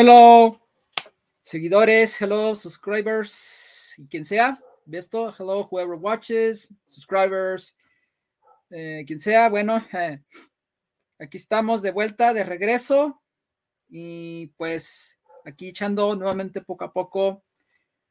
Hello, 0.00 0.60
seguidores, 1.42 2.22
hello, 2.22 2.54
subscribers, 2.54 3.94
y 3.98 4.06
quien 4.06 4.24
sea, 4.24 4.62
ve 4.84 4.98
esto, 4.98 5.34
hello, 5.36 5.66
whoever 5.68 5.98
watches, 5.98 6.72
subscribers, 6.86 7.76
eh, 8.70 9.02
quien 9.08 9.18
sea, 9.18 9.48
bueno, 9.48 9.84
eh, 9.92 10.22
aquí 11.18 11.36
estamos 11.36 11.82
de 11.82 11.90
vuelta, 11.90 12.32
de 12.32 12.44
regreso, 12.44 13.20
y 13.88 14.52
pues 14.56 15.18
aquí 15.44 15.70
echando 15.70 16.14
nuevamente 16.14 16.60
poco 16.60 16.84
a 16.84 16.92
poco 16.92 17.42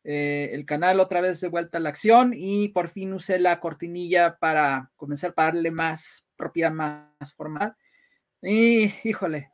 eh, 0.03 0.49
el 0.51 0.65
canal 0.65 0.99
otra 0.99 1.21
vez 1.21 1.39
de 1.39 1.47
vuelta 1.47 1.77
a 1.77 1.81
la 1.81 1.87
acción 1.87 2.33
y 2.35 2.67
por 2.67 2.89
fin 2.89 3.13
usé 3.13 3.39
la 3.39 3.61
cortinilla 3.61 4.37
para 4.39 4.91
comenzar 4.97 5.33
a 5.37 5.43
darle 5.43 5.71
más 5.71 6.25
propiedad 6.35 6.71
más 6.71 7.33
formal. 7.33 7.77
Y 8.41 8.91
híjole, 9.07 9.53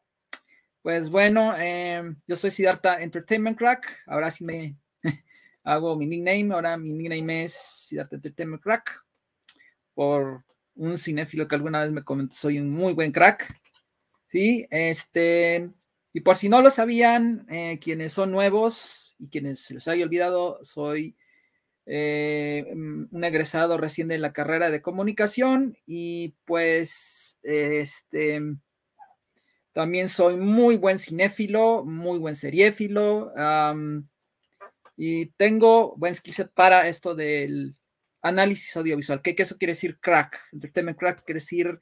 pues 0.83 1.09
bueno, 1.09 1.55
em, 1.57 2.17
yo 2.27 2.35
soy 2.35 2.51
Siddhartha 2.51 3.01
Entertainment 3.01 3.57
Crack. 3.57 4.03
Ahora 4.05 4.29
sí 4.29 4.43
me 4.43 4.75
hago 5.63 5.95
mi 5.95 6.05
nickname. 6.05 6.53
Ahora 6.53 6.75
mi 6.77 6.91
nickname 6.91 7.45
es 7.45 7.53
Siddhartha 7.53 8.17
Entertainment 8.17 8.61
Crack. 8.61 9.01
Por 9.93 10.43
un 10.75 10.97
cinéfilo 10.97 11.47
que 11.47 11.55
alguna 11.55 11.81
vez 11.81 11.93
me 11.93 12.03
comentó, 12.03 12.35
soy 12.35 12.59
un 12.59 12.69
muy 12.69 12.91
buen 12.91 13.13
crack. 13.13 13.57
Sí, 14.27 14.67
este. 14.69 15.71
Y 16.11 16.19
por 16.19 16.35
si 16.35 16.49
no 16.49 16.61
lo 16.61 16.69
sabían, 16.69 17.47
eh, 17.49 17.79
quienes 17.81 18.11
son 18.11 18.31
nuevos 18.31 19.15
y 19.17 19.29
quienes 19.29 19.61
se 19.61 19.75
les 19.75 19.87
haya 19.87 20.03
olvidado, 20.03 20.59
soy 20.65 21.15
eh, 21.85 22.65
un 22.73 23.23
egresado 23.23 23.77
recién 23.77 24.09
de 24.09 24.17
la 24.17 24.33
carrera 24.33 24.69
de 24.69 24.81
comunicación 24.81 25.77
y 25.85 26.35
pues 26.45 27.39
este 27.41 28.41
también 29.73 30.07
soy 30.07 30.37
muy 30.37 30.77
buen 30.77 30.99
cinéfilo, 30.99 31.83
muy 31.83 32.19
buen 32.19 32.35
seriéfilo 32.35 33.33
y 34.95 35.25
tengo 35.31 35.95
buen 35.97 36.13
skillset 36.13 36.51
para 36.53 36.87
esto 36.87 37.15
del 37.15 37.75
análisis 38.21 38.77
audiovisual. 38.77 39.21
¿Qué, 39.21 39.35
eso 39.37 39.57
quiere 39.57 39.73
decir 39.73 39.99
crack? 39.99 40.39
Entertainment 40.53 40.97
crack 40.97 41.23
quiere 41.25 41.39
decir 41.39 41.79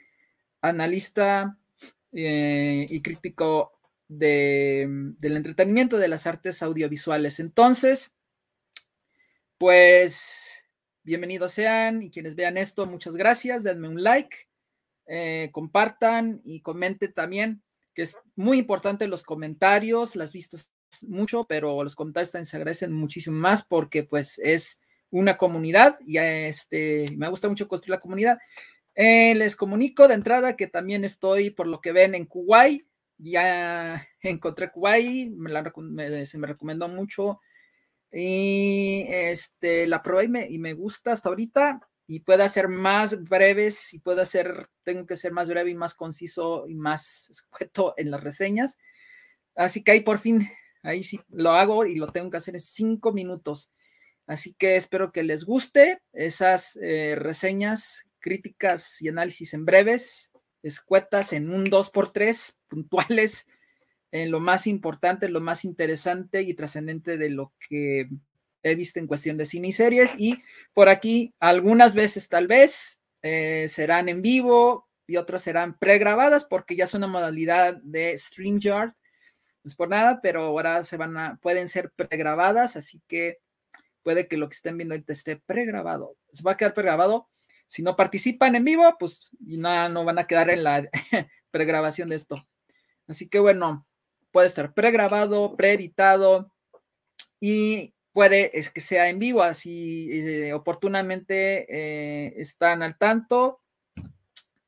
analista 0.62 1.58
eh, 2.14 2.88
y 2.90 3.02
crítico 3.02 3.74
del 4.08 5.16
entretenimiento 5.22 5.98
de 5.98 6.08
las 6.08 6.26
artes 6.28 6.64
audiovisuales. 6.64 7.40
Entonces, 7.40 8.14
pues 9.58 10.48
bienvenidos 11.04 11.52
sean 11.52 12.04
y 12.04 12.10
quienes 12.10 12.36
vean 12.36 12.58
esto, 12.58 12.86
muchas 12.86 13.16
gracias, 13.16 13.64
denme 13.64 13.88
un 13.88 14.02
like, 14.02 14.36
eh, 15.08 15.50
compartan 15.52 16.42
y 16.44 16.62
comenten 16.62 17.14
también 17.14 17.64
que 17.94 18.04
es 18.04 18.18
muy 18.36 18.60
importante 18.60 19.08
los 19.08 19.24
comentarios, 19.24 20.16
las 20.16 20.34
vistas 20.34 20.70
mucho, 21.08 21.46
pero 21.48 21.84
los 21.84 21.96
comentarios 21.96 22.32
también 22.32 22.46
se 22.46 22.58
agradecen 22.58 22.94
muchísimo 22.94 23.38
más 23.38 23.64
porque 23.64 24.04
pues 24.04 24.40
es 24.40 24.80
una 25.10 25.38
comunidad 25.38 25.98
y 26.06 26.18
este, 26.18 27.06
me 27.18 27.30
gusta 27.30 27.48
mucho 27.48 27.68
construir 27.68 27.98
la 27.98 28.02
comunidad. 28.02 28.40
Eh, 28.96 29.36
les 29.36 29.56
comunico 29.56 30.08
de 30.08 30.16
entrada 30.16 30.56
que 30.56 30.68
también 30.68 31.06
estoy, 31.06 31.50
por 31.50 31.68
lo 31.68 31.82
que 31.82 31.92
ven, 31.92 32.16
en 32.16 32.26
Kuwait. 32.26 32.86
Ya 33.18 34.08
encontré 34.22 34.72
Kuwait, 34.72 35.32
me 35.32 36.26
se 36.26 36.38
me 36.38 36.48
recomendó 36.48 36.88
mucho 36.88 37.40
y 38.12 39.06
este, 39.08 39.88
la 39.88 40.02
probé 40.02 40.26
y 40.26 40.28
me, 40.28 40.48
y 40.50 40.60
me 40.60 40.74
gusta 40.74 41.14
hasta 41.14 41.30
ahorita 41.30 41.80
y 42.12 42.20
pueda 42.20 42.50
ser 42.50 42.68
más 42.68 43.24
breves 43.24 43.94
y 43.94 44.00
pueda 44.00 44.26
ser, 44.26 44.70
tengo 44.84 45.06
que 45.06 45.16
ser 45.16 45.32
más 45.32 45.48
breve 45.48 45.72
y 45.72 45.76
más 45.76 45.94
conciso 45.94 46.66
y 46.68 46.76
más 46.76 47.30
escueto 47.30 47.94
en 47.96 48.12
las 48.12 48.22
reseñas. 48.22 48.78
Así 49.56 49.82
que 49.82 49.92
ahí 49.92 50.02
por 50.02 50.20
fin, 50.20 50.50
ahí 50.84 51.04
sí 51.04 51.22
lo 51.30 51.52
hago 51.52 51.86
y 51.86 51.96
lo 51.96 52.08
tengo 52.08 52.30
que 52.30 52.36
hacer 52.36 52.56
en 52.56 52.60
cinco 52.60 53.14
minutos. 53.14 53.72
Así 54.28 54.54
que 54.56 54.76
espero 54.76 55.14
que 55.14 55.24
les 55.24 55.46
guste 55.46 56.02
esas 56.12 56.78
eh, 56.82 57.16
reseñas, 57.18 58.06
críticas 58.20 59.02
y 59.02 59.08
análisis 59.08 59.54
en 59.54 59.64
breves, 59.64 60.34
escuetas 60.64 61.32
en 61.32 61.50
un 61.50 61.68
2x3, 61.68 62.58
puntuales, 62.68 63.48
en 64.12 64.32
lo 64.32 64.42
más 64.42 64.68
importante, 64.68 65.30
lo 65.30 65.40
más 65.40 65.64
interesante 65.64 66.42
y 66.42 66.56
trascendente 66.56 67.18
de 67.18 67.30
lo 67.30 67.54
que 67.70 68.10
he 68.64 68.76
visto 68.76 69.00
en 69.00 69.08
cuestión 69.08 69.38
de 69.38 69.46
cine 69.46 69.70
y 69.70 69.72
series 69.72 70.14
y 70.18 70.42
por 70.74 70.90
aquí 70.90 71.34
algunas 71.40 71.94
veces 71.94 72.30
tal 72.30 72.48
vez 72.48 73.02
eh, 73.22 73.68
serán 73.70 74.10
en 74.10 74.22
vivo 74.22 74.88
y 75.08 75.18
otras 75.18 75.42
serán 75.42 75.78
pregrabadas 75.78 76.46
porque 76.46 76.76
ya 76.76 76.86
es 76.86 76.94
una 76.94 77.08
modalidad 77.08 77.78
de 77.84 78.18
StreamYard. 78.18 78.90
No 78.90 79.68
es 79.68 79.76
por 79.76 79.90
nada, 79.90 80.22
pero 80.22 80.44
ahora 80.44 80.84
se 80.84 80.98
van 80.98 81.18
a, 81.18 81.38
pueden 81.42 81.68
ser 81.68 81.92
pregrabadas, 81.92 82.76
así 82.76 83.02
que 83.08 83.40
puede 84.04 84.28
que 84.28 84.38
lo 84.38 84.50
que 84.50 84.56
estén 84.56 84.78
viendo 84.78 84.96
ahorita 84.96 85.14
esté 85.14 85.36
pregrabado. 85.38 86.16
Se 86.34 86.44
va 86.44 86.54
a 86.54 86.58
quedar 86.58 86.74
pregrabado. 86.74 87.30
Si 87.68 87.84
no 87.84 87.96
participan 87.96 88.56
en 88.56 88.66
vivo, 88.66 88.96
pues 89.00 89.32
no, 89.40 89.90
no 89.90 90.04
van 90.04 90.20
a 90.20 90.28
quedar 90.28 90.50
en 90.50 90.64
la 90.64 90.90
pregrabación 91.52 92.10
de 92.10 92.16
esto. 92.16 92.48
Así 93.08 93.28
que 93.28 93.40
bueno, 93.40 93.86
puede 94.32 94.48
estar 94.48 94.74
pregrabado, 94.74 95.56
preeditado 95.56 96.52
y 97.40 97.94
puede 98.14 98.58
es 98.58 98.70
que 98.70 98.82
sea 98.82 99.10
en 99.10 99.20
vivo, 99.20 99.42
así 99.42 100.10
eh, 100.12 100.54
oportunamente 100.54 101.66
eh, 101.70 102.34
están 102.38 102.84
al 102.84 102.98
tanto 102.98 103.62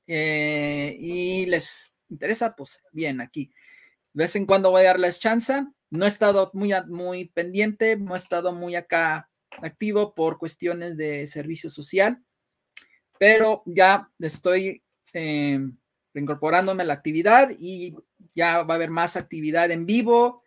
eh, 0.07 0.95
y 0.99 1.45
les 1.47 1.93
interesa, 2.09 2.55
pues 2.55 2.79
bien, 2.91 3.21
aquí. 3.21 3.51
De 4.13 4.23
vez 4.23 4.35
en 4.35 4.45
cuando 4.45 4.71
voy 4.71 4.81
a 4.81 4.87
darles 4.87 5.19
chance. 5.19 5.65
No 5.89 6.05
he 6.05 6.07
estado 6.07 6.49
muy, 6.53 6.71
muy 6.87 7.25
pendiente, 7.29 7.97
no 7.97 8.15
he 8.15 8.17
estado 8.17 8.51
muy 8.51 8.75
acá 8.75 9.29
activo 9.61 10.15
por 10.15 10.39
cuestiones 10.39 10.97
de 10.97 11.27
servicio 11.27 11.69
social, 11.69 12.23
pero 13.19 13.61
ya 13.67 14.09
estoy 14.17 14.83
reincorporándome 15.13 16.81
a 16.81 16.87
la 16.87 16.95
actividad 16.95 17.51
y 17.59 17.95
ya 18.33 18.63
va 18.63 18.73
a 18.73 18.77
haber 18.77 18.89
más 18.89 19.15
actividad 19.15 19.69
en 19.69 19.85
vivo. 19.85 20.41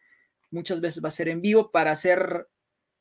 Muchas 0.50 0.80
veces 0.80 1.02
va 1.02 1.08
a 1.08 1.12
ser 1.12 1.28
en 1.28 1.40
vivo 1.40 1.70
para 1.70 1.92
hacer 1.92 2.48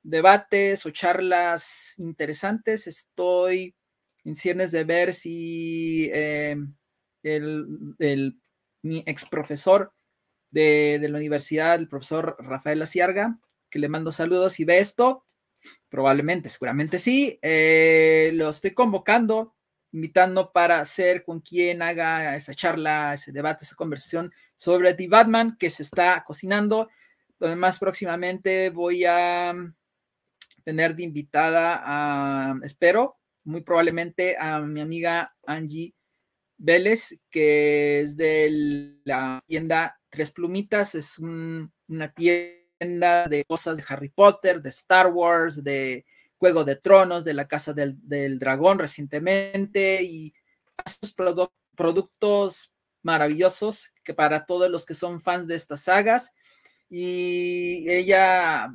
debates 0.05 0.85
o 0.85 0.91
charlas 0.91 1.95
interesantes. 1.97 2.87
Estoy 2.87 3.75
en 4.23 4.35
ciernes 4.35 4.71
de 4.71 4.83
ver 4.83 5.13
si 5.13 6.09
eh, 6.13 6.55
el, 7.23 8.39
mi 8.83 9.03
ex 9.05 9.25
profesor 9.25 9.93
de, 10.51 11.05
la 11.09 11.17
universidad, 11.17 11.75
el 11.75 11.89
profesor 11.89 12.37
Rafael 12.39 12.81
Aciarga, 12.81 13.39
que 13.69 13.79
le 13.79 13.89
mando 13.89 14.11
saludos 14.11 14.59
y 14.59 14.65
ve 14.65 14.79
esto, 14.79 15.25
probablemente, 15.89 16.49
seguramente 16.49 16.99
sí, 16.99 17.39
eh, 17.41 18.31
lo 18.33 18.49
estoy 18.49 18.71
convocando, 18.71 19.55
invitando 19.91 20.51
para 20.51 20.79
hacer 20.79 21.23
con 21.23 21.39
quien 21.39 21.81
haga 21.81 22.35
esa 22.35 22.53
charla, 22.53 23.15
ese 23.15 23.31
debate, 23.31 23.65
esa 23.65 23.75
conversación 23.75 24.31
sobre 24.55 24.93
The 24.93 25.07
Batman 25.07 25.57
que 25.57 25.69
se 25.69 25.83
está 25.83 26.23
cocinando. 26.25 26.89
Además, 27.39 27.79
próximamente 27.79 28.69
voy 28.69 29.03
a 29.05 29.53
tener 30.65 30.95
de 30.95 31.03
invitada 31.03 31.81
a, 31.85 32.55
espero, 32.63 33.17
muy 33.45 33.61
probablemente 33.61 34.35
a 34.37 34.59
mi 34.59 34.81
amiga 34.81 35.33
Angie 35.45 35.93
Vélez, 36.57 37.17
que 37.29 38.01
es 38.01 38.17
de 38.17 38.97
la 39.05 39.41
tienda 39.47 39.99
Tres 40.09 40.31
Plumitas, 40.31 40.95
es 40.95 41.19
una 41.19 42.11
tienda 42.13 43.27
de 43.27 43.45
cosas 43.47 43.77
de 43.77 43.83
Harry 43.87 44.09
Potter, 44.09 44.61
de 44.61 44.69
Star 44.69 45.07
Wars, 45.07 45.63
de 45.63 46.05
Juego 46.37 46.63
de 46.63 46.75
Tronos, 46.75 47.23
de 47.23 47.33
la 47.33 47.47
Casa 47.47 47.73
del, 47.73 48.39
Dragón 48.39 48.79
recientemente 48.79 50.03
y 50.03 50.33
estos 50.83 51.13
productos 51.75 52.73
maravillosos 53.03 53.91
que 54.03 54.13
para 54.13 54.45
todos 54.45 54.69
los 54.69 54.85
que 54.85 54.95
son 54.95 55.21
fans 55.21 55.47
de 55.47 55.55
estas 55.55 55.83
sagas. 55.83 56.33
Y 56.89 57.85
ella 57.89 58.73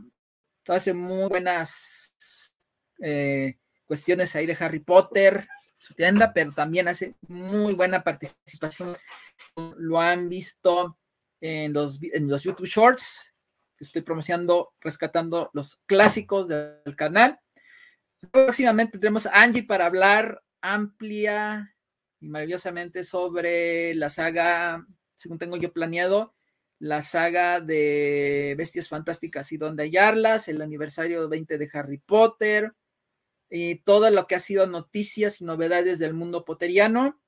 hace 0.67 0.93
muy 0.93 1.29
buenas 1.29 2.55
eh, 3.01 3.59
cuestiones 3.87 4.37
ahí 4.37 4.47
de 4.47 4.57
Harry 4.59 4.81
Potter, 4.81 5.49
su 5.79 5.95
tienda, 5.95 6.33
pero 6.33 6.53
también 6.53 6.89
hace 6.89 7.17
muy 7.27 7.73
buena 7.73 8.03
participación. 8.03 8.95
Lo 9.77 10.01
han 10.01 10.29
visto 10.29 10.99
en 11.41 11.73
los, 11.73 11.99
en 12.03 12.29
los 12.29 12.43
YouTube 12.43 12.67
Shorts, 12.67 13.33
que 13.77 13.85
estoy 13.85 14.03
promocionando, 14.03 14.75
rescatando 14.81 15.51
los 15.55 15.81
clásicos 15.87 16.49
del 16.49 16.97
canal. 16.97 17.41
Próximamente 18.31 18.93
tendremos 18.93 19.27
a 19.27 19.43
Angie 19.43 19.63
para 19.63 19.87
hablar 19.87 20.43
amplia 20.61 21.75
y 22.21 22.29
maravillosamente 22.29 23.03
sobre 23.05 23.95
la 23.95 24.11
saga, 24.11 24.87
según 25.15 25.39
tengo 25.39 25.57
yo 25.57 25.73
planeado, 25.73 26.35
la 26.81 27.03
saga 27.03 27.61
de 27.61 28.55
Bestias 28.57 28.89
Fantásticas 28.89 29.53
y 29.53 29.59
Donde 29.59 29.85
hallarlas, 29.85 30.49
el 30.49 30.63
aniversario 30.63 31.29
20 31.29 31.59
de 31.59 31.71
Harry 31.75 31.99
Potter 31.99 32.73
y 33.51 33.81
todo 33.81 34.11
lo 34.11 34.27
que 34.27 34.35
ha 34.35 34.41
sido 34.41 34.67
noticias 34.67 35.41
y 35.41 35.45
novedades 35.45 35.99
del 35.99 36.15
mundo 36.15 36.45
poteriano. 36.45 37.21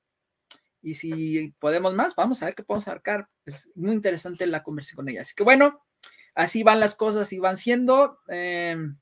Y 0.81 0.95
si 0.95 1.53
podemos 1.59 1.93
más, 1.93 2.15
vamos 2.15 2.41
a 2.41 2.45
ver 2.45 2.55
qué 2.55 2.63
podemos 2.63 2.87
abarcar. 2.87 3.29
Es 3.45 3.69
muy 3.75 3.91
interesante 3.91 4.47
la 4.47 4.63
conversación 4.63 4.97
con 4.97 5.09
ella. 5.09 5.21
Así 5.21 5.35
que 5.35 5.43
bueno, 5.43 5.85
así 6.33 6.63
van 6.63 6.79
las 6.79 6.95
cosas 6.95 7.31
y 7.31 7.37
van 7.37 7.55
siendo. 7.55 8.17
Em, 8.29 8.97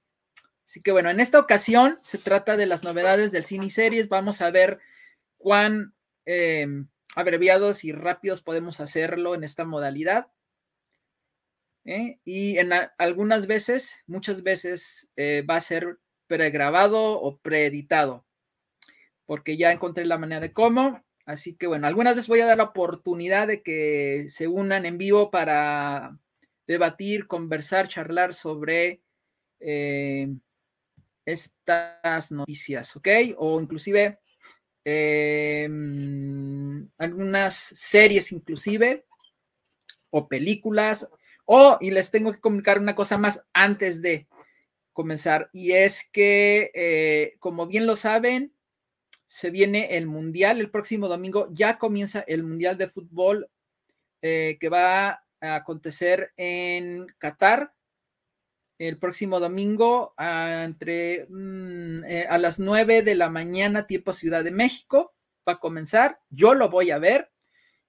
así 0.66 0.82
que 0.82 0.92
bueno, 0.92 1.10
en 1.10 1.22
esta 1.22 1.40
ocasión 1.40 1.98
se 2.02 2.18
trata 2.18 2.58
de 2.58 2.66
las 2.66 2.84
novedades 2.84 3.32
del 3.32 3.46
cine 3.46 3.68
y 3.68 3.70
series. 3.70 4.10
Vamos 4.10 4.42
a 4.42 4.52
ver 4.52 4.80
cuán 5.38 5.96
em, 6.26 6.90
abreviados 7.16 7.86
y 7.86 7.94
rápidos 7.94 8.42
podemos 8.42 8.82
hacerlo 8.82 9.34
en 9.34 9.46
esta 9.46 9.64
modalidad. 9.64 10.28
¿Eh? 11.86 12.20
Y 12.24 12.58
en 12.58 12.72
algunas 12.98 13.48
veces, 13.48 14.00
muchas 14.08 14.44
veces 14.44 15.10
eh, 15.16 15.44
va 15.50 15.58
a 15.58 15.62
ser 15.62 16.00
pregrabado 16.28 17.20
o 17.20 17.38
preeditado, 17.40 18.26
porque 19.26 19.58
ya 19.58 19.72
encontré 19.72 20.06
la 20.06 20.18
manera 20.18 20.42
de 20.42 20.54
cómo. 20.54 21.04
Así 21.26 21.56
que 21.56 21.68
bueno, 21.68 21.88
algunas 21.88 22.16
veces 22.16 22.28
voy 22.28 22.40
a 22.42 22.46
dar 22.46 22.58
la 22.58 22.64
oportunidad 22.64 23.48
de 23.48 23.62
que 23.62 24.26
se 24.30 24.48
unan 24.48 24.86
en 24.86 24.98
vivo 24.98 25.30
para 25.32 26.18
debatir, 26.68 27.28
conversar, 27.28 27.88
charlar 27.88 28.34
sobre 28.34 29.02
eh, 29.60 30.30
estas 31.26 32.32
noticias, 32.32 32.96
¿ok? 32.96 33.08
O 33.38 33.62
inclusive 33.62 34.20
algunas 36.98 37.54
series 37.54 38.32
inclusive, 38.32 39.06
o 40.10 40.28
películas, 40.28 41.08
o, 41.46 41.78
y 41.82 41.92
les 41.92 42.12
tengo 42.12 42.32
que 42.32 42.40
comunicar 42.40 42.80
una 42.80 42.96
cosa 42.96 43.18
más 43.18 43.44
antes 43.54 44.02
de 44.02 44.28
comenzar, 44.94 45.50
y 45.54 45.72
es 45.72 46.08
que, 46.12 46.72
eh, 46.74 47.36
como 47.40 47.68
bien 47.68 47.86
lo 47.88 47.96
saben, 47.96 48.54
se 49.26 49.50
viene 49.50 49.96
el 49.96 50.08
Mundial 50.08 50.60
el 50.60 50.70
próximo 50.70 51.08
domingo, 51.08 51.48
ya 51.52 51.78
comienza 51.78 52.20
el 52.28 52.44
Mundial 52.44 52.78
de 52.78 52.90
Fútbol 52.90 53.50
eh, 54.22 54.58
que 54.60 54.70
va 54.70 55.24
a 55.40 55.56
acontecer 55.56 56.34
en 56.36 57.08
Qatar 57.18 57.74
el 58.78 58.98
próximo 58.98 59.40
domingo 59.40 60.14
a, 60.18 60.64
entre 60.64 61.28
mm, 61.30 62.04
eh, 62.04 62.26
a 62.30 62.38
las 62.38 62.60
9 62.60 63.04
de 63.04 63.16
la 63.16 63.30
mañana, 63.30 63.88
tiempo 63.88 64.12
Ciudad 64.12 64.44
de 64.44 64.52
México, 64.52 65.14
va 65.48 65.54
a 65.54 65.60
comenzar. 65.60 66.20
Yo 66.30 66.54
lo 66.56 66.70
voy 66.70 66.92
a 66.92 67.00
ver, 67.00 67.32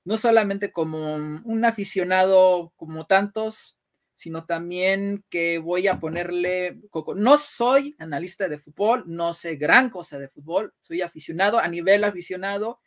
no 0.04 0.16
solamente 0.16 0.72
como 0.72 1.14
un 1.14 1.64
aficionado 1.64 2.72
como 2.76 3.06
tantos, 3.06 3.76
sino 4.14 4.44
también 4.44 5.24
que 5.30 5.58
voy 5.58 5.88
a 5.88 5.98
ponerle, 5.98 6.80
no 7.16 7.38
soy 7.38 7.96
analista 7.98 8.48
de 8.48 8.58
fútbol, 8.58 9.04
no 9.06 9.34
sé 9.34 9.56
gran 9.56 9.90
cosa 9.90 10.18
de 10.18 10.28
fútbol, 10.28 10.74
soy 10.80 11.00
aficionado, 11.02 11.58
a 11.58 11.68
nivel 11.68 12.04
aficionado, 12.04 12.80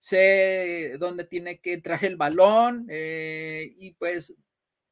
sé 0.00 0.96
dónde 0.98 1.24
tiene 1.24 1.60
que 1.60 1.74
entrar 1.74 2.04
el 2.04 2.16
balón 2.16 2.86
eh, 2.88 3.74
y 3.76 3.94
pues 3.94 4.34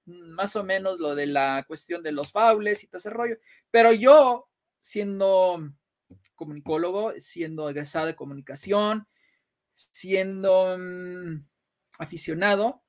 más 0.04 0.56
o 0.56 0.64
menos 0.64 0.98
lo 0.98 1.14
de 1.14 1.26
la 1.26 1.64
cuestión 1.66 2.02
de 2.02 2.12
los 2.12 2.32
faules 2.32 2.82
y 2.82 2.88
todo 2.88 2.98
ese 2.98 3.10
rollo, 3.10 3.36
pero 3.70 3.92
yo 3.92 4.48
siendo 4.80 5.72
comunicólogo, 6.34 7.12
siendo 7.18 7.68
egresado 7.70 8.06
de 8.06 8.16
comunicación, 8.16 9.08
siendo 9.72 10.76
mm, 10.78 11.46
aficionado, 11.98 12.82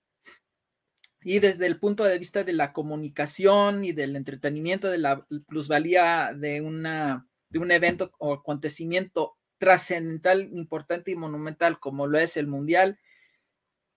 y 1.21 1.39
desde 1.39 1.65
el 1.65 1.80
punto 1.80 2.04
de 2.04 2.19
vista 2.19 2.44
de 2.44 2.54
la 2.54 2.74
comunicación 2.74 3.83
y 3.83 3.92
del 3.92 4.15
entretenimiento, 4.15 4.89
de 4.89 5.00
la 5.00 5.25
plusvalía 5.48 6.31
de, 6.33 6.62
una, 6.62 7.27
de 7.50 7.59
un 7.59 7.71
evento 7.71 8.12
o 8.19 8.33
acontecimiento 8.33 9.36
trascendental, 9.57 10.50
importante 10.54 11.12
y 11.12 11.15
monumental 11.15 11.80
como 11.80 12.07
lo 12.07 12.19
es 12.19 12.38
el 12.38 12.48
Mundial 12.48 13.00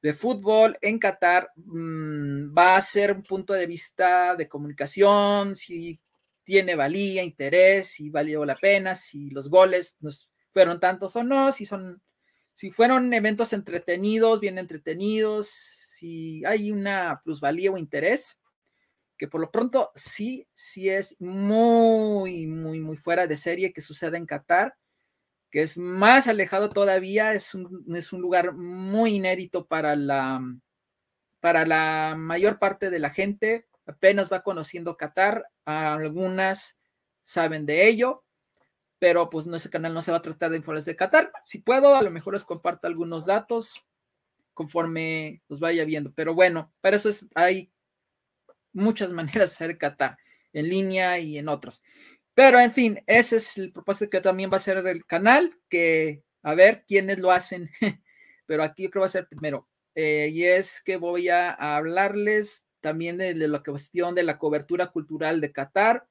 de 0.02 0.14
Fútbol 0.14 0.78
en 0.80 0.98
Qatar, 0.98 1.50
mm, 1.56 2.56
va 2.56 2.76
a 2.76 2.82
ser 2.82 3.12
un 3.12 3.22
punto 3.22 3.52
de 3.52 3.66
vista 3.66 4.34
de 4.34 4.48
comunicación, 4.48 5.56
si 5.56 6.00
tiene 6.42 6.74
valía, 6.74 7.22
interés, 7.22 7.88
si 7.88 8.10
valió 8.10 8.44
la 8.44 8.56
pena, 8.56 8.94
si 8.94 9.30
los 9.30 9.48
goles 9.48 9.96
nos 10.00 10.30
fueron 10.52 10.80
tantos 10.80 11.14
o 11.16 11.22
no, 11.22 11.52
si 11.52 11.66
son, 11.66 12.02
si 12.54 12.70
fueron 12.70 13.12
eventos 13.14 13.52
entretenidos, 13.52 14.40
bien 14.40 14.58
entretenidos, 14.58 15.48
si 15.48 16.44
hay 16.44 16.70
una 16.70 17.20
plusvalía 17.24 17.70
o 17.70 17.78
interés, 17.78 18.40
que 19.16 19.28
por 19.28 19.40
lo 19.40 19.50
pronto 19.50 19.90
sí, 19.94 20.48
sí 20.54 20.88
es 20.88 21.14
muy, 21.20 22.46
muy, 22.46 22.80
muy 22.80 22.96
fuera 22.96 23.26
de 23.26 23.36
serie 23.36 23.72
que 23.72 23.82
suceda 23.82 24.16
en 24.16 24.26
Qatar, 24.26 24.76
que 25.50 25.62
es 25.62 25.76
más 25.76 26.26
alejado 26.26 26.70
todavía, 26.70 27.34
es 27.34 27.54
un, 27.54 27.84
es 27.94 28.12
un 28.12 28.22
lugar 28.22 28.52
muy 28.54 29.16
inédito 29.16 29.66
para 29.66 29.96
la, 29.96 30.40
para 31.40 31.66
la 31.66 32.14
mayor 32.16 32.58
parte 32.58 32.88
de 32.88 32.98
la 32.98 33.10
gente, 33.10 33.66
apenas 33.84 34.32
va 34.32 34.42
conociendo 34.42 34.96
Qatar, 34.96 35.44
algunas 35.64 36.78
saben 37.24 37.66
de 37.66 37.88
ello, 37.88 38.24
pero 39.00 39.30
pues 39.30 39.46
ese 39.46 39.70
canal 39.70 39.94
no 39.94 40.02
se 40.02 40.12
va 40.12 40.18
a 40.18 40.22
tratar 40.22 40.50
de 40.50 40.58
informes 40.58 40.84
de 40.84 40.94
Qatar. 40.94 41.32
Si 41.46 41.58
puedo, 41.58 41.96
a 41.96 42.02
lo 42.02 42.10
mejor 42.10 42.34
les 42.34 42.44
comparto 42.44 42.86
algunos 42.86 43.24
datos 43.24 43.82
conforme 44.52 45.42
los 45.48 45.58
vaya 45.58 45.86
viendo. 45.86 46.12
Pero 46.14 46.34
bueno, 46.34 46.70
para 46.82 46.96
eso 46.96 47.08
hay 47.34 47.72
muchas 48.72 49.10
maneras 49.10 49.50
de 49.50 49.64
hacer 49.64 49.78
Qatar, 49.78 50.18
en 50.52 50.68
línea 50.68 51.18
y 51.18 51.38
en 51.38 51.48
otros. 51.48 51.82
Pero 52.34 52.60
en 52.60 52.70
fin, 52.70 53.02
ese 53.06 53.36
es 53.36 53.56
el 53.56 53.72
propósito 53.72 54.10
que 54.10 54.20
también 54.20 54.50
va 54.52 54.58
a 54.58 54.60
ser 54.60 54.86
el 54.86 55.06
canal, 55.06 55.58
que 55.70 56.22
a 56.42 56.54
ver 56.54 56.84
quiénes 56.86 57.18
lo 57.18 57.30
hacen. 57.30 57.70
Pero 58.46 58.62
aquí 58.62 58.82
yo 58.82 58.90
creo 58.90 59.00
que 59.00 59.04
va 59.04 59.06
a 59.06 59.08
ser 59.08 59.28
primero. 59.28 59.66
Eh, 59.94 60.28
y 60.30 60.44
es 60.44 60.82
que 60.82 60.98
voy 60.98 61.30
a, 61.30 61.52
hablarles 61.52 62.66
también 62.80 63.16
de, 63.16 63.32
de, 63.32 63.48
la 63.48 63.62
cuestión 63.62 64.14
de 64.14 64.24
la 64.24 64.38
cobertura 64.38 64.88
cultural 64.88 65.40
de 65.40 65.52
Qatar, 65.52 66.06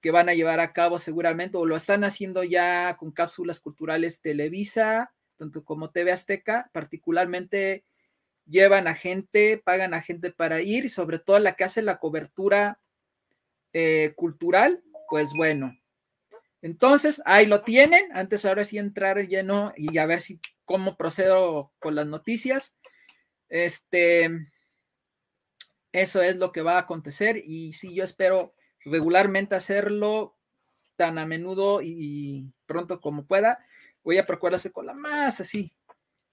que 0.00 0.10
van 0.10 0.28
a 0.28 0.34
llevar 0.34 0.60
a 0.60 0.72
cabo 0.72 0.98
seguramente, 0.98 1.58
o 1.58 1.66
lo 1.66 1.76
están 1.76 2.04
haciendo 2.04 2.42
ya 2.44 2.96
con 2.96 3.12
cápsulas 3.12 3.60
culturales 3.60 4.20
Televisa, 4.20 5.12
tanto 5.36 5.64
como 5.64 5.90
TV 5.90 6.12
Azteca, 6.12 6.70
particularmente 6.72 7.84
llevan 8.46 8.88
a 8.88 8.94
gente, 8.94 9.60
pagan 9.64 9.94
a 9.94 10.02
gente 10.02 10.30
para 10.30 10.60
ir 10.60 10.84
y 10.84 10.88
sobre 10.88 11.18
todo 11.18 11.38
la 11.38 11.54
que 11.54 11.64
hace 11.64 11.82
la 11.82 11.98
cobertura 11.98 12.80
eh, 13.72 14.12
cultural, 14.16 14.82
pues 15.08 15.30
bueno. 15.36 15.76
Entonces, 16.62 17.22
ahí 17.24 17.46
lo 17.46 17.62
tienen. 17.62 18.10
Antes, 18.12 18.44
ahora 18.44 18.64
sí 18.64 18.76
entrar 18.78 19.26
lleno 19.26 19.72
y 19.76 19.96
a 19.98 20.06
ver 20.06 20.20
si 20.20 20.40
cómo 20.64 20.96
procedo 20.96 21.72
con 21.78 21.94
las 21.94 22.06
noticias. 22.06 22.76
Este, 23.48 24.28
eso 25.92 26.22
es 26.22 26.36
lo 26.36 26.52
que 26.52 26.62
va 26.62 26.76
a 26.76 26.80
acontecer 26.80 27.42
y 27.44 27.72
sí, 27.72 27.94
yo 27.94 28.04
espero 28.04 28.54
regularmente 28.84 29.54
hacerlo 29.54 30.36
tan 30.96 31.18
a 31.18 31.26
menudo 31.26 31.80
y 31.82 32.52
pronto 32.66 33.00
como 33.00 33.26
pueda. 33.26 33.58
Voy 34.02 34.18
a 34.18 34.26
procurar 34.26 34.54
hacer 34.54 34.72
con 34.72 34.86
la 34.86 34.94
más 34.94 35.40
así, 35.40 35.72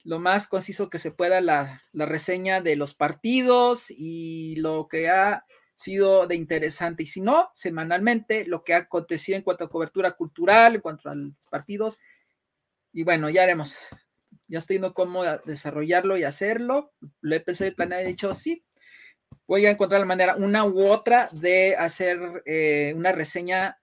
lo 0.08 0.20
más 0.20 0.48
conciso 0.48 0.90
que 0.90 1.00
se 1.00 1.12
pueda 1.12 1.42
la, 1.42 1.82
reseña 1.94 2.62
de 2.62 2.78
los 2.78 2.94
partidos 2.94 3.92
y 3.92 4.56
lo 4.56 4.88
que 4.88 5.10
ha 5.10 5.46
sido 5.76 6.28
de 6.28 6.36
interesante. 6.36 7.04
Y 7.04 7.08
si 7.08 7.20
no, 7.20 7.50
semanalmente, 7.54 8.46
lo 8.46 8.64
que 8.64 8.74
ha 8.74 8.78
acontecido 8.78 9.38
en 9.38 9.44
cuanto 9.44 9.66
a 9.66 9.70
cobertura 9.70 10.14
cultural, 10.14 10.76
en 10.76 10.82
cuanto 10.82 11.10
a 11.10 11.16
los 11.16 11.34
partidos. 11.50 12.00
Y 12.94 13.04
bueno, 13.04 13.30
ya 13.30 13.44
haremos. 13.44 13.90
Ya 14.48 14.60
estoy 14.60 14.76
viendo 14.76 14.94
cómo 14.94 15.26
desarrollarlo 15.46 16.18
y 16.18 16.24
hacerlo. 16.24 16.94
Lo 17.20 17.36
he 17.36 17.42
pensado 17.42 17.70
y 17.70 17.74
planeado 17.74 18.04
he 18.04 18.08
dicho, 18.08 18.34
sí, 18.34 18.64
voy 19.48 19.66
a 19.66 19.72
encontrar 19.72 20.02
la 20.02 20.06
manera, 20.06 20.36
una 20.36 20.66
u 20.66 20.86
otra, 20.86 21.30
de 21.32 21.76
hacer 21.76 22.44
eh, 22.46 22.94
una 22.96 23.12
reseña 23.12 23.80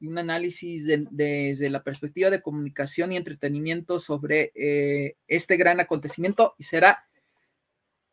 un 0.00 0.18
análisis 0.18 0.86
desde 0.86 1.70
la 1.70 1.82
perspectiva 1.82 2.30
de 2.30 2.42
comunicación 2.42 3.12
y 3.12 3.16
entretenimiento 3.16 3.98
sobre 3.98 4.52
eh, 4.54 5.16
este 5.26 5.56
gran 5.56 5.80
acontecimiento 5.80 6.54
y 6.56 6.64
será 6.64 7.04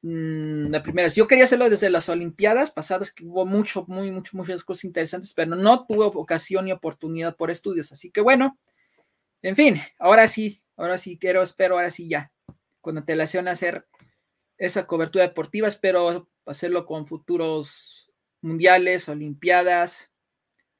mm, 0.02 0.68
la 0.72 0.82
primera. 0.82 1.08
Yo 1.10 1.28
quería 1.28 1.46
hacerlo 1.46 1.70
desde 1.70 1.90
las 1.90 2.10
Olimpiadas 2.10 2.72
pasadas, 2.72 3.12
que 3.12 3.26
hubo 3.26 3.46
mucho, 3.46 3.86
muy, 3.88 4.10
mucho, 4.12 4.36
muchas 4.36 4.64
cosas 4.64 4.86
interesantes, 4.86 5.34
pero 5.34 5.56
no 5.56 5.86
tuve 5.86 6.06
ocasión 6.06 6.66
ni 6.66 6.72
oportunidad 6.72 7.36
por 7.36 7.52
estudios. 7.52 7.92
Así 7.92 8.10
que 8.10 8.22
bueno, 8.22 8.58
en 9.42 9.56
fin, 9.56 9.80
ahora 10.00 10.28
sí, 10.28 10.64
ahora 10.78 10.98
sí 10.98 11.18
quiero, 11.20 11.44
espero, 11.44 11.76
ahora 11.76 11.92
sí 11.92 12.10
ya, 12.10 12.32
con 12.82 12.98
antelación 12.98 13.48
hacer 13.48 13.86
esa 14.58 14.88
cobertura 14.88 15.28
deportiva, 15.28 15.68
espero 15.68 16.30
hacerlo 16.46 16.86
con 16.86 17.08
futuros 17.08 18.12
mundiales, 18.42 19.10
olimpiadas, 19.10 20.12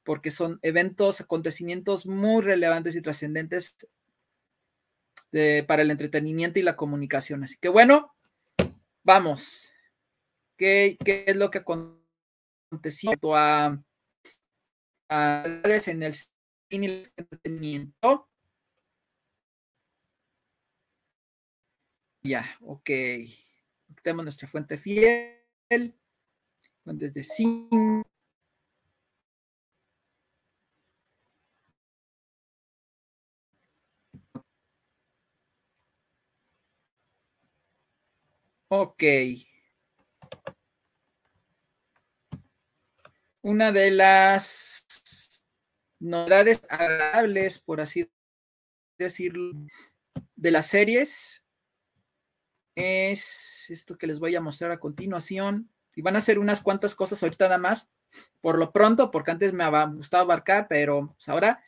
porque 0.04 0.30
son 0.30 0.58
eventos, 0.62 1.20
acontecimientos 1.20 2.06
muy 2.06 2.42
relevantes 2.42 2.94
y 2.94 3.02
trascendentes 3.02 3.76
para 5.66 5.82
el 5.82 5.90
entretenimiento 5.90 6.58
y 6.58 6.62
la 6.62 6.76
comunicación. 6.76 7.44
Así 7.44 7.56
que 7.58 7.68
bueno, 7.68 8.14
vamos. 9.02 9.72
¿Qué, 10.56 10.96
qué 11.04 11.24
es 11.26 11.36
lo 11.36 11.50
que 11.50 11.58
aconteció 11.58 13.12
a, 13.34 13.82
a 15.08 15.44
en 15.44 16.02
el 16.02 16.14
cine 16.14 16.26
y 16.70 16.84
el 16.86 17.12
entretenimiento? 17.16 18.28
Ya, 22.22 22.56
ok. 22.60 22.90
Tenemos 24.02 24.24
nuestra 24.24 24.48
fuente 24.48 24.78
fiel. 24.78 25.35
Desde 26.84 27.24
Sim. 27.24 28.04
Ok. 38.70 39.02
Una 43.44 43.70
de 43.72 43.90
las 43.90 44.86
novedades 46.00 46.60
agradables, 46.68 47.58
por 47.60 47.80
así 47.80 48.10
decirlo, 48.98 49.52
de 50.36 50.52
las 50.52 50.68
series 50.68 51.45
es 52.76 53.68
esto 53.70 53.98
que 53.98 54.06
les 54.06 54.20
voy 54.20 54.36
a 54.36 54.40
mostrar 54.40 54.70
a 54.70 54.78
continuación. 54.78 55.68
Y 55.96 56.02
van 56.02 56.14
a 56.14 56.20
ser 56.20 56.38
unas 56.38 56.60
cuantas 56.60 56.94
cosas 56.94 57.22
ahorita 57.22 57.46
nada 57.46 57.58
más, 57.58 57.88
por 58.42 58.58
lo 58.58 58.70
pronto, 58.70 59.10
porque 59.10 59.30
antes 59.30 59.52
me 59.54 59.64
gustado 59.86 60.24
abarcar, 60.24 60.68
pero 60.68 61.08
pues, 61.14 61.28
ahora 61.28 61.64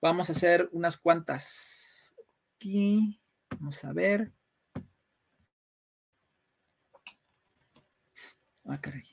vamos 0.00 0.28
a 0.28 0.32
hacer 0.32 0.68
unas 0.72 0.96
cuantas. 0.96 2.14
Aquí, 2.56 3.20
vamos 3.50 3.84
a 3.84 3.92
ver. 3.92 4.32
Ah, 8.66 8.80
caray. 8.80 9.04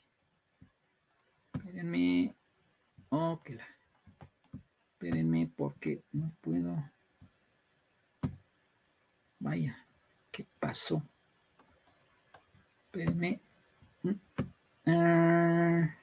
Espérenme. 1.53 2.33
Ok. 3.09 3.51
Espérenme 4.93 5.51
porque 5.57 6.03
no 6.13 6.31
puedo. 6.39 6.89
Vaya, 9.39 9.75
¿qué 10.31 10.45
pasó? 10.59 11.01
Espérenme. 12.85 13.39
Mm, 14.03 14.11
ah. 14.87 15.95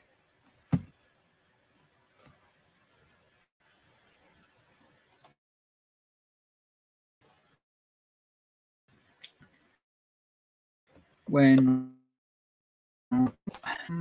Bueno. 11.27 11.93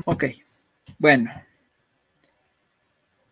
Ok. 0.06 0.24
Bueno. 0.98 1.32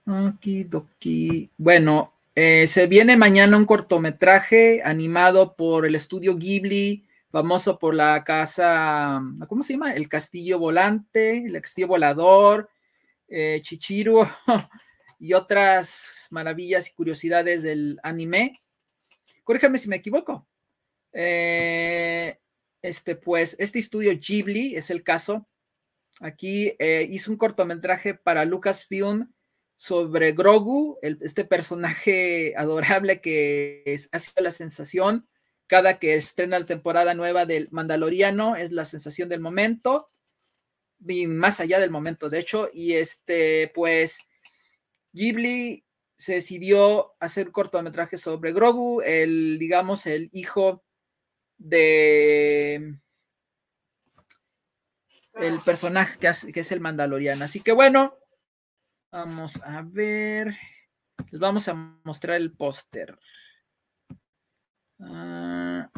Okidoki. 0.08 1.50
Bueno, 1.58 2.15
eh, 2.38 2.68
se 2.68 2.88
viene 2.88 3.16
mañana 3.16 3.56
un 3.56 3.66
cortometraje 3.66 4.82
animado 4.84 5.56
por 5.56 5.86
el 5.86 5.96
estudio 5.96 6.36
Ghibli, 6.36 7.08
famoso 7.32 7.80
por 7.80 7.96
la 7.96 8.26
casa, 8.26 9.22
¿cómo 9.48 9.64
se 9.64 9.74
llama? 9.74 9.94
El 9.94 10.10
Castillo 10.10 10.60
Volante, 10.60 11.38
el 11.38 11.62
Castillo 11.62 11.88
Volador, 11.88 12.70
eh, 13.30 13.62
Chichiru 13.62 14.28
y 15.20 15.32
otras 15.32 16.28
maravillas 16.30 16.90
y 16.90 16.94
curiosidades 16.94 17.64
del 17.64 18.00
anime. 18.04 18.62
Corríjame 19.46 19.78
si 19.78 19.88
me 19.88 19.96
equivoco. 19.96 20.46
Eh, 21.14 22.38
este, 22.82 23.16
pues, 23.16 23.56
este 23.60 23.80
estudio 23.80 24.12
Ghibli 24.12 24.76
es 24.76 24.90
el 24.90 25.04
caso. 25.04 25.48
Aquí 26.20 26.74
hizo 27.10 27.32
un 27.32 27.38
cortometraje 27.38 28.14
para 28.14 28.44
Lucasfilm 28.44 29.34
sobre 29.76 30.32
Grogu, 30.32 30.98
este 31.02 31.46
personaje 31.46 32.54
adorable 32.58 33.22
que 33.22 34.00
ha 34.12 34.20
sido 34.20 34.44
la 34.44 34.52
sensación 34.52 35.28
cada 35.68 35.98
que 36.00 36.16
estrena 36.16 36.60
la 36.60 36.66
temporada 36.66 37.14
nueva 37.14 37.46
del 37.46 37.70
Mandaloriano, 37.72 38.56
es 38.56 38.72
la 38.72 38.86
sensación 38.86 39.30
del 39.30 39.40
momento, 39.40 40.10
y 41.08 41.28
más 41.28 41.60
allá 41.60 41.80
del 41.80 41.92
momento, 41.92 42.30
de 42.30 42.40
hecho, 42.40 42.70
y 42.72 42.94
este, 42.94 43.72
pues, 43.74 44.20
Ghibli 45.14 45.84
se 46.18 46.36
decidió 46.36 47.14
hacer 47.20 47.52
cortometraje 47.52 48.18
sobre 48.18 48.54
Grogu, 48.54 49.02
el, 49.02 49.58
digamos, 49.60 50.06
el 50.06 50.30
hijo 50.34 50.84
de 51.58 52.96
el 55.34 55.60
personaje 55.62 56.18
que, 56.18 56.54
que 56.54 56.60
es 56.62 56.72
el 56.72 56.80
Mandaloriano. 56.80 57.44
Así 57.44 57.60
que 57.60 57.74
bueno, 57.74 58.18
Vamos 59.16 59.62
a 59.64 59.82
ver. 59.82 60.58
Les 61.32 61.40
vamos 61.40 61.70
a 61.70 61.74
mostrar 62.04 62.36
el 62.36 62.52
póster. 62.52 63.18
Ah. 65.00 65.90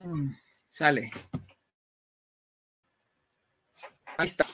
Mm, 0.00 0.30
sale. 0.66 1.10
Ahí 4.16 4.24
está. 4.24 4.46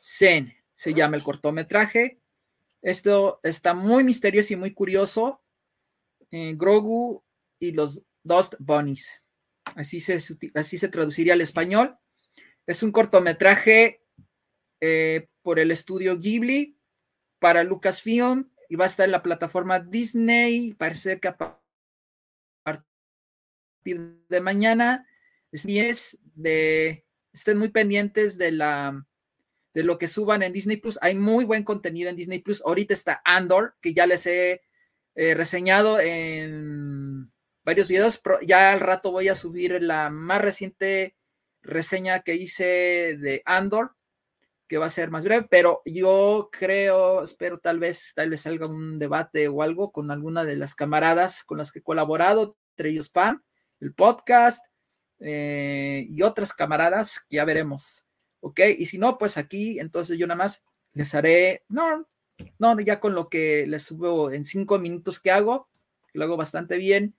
Zen 0.00 0.56
se 0.74 0.94
llama 0.94 1.18
el 1.18 1.22
cortometraje. 1.22 2.18
Esto 2.80 3.38
está 3.42 3.74
muy 3.74 4.04
misterioso 4.04 4.54
y 4.54 4.56
muy 4.56 4.72
curioso. 4.72 5.42
Eh, 6.30 6.54
Grogu 6.56 7.22
y 7.58 7.72
los 7.72 8.02
Dust 8.22 8.54
Bunnies. 8.58 9.22
Así 9.76 10.00
se, 10.00 10.18
así 10.54 10.78
se 10.78 10.88
traduciría 10.88 11.34
al 11.34 11.42
español. 11.42 11.98
Es 12.66 12.82
un 12.82 12.90
cortometraje 12.90 14.07
eh, 14.80 15.28
por 15.42 15.58
el 15.58 15.70
estudio 15.70 16.18
Ghibli 16.18 16.78
para 17.38 17.64
Lucasfilm 17.64 18.50
y 18.68 18.76
va 18.76 18.84
a 18.84 18.88
estar 18.88 19.06
en 19.06 19.12
la 19.12 19.22
plataforma 19.22 19.80
Disney. 19.80 20.74
Parece 20.74 21.18
que 21.20 21.28
a 21.28 21.36
partir 22.64 22.84
de 24.28 24.40
mañana 24.40 25.06
es 25.50 26.18
de 26.34 27.04
estén 27.32 27.58
muy 27.58 27.70
pendientes 27.70 28.36
de 28.38 28.52
la 28.52 29.06
de 29.74 29.82
lo 29.82 29.98
que 29.98 30.08
suban 30.08 30.42
en 30.42 30.52
Disney 30.52 30.76
Plus. 30.76 30.98
Hay 31.00 31.14
muy 31.14 31.44
buen 31.44 31.62
contenido 31.62 32.10
en 32.10 32.16
Disney 32.16 32.40
Plus. 32.40 32.62
Ahorita 32.64 32.94
está 32.94 33.22
Andor, 33.24 33.76
que 33.80 33.94
ya 33.94 34.06
les 34.06 34.26
he 34.26 34.62
eh, 35.14 35.34
reseñado 35.34 36.00
en 36.00 37.30
varios 37.64 37.88
videos. 37.88 38.20
Ya 38.46 38.72
al 38.72 38.80
rato 38.80 39.12
voy 39.12 39.28
a 39.28 39.34
subir 39.34 39.80
la 39.82 40.10
más 40.10 40.40
reciente 40.40 41.16
reseña 41.62 42.20
que 42.20 42.34
hice 42.34 43.16
de 43.18 43.42
Andor 43.44 43.97
que 44.68 44.78
va 44.78 44.86
a 44.86 44.90
ser 44.90 45.10
más 45.10 45.24
breve, 45.24 45.46
pero 45.50 45.82
yo 45.86 46.50
creo, 46.52 47.24
espero 47.24 47.58
tal 47.58 47.78
vez, 47.78 48.12
tal 48.14 48.30
vez 48.30 48.42
salga 48.42 48.66
un 48.66 48.98
debate 48.98 49.48
o 49.48 49.62
algo 49.62 49.90
con 49.90 50.10
alguna 50.10 50.44
de 50.44 50.56
las 50.56 50.74
camaradas 50.74 51.42
con 51.42 51.56
las 51.58 51.72
que 51.72 51.78
he 51.78 51.82
colaborado, 51.82 52.56
entre 52.72 52.90
ellos 52.90 53.08
Pam, 53.08 53.42
el 53.80 53.94
podcast 53.94 54.64
eh, 55.20 56.06
y 56.10 56.22
otras 56.22 56.52
camaradas, 56.52 57.24
ya 57.30 57.44
veremos, 57.46 58.06
¿ok? 58.40 58.60
Y 58.78 58.86
si 58.86 58.98
no, 58.98 59.16
pues 59.16 59.38
aquí, 59.38 59.80
entonces 59.80 60.18
yo 60.18 60.26
nada 60.26 60.38
más 60.38 60.62
les 60.92 61.14
haré, 61.14 61.64
no, 61.68 62.06
no, 62.58 62.78
ya 62.80 63.00
con 63.00 63.14
lo 63.14 63.28
que 63.30 63.66
les 63.66 63.84
subo 63.84 64.30
en 64.30 64.44
cinco 64.44 64.78
minutos 64.78 65.18
que 65.18 65.30
hago, 65.30 65.68
lo 66.12 66.24
hago 66.24 66.36
bastante 66.36 66.76
bien, 66.76 67.16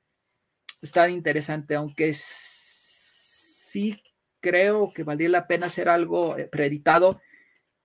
está 0.82 1.10
interesante, 1.10 1.76
aunque 1.76 2.14
sí 2.14 4.02
creo 4.40 4.94
que 4.94 5.04
valdría 5.04 5.30
la 5.30 5.48
pena 5.48 5.66
hacer 5.66 5.90
algo 5.90 6.38
eh, 6.38 6.46
preeditado 6.46 7.20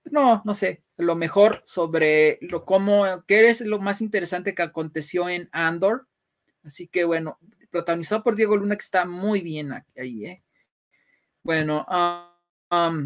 no, 0.05 0.41
no 0.45 0.53
sé, 0.53 0.83
lo 0.97 1.15
mejor 1.15 1.63
sobre 1.65 2.37
lo 2.41 2.65
cómo, 2.65 3.23
qué 3.27 3.47
es 3.49 3.61
lo 3.61 3.79
más 3.79 4.01
interesante 4.01 4.55
que 4.55 4.61
aconteció 4.61 5.29
en 5.29 5.49
Andor. 5.51 6.07
Así 6.63 6.87
que 6.87 7.03
bueno, 7.05 7.39
protagonizado 7.69 8.23
por 8.23 8.35
Diego 8.35 8.57
Luna, 8.57 8.75
que 8.75 8.83
está 8.83 9.05
muy 9.05 9.41
bien 9.41 9.71
ahí, 9.97 10.25
¿eh? 10.25 10.43
Bueno, 11.43 11.85
um, 12.71 13.05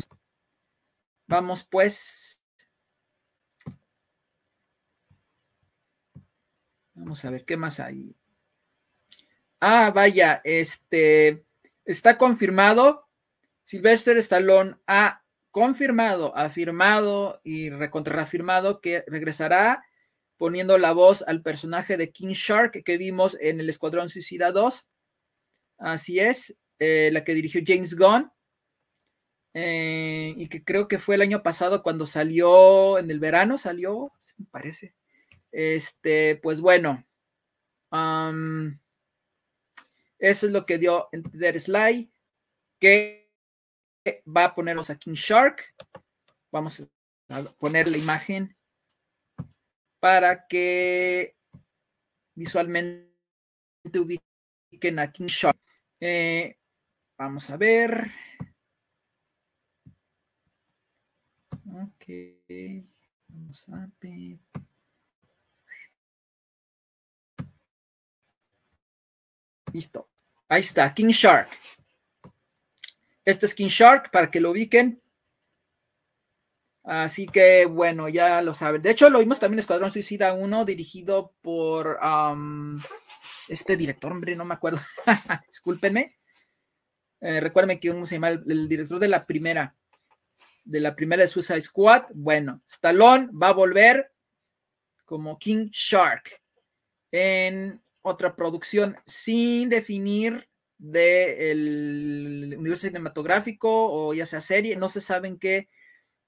vamos 1.27 1.63
pues. 1.63 2.39
Vamos 6.94 7.24
a 7.25 7.32
ver 7.32 7.46
qué 7.46 7.58
más 7.58 7.79
hay. 7.79 8.15
Ah, 9.62 9.91
vaya, 9.94 10.41
este 10.44 11.46
está 11.86 12.18
confirmado. 12.18 13.10
Sylvester 13.63 14.18
Stallone 14.18 14.75
ha 14.88 15.19
confirmado, 15.51 16.36
afirmado 16.36 17.41
y 17.44 17.70
recontrafirmado 17.70 18.82
que 18.82 19.03
regresará 19.08 19.84
poniendo 20.38 20.77
la 20.77 20.94
voz 20.94 21.24
al 21.27 21.41
personaje 21.41 21.98
de 21.98 22.12
King 22.12 22.34
Shark 22.34 22.84
que 22.84 22.98
vimos 22.98 23.38
en 23.41 23.60
el 23.60 23.70
Escuadrón 23.70 24.10
Suicida 24.10 24.51
2. 24.51 24.88
Así 25.79 26.20
es, 26.20 26.56
eh, 26.79 27.10
la 27.12 27.24
que 27.24 27.34
dirigió 27.34 27.62
James 27.65 27.96
Gunn. 27.96 28.32
Eh, 29.53 30.36
y 30.38 30.48
que 30.48 30.63
creo 30.63 30.88
que 30.88 31.00
fue 31.00 31.15
el 31.15 31.22
año 31.22 31.41
pasado 31.41 31.82
cuando 31.82 32.06
salió 32.06 33.00
en 33.00 33.10
el 33.10 33.20
verano, 33.20 33.58
salió, 33.58 34.13
me 34.38 34.46
parece. 34.46 34.94
Este, 35.51 36.36
pues 36.38 36.62
bueno, 36.62 37.03
eso 40.20 40.46
es 40.46 40.51
lo 40.51 40.65
que 40.65 40.77
dio 40.77 41.10
entender 41.12 41.60
Sly, 41.60 42.12
que 42.79 43.19
va 44.25 44.46
a 44.46 44.56
ponernos 44.56 44.89
aquí 44.89 45.10
en 45.10 45.15
Shark. 45.15 45.74
Vamos 46.51 46.82
a 47.29 47.44
poner 47.58 47.88
la 47.88 47.98
imagen 47.98 48.56
para 50.00 50.48
que 50.48 51.36
visualmente 52.34 53.10
ubiquen 53.96 55.00
a 55.00 55.12
King 55.12 55.27
Shark. 55.27 55.60
Eh, 56.00 56.58
vamos 57.18 57.50
a 57.50 57.58
ver. 57.58 58.12
Ok. 61.65 62.06
Vamos 63.27 63.70
a 63.70 63.89
ver. 64.00 64.39
Listo. 69.74 70.10
Ahí 70.48 70.62
está, 70.62 70.91
King 70.94 71.10
Shark. 71.10 71.50
Este 73.29 73.45
es 73.45 73.53
King 73.53 73.67
Shark 73.67 74.09
para 74.09 74.31
que 74.31 74.39
lo 74.39 74.50
ubiquen. 74.50 75.00
Así 76.83 77.27
que 77.27 77.67
bueno, 77.67 78.09
ya 78.09 78.41
lo 78.41 78.55
saben. 78.55 78.81
De 78.81 78.89
hecho, 78.89 79.07
lo 79.12 79.19
vimos 79.19 79.39
también 79.39 79.59
en 79.59 79.59
Escuadrón 79.59 79.91
Suicida 79.91 80.33
1, 80.33 80.65
dirigido 80.65 81.36
por 81.43 82.00
este 83.48 83.77
director, 83.77 84.12
hombre, 84.12 84.36
no 84.36 84.45
me 84.45 84.55
acuerdo. 84.55 84.79
Discúlpenme. 85.48 86.17
Eh, 87.21 87.39
recuérdenme 87.39 87.79
que 87.79 87.91
se 88.07 88.15
llama 88.15 88.29
el, 88.29 88.67
director 88.67 88.98
de 88.98 89.07
la 89.09 89.24
primera, 89.27 89.75
de 90.63 90.79
la 90.79 90.95
primera 90.95 91.21
de 91.21 91.27
Suicide 91.27 91.62
Squad. 91.62 92.05
Bueno, 92.15 92.63
Stallone 92.67 93.29
va 93.31 93.50
a 93.50 93.53
volver 93.53 94.12
como 95.05 95.38
King 95.38 95.69
Shark 95.71 96.41
en 97.12 97.79
otra 98.01 98.36
producción 98.36 98.98
sin 99.05 99.69
definir 99.69 100.49
del 100.79 102.55
universo 102.57 102.88
cinematográfico 102.88 103.69
o 103.69 104.13
ya 104.13 104.25
sea 104.25 104.41
serie, 104.41 104.77
no 104.77 104.89
se 104.89 105.01
saben 105.01 105.38
qué 105.38 105.69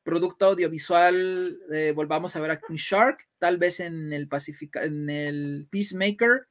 producto 0.04 0.48
audiovisual 0.48 1.58
eh, 1.74 1.94
volvamos 1.96 2.36
a 2.36 2.42
ver 2.42 2.52
a 2.52 2.60
King 2.60 2.76
Shark, 2.76 3.28
tal 3.40 3.58
vez 3.58 3.80
en 3.80 4.14
el 4.14 4.28
Pacifica, 4.28 4.84
en 4.84 5.10
el 5.10 5.68
Peacemaker, 5.72 6.48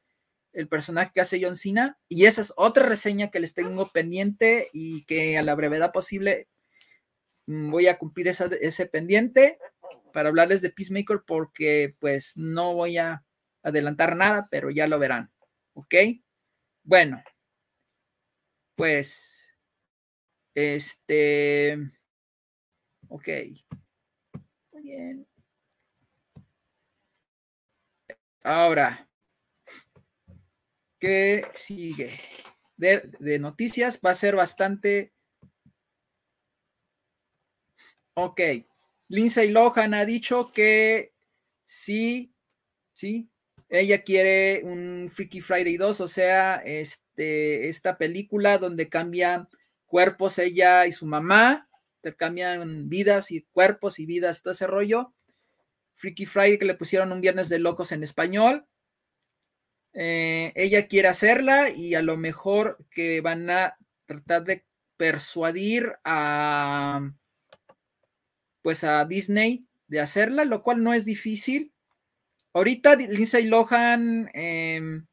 el 0.52 0.66
personaje 0.66 1.12
que 1.14 1.20
hace 1.20 1.40
John 1.42 1.56
Cena, 1.56 1.98
y 2.08 2.24
esa 2.24 2.40
es 2.40 2.52
otra 2.56 2.86
reseña 2.86 3.30
que 3.30 3.40
les 3.40 3.54
tengo 3.54 3.92
pendiente 3.92 4.68
y 4.72 5.04
que 5.04 5.38
a 5.38 5.42
la 5.42 5.54
brevedad 5.54 5.92
posible 5.92 6.48
mm, 7.46 7.70
voy 7.70 7.86
a 7.86 7.98
cumplir 7.98 8.28
ese 8.28 8.86
pendiente 8.86 9.58
para 10.12 10.30
hablarles 10.30 10.62
de 10.62 10.70
Peacemaker 10.70 11.22
porque 11.26 11.94
pues 11.98 12.32
no 12.36 12.74
voy 12.74 12.96
a 12.96 13.24
adelantar 13.62 14.16
nada, 14.16 14.48
pero 14.50 14.70
ya 14.70 14.86
lo 14.86 14.98
verán, 14.98 15.30
¿ok? 15.74 15.94
Bueno, 16.82 17.22
pues, 18.80 19.46
este 20.54 21.76
Ok. 23.10 23.28
Muy 24.72 24.82
bien. 24.82 25.26
Ahora, 28.42 29.06
¿qué 30.98 31.44
sigue? 31.54 32.18
De, 32.78 33.38
noticias 33.38 34.00
va 34.00 34.12
a 34.12 34.14
ser 34.14 34.34
bastante... 34.36 35.12
Ok. 38.14 38.40
Lindsay 39.08 39.50
Lohan 39.50 39.92
ha 39.92 40.06
dicho 40.06 40.52
que 40.52 41.12
sí, 41.66 42.32
sí, 42.94 43.28
ella 43.68 44.02
quiere 44.02 44.62
un 44.64 45.10
Freaky 45.10 45.42
Friday 45.42 45.76
2, 45.76 46.00
o 46.00 46.08
sea, 46.08 46.56
este, 46.64 47.09
esta 47.20 47.98
película 47.98 48.58
donde 48.58 48.88
cambian 48.88 49.48
cuerpos 49.86 50.38
ella 50.38 50.86
y 50.86 50.92
su 50.92 51.06
mamá 51.06 51.68
intercambian 51.96 52.88
vidas 52.88 53.30
y 53.30 53.42
cuerpos 53.52 53.98
y 53.98 54.06
vidas, 54.06 54.42
todo 54.42 54.52
ese 54.52 54.66
rollo. 54.66 55.12
Freaky 55.94 56.24
Friday 56.24 56.58
que 56.58 56.64
le 56.64 56.74
pusieron 56.74 57.12
un 57.12 57.20
viernes 57.20 57.48
de 57.50 57.58
locos 57.58 57.92
en 57.92 58.02
español. 58.02 58.66
Eh, 59.92 60.52
ella 60.54 60.86
quiere 60.86 61.08
hacerla 61.08 61.70
y 61.70 61.94
a 61.94 62.02
lo 62.02 62.16
mejor 62.16 62.78
que 62.90 63.20
van 63.20 63.50
a 63.50 63.76
tratar 64.06 64.44
de 64.44 64.64
persuadir 64.96 65.92
a 66.04 67.10
pues 68.62 68.84
a 68.84 69.04
Disney 69.04 69.66
de 69.88 70.00
hacerla, 70.00 70.44
lo 70.44 70.62
cual 70.62 70.82
no 70.82 70.94
es 70.94 71.04
difícil. 71.04 71.72
Ahorita 72.52 72.96
Lindsay 72.96 73.44
Lohan 73.44 74.30
em, 74.34 75.06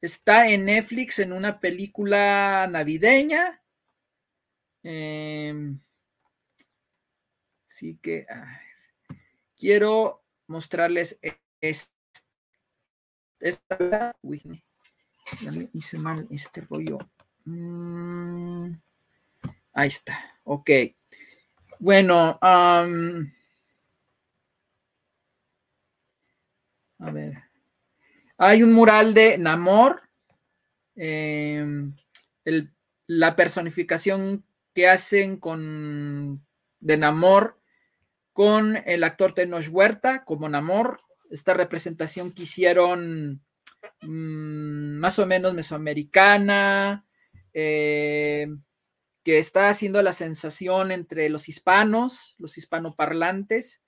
está 0.00 0.48
en 0.48 0.66
Netflix 0.66 1.18
en 1.18 1.32
una 1.32 1.60
película 1.60 2.66
navideña 2.70 3.60
Em, 4.82 5.78
así 7.68 7.98
que 8.02 8.26
quiero 9.58 10.24
mostrarles 10.46 11.18
e-, 11.22 11.38
esta. 13.40 14.16
Uy, 14.22 14.62
hice 15.74 15.98
mal 15.98 16.26
este 16.30 16.62
rollo. 16.62 16.98
Mm, 17.44 18.72
ahí 19.74 19.88
está. 19.88 20.40
Ok. 20.44 20.70
Bueno, 21.78 22.38
a 22.40 22.86
ver. 27.12 27.49
Hay 28.42 28.62
un 28.62 28.72
mural 28.72 29.12
de 29.12 29.36
Namor. 29.36 30.00
Em, 30.96 31.94
la 33.06 33.36
personificación 33.36 34.46
que 34.74 34.88
hacen 34.88 35.36
con 35.36 36.42
de 36.80 36.96
Namor 36.96 37.60
con 38.32 38.78
el 38.86 39.04
actor 39.04 39.34
Tenoch 39.34 39.68
Huerta 39.70 40.24
como 40.24 40.48
Namor, 40.48 41.02
esta 41.30 41.52
representación 41.52 42.32
que 42.32 42.44
hicieron 42.44 43.44
mm, 44.00 44.96
más 44.98 45.18
o 45.18 45.26
menos 45.26 45.52
mesoamericana, 45.52 47.04
eh, 47.52 48.48
que 49.22 49.38
está 49.38 49.68
haciendo 49.68 50.00
la 50.00 50.14
sensación 50.14 50.92
entre 50.92 51.28
los 51.28 51.50
hispanos, 51.50 52.36
los 52.38 52.56
hispanoparlantes, 52.56 53.82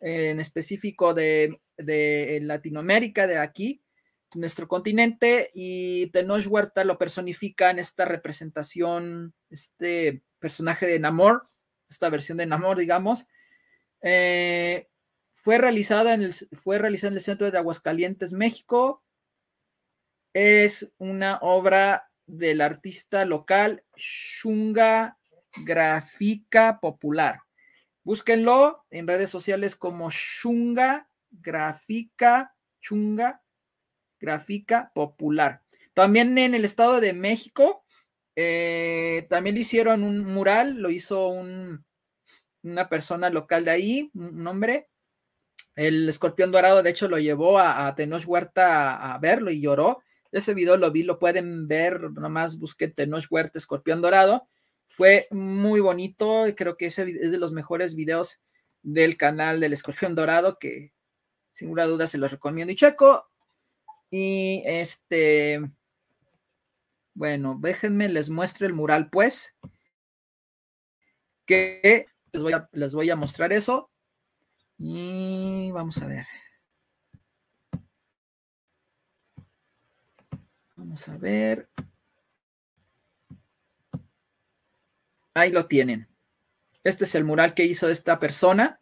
en 0.00 0.40
específico 0.40 1.12
de, 1.12 1.60
de 1.76 2.40
Latinoamérica, 2.42 3.26
de 3.26 3.38
aquí, 3.38 3.84
nuestro 4.34 4.68
continente 4.68 5.50
y 5.54 6.08
Tenoch 6.08 6.46
Huerta 6.46 6.84
lo 6.84 6.98
personifica 6.98 7.70
en 7.70 7.78
esta 7.78 8.04
representación, 8.04 9.34
este 9.50 10.22
personaje 10.38 10.86
de 10.86 10.98
Namor, 10.98 11.44
esta 11.88 12.10
versión 12.10 12.38
de 12.38 12.46
Namor, 12.46 12.78
digamos. 12.78 13.26
Eh, 14.02 14.88
fue, 15.34 15.58
realizada 15.58 16.14
en 16.14 16.22
el, 16.22 16.34
fue 16.52 16.78
realizada 16.78 17.12
en 17.12 17.18
el 17.18 17.22
centro 17.22 17.50
de 17.50 17.58
Aguascalientes, 17.58 18.32
México. 18.32 19.02
Es 20.32 20.90
una 20.98 21.38
obra 21.42 22.10
del 22.26 22.60
artista 22.60 23.24
local 23.24 23.84
Shunga 23.96 25.18
Gráfica 25.64 26.80
Popular. 26.80 27.40
Búsquenlo 28.02 28.84
en 28.90 29.06
redes 29.06 29.30
sociales 29.30 29.76
como 29.76 30.10
Shunga 30.10 31.08
Gráfica, 31.40 32.54
Chunga 32.80 33.44
gráfica 34.24 34.90
popular. 34.94 35.62
También 35.92 36.36
en 36.38 36.54
el 36.54 36.64
Estado 36.64 37.00
de 37.00 37.12
México, 37.12 37.84
eh, 38.34 39.26
también 39.30 39.54
le 39.54 39.62
hicieron 39.62 40.02
un 40.02 40.24
mural, 40.24 40.76
lo 40.80 40.90
hizo 40.90 41.28
una 41.28 42.88
persona 42.88 43.30
local 43.30 43.64
de 43.64 43.70
ahí, 43.70 44.10
un 44.14 44.44
hombre. 44.46 44.88
El 45.76 46.08
escorpión 46.08 46.50
dorado, 46.52 46.82
de 46.82 46.90
hecho, 46.90 47.08
lo 47.08 47.18
llevó 47.18 47.58
a, 47.58 47.86
a 47.86 47.94
Tenoch 47.94 48.26
Huerta 48.26 49.14
a, 49.14 49.18
verlo 49.18 49.50
y 49.50 49.60
lloró. 49.60 50.02
Ese 50.32 50.54
video 50.54 50.76
lo 50.76 50.90
vi, 50.90 51.04
lo 51.04 51.18
pueden 51.18 51.68
ver, 51.68 52.10
nomás 52.12 52.58
busqué 52.58 52.88
Tenoch 52.88 53.26
Huerta, 53.30 53.58
escorpión 53.58 54.02
dorado. 54.02 54.48
Fue 54.88 55.28
muy 55.30 55.80
bonito, 55.80 56.44
creo 56.56 56.76
que 56.76 56.86
ese 56.86 57.02
es 57.02 57.30
de 57.30 57.38
los 57.38 57.52
mejores 57.52 57.94
videos 57.94 58.40
del 58.82 59.16
canal 59.16 59.60
del 59.60 59.72
escorpión 59.72 60.14
dorado, 60.14 60.58
que 60.58 60.92
sin 61.54 61.68
ninguna 61.68 61.84
duda 61.84 62.06
se 62.06 62.18
los 62.18 62.30
recomiendo. 62.30 62.72
Y 62.72 62.76
checo, 62.76 63.26
y 64.10 64.62
este, 64.66 65.60
bueno, 67.14 67.56
déjenme, 67.60 68.08
les 68.08 68.28
muestro 68.28 68.66
el 68.66 68.74
mural, 68.74 69.08
pues, 69.08 69.56
que 71.46 72.06
les 72.32 72.42
voy 72.42 72.52
a, 72.52 72.68
les 72.72 72.94
voy 72.94 73.08
a 73.10 73.16
mostrar 73.16 73.52
eso. 73.52 73.90
Y 74.78 75.70
vamos 75.70 76.02
a 76.02 76.06
ver. 76.06 76.26
Vamos 80.76 81.08
a 81.08 81.16
ver. 81.16 81.68
Ahí 85.34 85.50
lo 85.50 85.66
tienen. 85.66 86.08
Este 86.82 87.04
es 87.04 87.14
el 87.14 87.24
mural 87.24 87.54
que 87.54 87.64
hizo 87.64 87.88
esta 87.88 88.18
persona. 88.18 88.80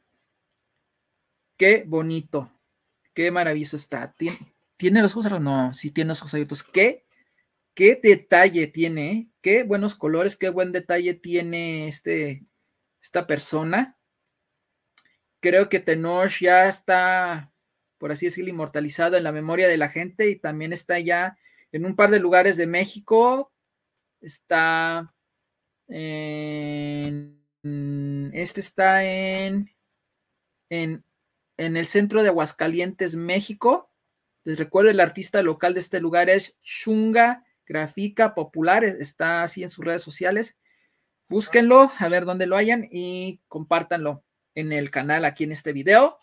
Qué 1.57 1.85
bonito. 1.87 2.51
Qué 3.15 3.31
maravilloso 3.31 3.77
está. 3.77 4.15
¿Tiene 4.77 5.03
los 5.03 5.13
ojos 5.13 5.25
cerrados? 5.25 5.45
No, 5.45 5.75
sí 5.75 5.91
tiene 5.91 6.09
los 6.09 6.21
ojos 6.21 6.35
abiertos. 6.35 6.63
¿Qué? 6.63 7.07
¿Qué 7.75 7.99
detalle 8.03 8.67
tiene? 8.67 9.31
¿Qué 9.41 9.63
buenos 9.63 9.95
colores? 9.95 10.37
¿Qué 10.37 10.49
buen 10.49 10.73
detalle 10.73 11.15
tiene 11.15 11.89
este, 11.89 12.45
esta 13.01 13.27
persona? 13.27 13.99
Creo 15.41 15.69
que 15.69 15.81
Tenoch 15.81 16.41
ya 16.41 16.69
está, 16.69 17.53
por 17.99 18.13
así 18.13 18.27
decirlo, 18.27 18.51
inmortalizado 18.51 19.17
en 19.17 19.25
la 19.25 19.33
memoria 19.33 19.69
de 19.69 19.77
la 19.77 19.89
gente 19.89 20.31
y 20.31 20.37
también 20.37 20.73
está 20.73 20.99
ya 20.99 21.37
en 21.73 21.85
un 21.85 21.97
par 21.97 22.11
de 22.11 22.21
lugares 22.21 22.57
de 22.57 22.67
México. 22.67 23.53
Está 24.21 25.13
en 25.89 27.43
este 27.63 28.61
está 28.61 29.05
en, 29.05 29.71
en, 30.69 31.05
en 31.57 31.77
el 31.77 31.87
centro 31.87 32.23
de 32.23 32.29
Aguascalientes, 32.29 33.15
México. 33.15 33.91
Les 34.45 34.59
recuerdo, 34.59 34.91
el 34.91 35.01
artista 35.01 35.43
local 35.43 35.75
de 35.75 35.81
este 35.81 36.01
lugar 36.01 36.31
es 36.31 36.59
Shunga 36.63 37.45
Gráfica 37.67 38.35
Popular, 38.35 38.85
está 38.85 39.43
así 39.43 39.63
en 39.63 39.71
sus 39.71 39.85
redes 39.85 40.03
sociales. 40.03 40.59
Búsquenlo, 41.29 41.91
a 41.99 42.09
ver 42.09 42.25
dónde 42.25 42.47
lo 42.47 42.57
hayan 42.57 42.89
y 42.91 43.41
compártanlo 43.49 44.25
en 44.55 44.73
el 44.73 44.91
canal 44.91 45.25
aquí 45.25 45.45
en 45.45 45.53
este 45.53 45.73
video. 45.73 46.19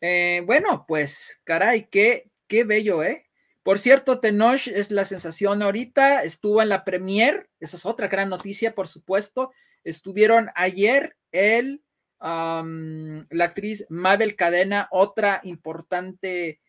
Eh, 0.00 0.42
bueno, 0.44 0.84
pues, 0.86 1.40
caray, 1.44 1.88
qué, 1.90 2.30
qué 2.46 2.64
bello, 2.64 3.02
¿eh? 3.02 3.26
Por 3.62 3.78
cierto, 3.78 4.20
Tenoch 4.20 4.68
es 4.68 4.90
la 4.90 5.04
sensación 5.04 5.62
ahorita, 5.62 6.22
estuvo 6.22 6.62
en 6.62 6.68
la 6.68 6.84
premier, 6.84 7.50
esa 7.58 7.76
es 7.76 7.84
otra 7.84 8.06
gran 8.08 8.28
noticia, 8.28 8.74
por 8.74 8.86
supuesto. 8.86 9.52
Estuvieron 9.82 10.50
ayer 10.54 11.16
el, 11.32 11.82
la 12.20 13.44
actriz 13.44 13.86
Mabel 13.88 14.36
Cadena, 14.36 14.88
otra 14.90 15.40
importante 15.44 16.60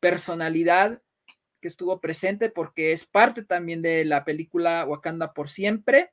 personalidad 0.00 1.02
que 1.60 1.68
estuvo 1.68 2.00
presente 2.00 2.50
porque 2.50 2.92
es 2.92 3.06
parte 3.06 3.44
también 3.44 3.82
de 3.82 4.04
la 4.04 4.24
película 4.24 4.84
Wakanda 4.84 5.32
por 5.32 5.48
siempre. 5.48 6.12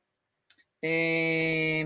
Eh, 0.81 1.85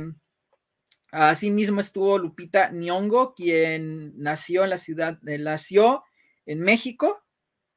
Asimismo 1.12 1.80
estuvo 1.80 2.18
Lupita 2.18 2.70
Nyong'o, 2.72 3.34
quien 3.34 4.18
nació 4.18 4.66
en 4.66 4.70
la 4.70 4.78
ciudad, 4.78 5.20
eh, 5.26 5.38
nació 5.38 6.04
en 6.46 6.60
México, 6.60 7.24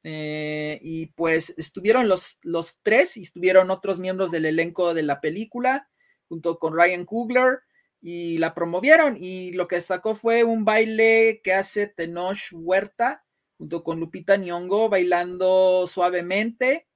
eh, 0.03 0.79
y 0.81 1.07
pues 1.07 1.53
estuvieron 1.57 2.09
los, 2.09 2.39
los 2.41 2.79
tres 2.81 3.15
y 3.17 3.21
estuvieron 3.21 3.71
otros 3.71 3.99
miembros 3.99 4.31
del 4.31 4.45
elenco 4.45 4.93
de 4.93 5.03
la 5.03 5.21
película, 5.21 5.89
junto 6.27 6.59
con 6.59 6.75
Ryan 6.75 7.05
Coogler, 7.05 7.59
y 8.01 8.37
la 8.39 8.53
promovieron. 8.53 9.17
Y 9.19 9.51
lo 9.53 9.67
que 9.67 9.75
destacó 9.75 10.15
fue 10.15 10.43
un 10.43 10.65
baile 10.65 11.41
que 11.43 11.53
hace 11.53 11.87
Tenoch 11.87 12.51
Huerta, 12.51 13.25
junto 13.57 13.83
con 13.83 13.99
Lupita 13.99 14.37
Nyong'o, 14.37 14.89
bailando 14.89 15.85
suavemente. 15.87 16.87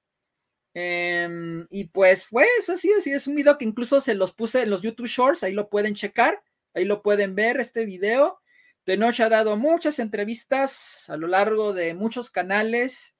Em, 0.74 1.66
y 1.70 1.84
pues 1.84 2.26
fue 2.26 2.44
eso, 2.58 2.74
así, 2.74 2.92
así 2.92 3.10
es 3.10 3.26
un 3.26 3.34
video 3.36 3.56
que 3.56 3.64
incluso 3.64 4.00
se 4.00 4.14
los 4.14 4.32
puse 4.34 4.62
en 4.62 4.68
los 4.68 4.82
YouTube 4.82 5.06
Shorts, 5.06 5.42
ahí 5.42 5.52
lo 5.52 5.70
pueden 5.70 5.94
checar, 5.94 6.42
ahí 6.74 6.84
lo 6.84 7.02
pueden 7.02 7.34
ver 7.34 7.58
este 7.60 7.86
video. 7.86 8.40
De 8.84 8.98
noche 8.98 9.22
ha 9.22 9.30
dado 9.30 9.56
muchas 9.56 9.98
entrevistas 9.98 11.08
a 11.08 11.16
lo 11.16 11.28
largo 11.28 11.72
de 11.72 11.94
muchos 11.94 12.30
canales 12.30 13.16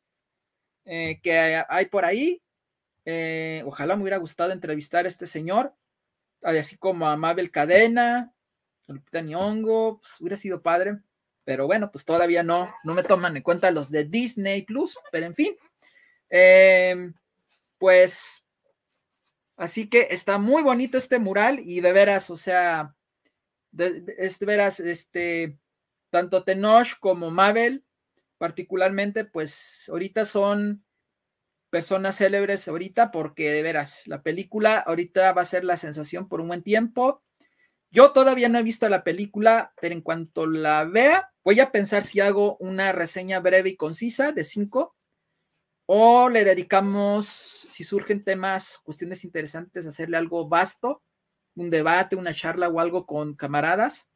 eh, 0.85 1.19
que 1.23 1.65
hay 1.69 1.87
por 1.87 2.05
ahí. 2.05 2.43
Eh, 3.07 3.63
ojalá 3.65 3.97
me 3.97 4.03
hubiera 4.03 4.19
gustado 4.19 4.53
entrevistar 4.53 5.07
a 5.07 5.09
este 5.09 5.27
señor, 5.27 5.75
así 6.43 6.77
como 6.77 7.09
a 7.09 7.17
Mabel 7.17 7.51
Cadena, 7.51 8.33
a 8.89 8.93
Lupita 8.93 9.21
Nyong'o, 9.21 10.01
pues 10.01 10.21
hubiera 10.21 10.37
sido 10.37 10.63
padre, 10.63 10.99
pero 11.45 11.67
bueno, 11.67 11.91
pues 11.91 12.05
todavía 12.05 12.43
no, 12.43 12.73
no 12.85 12.95
me 12.95 13.03
toman 13.03 13.37
en 13.37 13.43
cuenta 13.43 13.71
los 13.71 13.91
de 13.91 14.05
Disney 14.05 14.63
Plus, 14.63 14.99
pero 15.13 15.27
en 15.27 15.35
fin. 15.35 15.57
Eh, 16.31 17.13
pues, 17.79 18.45
así 19.57 19.89
que 19.89 20.09
está 20.11 20.39
muy 20.39 20.63
bonito 20.63 20.99
este 20.99 21.19
mural 21.19 21.61
y 21.61 21.81
de 21.81 21.93
veras, 21.93 22.31
o 22.31 22.37
sea, 22.37 22.95
de, 23.71 24.35
veras, 24.41 24.81
este, 24.81 25.59
tanto 26.11 26.45
Tenoch 26.45 26.99
como 26.99 27.31
Mabel, 27.31 27.85
particularmente, 28.39 29.25
pues 29.25 29.89
ahorita 29.89 30.25
son 30.25 30.86
personas 31.77 32.17
célebres 32.17 32.67
ahorita 32.69 33.11
porque 33.11 33.51
de 33.51 33.63
veras, 33.63 34.05
la 34.07 34.23
película 34.23 34.79
ahorita 34.79 35.35
va 35.35 35.43
a 35.43 35.45
ser 35.45 35.63
la 35.63 35.77
sensación 35.77 36.27
por 36.27 36.41
un 36.41 36.49
buen 36.49 36.63
tiempo. 36.63 37.23
Yo 37.91 38.13
todavía 38.13 38.49
no 38.49 38.59
he 38.59 38.63
visto 38.63 38.89
la 38.89 39.05
película, 39.05 39.75
pero 39.79 39.93
en 39.93 40.01
cuanto 40.01 40.47
la 40.47 40.85
vea, 40.85 41.35
voy 41.45 41.61
a 41.61 41.73
pensar 41.73 42.03
si 42.03 42.21
hago 42.21 42.57
una 42.61 42.93
reseña 42.93 43.41
breve 43.41 43.69
y 43.69 43.77
concisa 43.77 44.33
de 44.33 44.43
cinco 44.45 44.97
o 45.85 46.31
le 46.31 46.45
dedicamos, 46.45 47.67
si 47.69 47.85
surgen 47.85 48.25
temas, 48.25 48.79
cuestiones 48.83 49.23
interesantes, 49.23 49.87
hacerle 49.87 50.17
algo 50.17 50.49
vasto, 50.49 51.03
un 51.57 51.69
debate, 51.69 52.17
una 52.17 52.33
charla 52.33 52.71
o 52.71 52.81
algo 52.81 53.05
con 53.05 53.35
camaradas, 53.35 54.07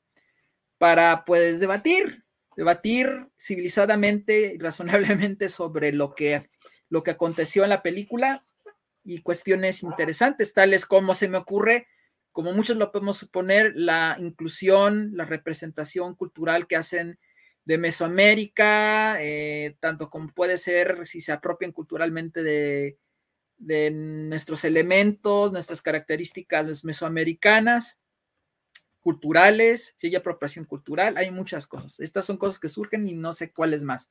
para 0.78 1.26
pues 1.26 1.60
debatir, 1.60 2.24
debatir 2.56 3.28
civilizadamente 3.38 4.54
y 4.54 4.58
razonablemente 4.58 5.50
sobre 5.50 5.92
lo 5.92 6.14
que, 6.14 6.49
lo 6.90 7.02
que 7.02 7.12
aconteció 7.12 7.64
en 7.64 7.70
la 7.70 7.82
película 7.82 8.44
y 9.02 9.22
cuestiones 9.22 9.82
interesantes, 9.82 10.52
tales 10.52 10.84
como 10.84 11.14
se 11.14 11.28
me 11.28 11.38
ocurre, 11.38 11.86
como 12.32 12.52
muchos 12.52 12.76
lo 12.76 12.92
podemos 12.92 13.16
suponer, 13.16 13.72
la 13.74 14.16
inclusión, 14.20 15.12
la 15.14 15.24
representación 15.24 16.14
cultural 16.14 16.66
que 16.66 16.76
hacen 16.76 17.18
de 17.64 17.78
Mesoamérica, 17.78 19.22
eh, 19.22 19.76
tanto 19.80 20.10
como 20.10 20.28
puede 20.32 20.58
ser 20.58 21.06
si 21.06 21.20
se 21.20 21.32
apropian 21.32 21.72
culturalmente 21.72 22.42
de, 22.42 22.98
nuestros 23.92 24.64
elementos, 24.64 25.52
nuestras 25.52 25.82
características 25.82 26.82
mesoamericanas, 26.82 27.98
culturales, 29.00 29.94
si 29.98 30.06
hay 30.08 30.16
apropiación 30.16 30.64
cultural, 30.64 31.16
hay 31.16 31.30
muchas 31.30 31.66
cosas. 31.66 32.00
Estas 32.00 32.24
son 32.24 32.38
cosas 32.38 32.58
que 32.58 32.68
surgen 32.68 33.06
y 33.06 33.14
no 33.14 33.32
sé 33.32 33.52
cuáles 33.52 33.82
más. 33.82 34.10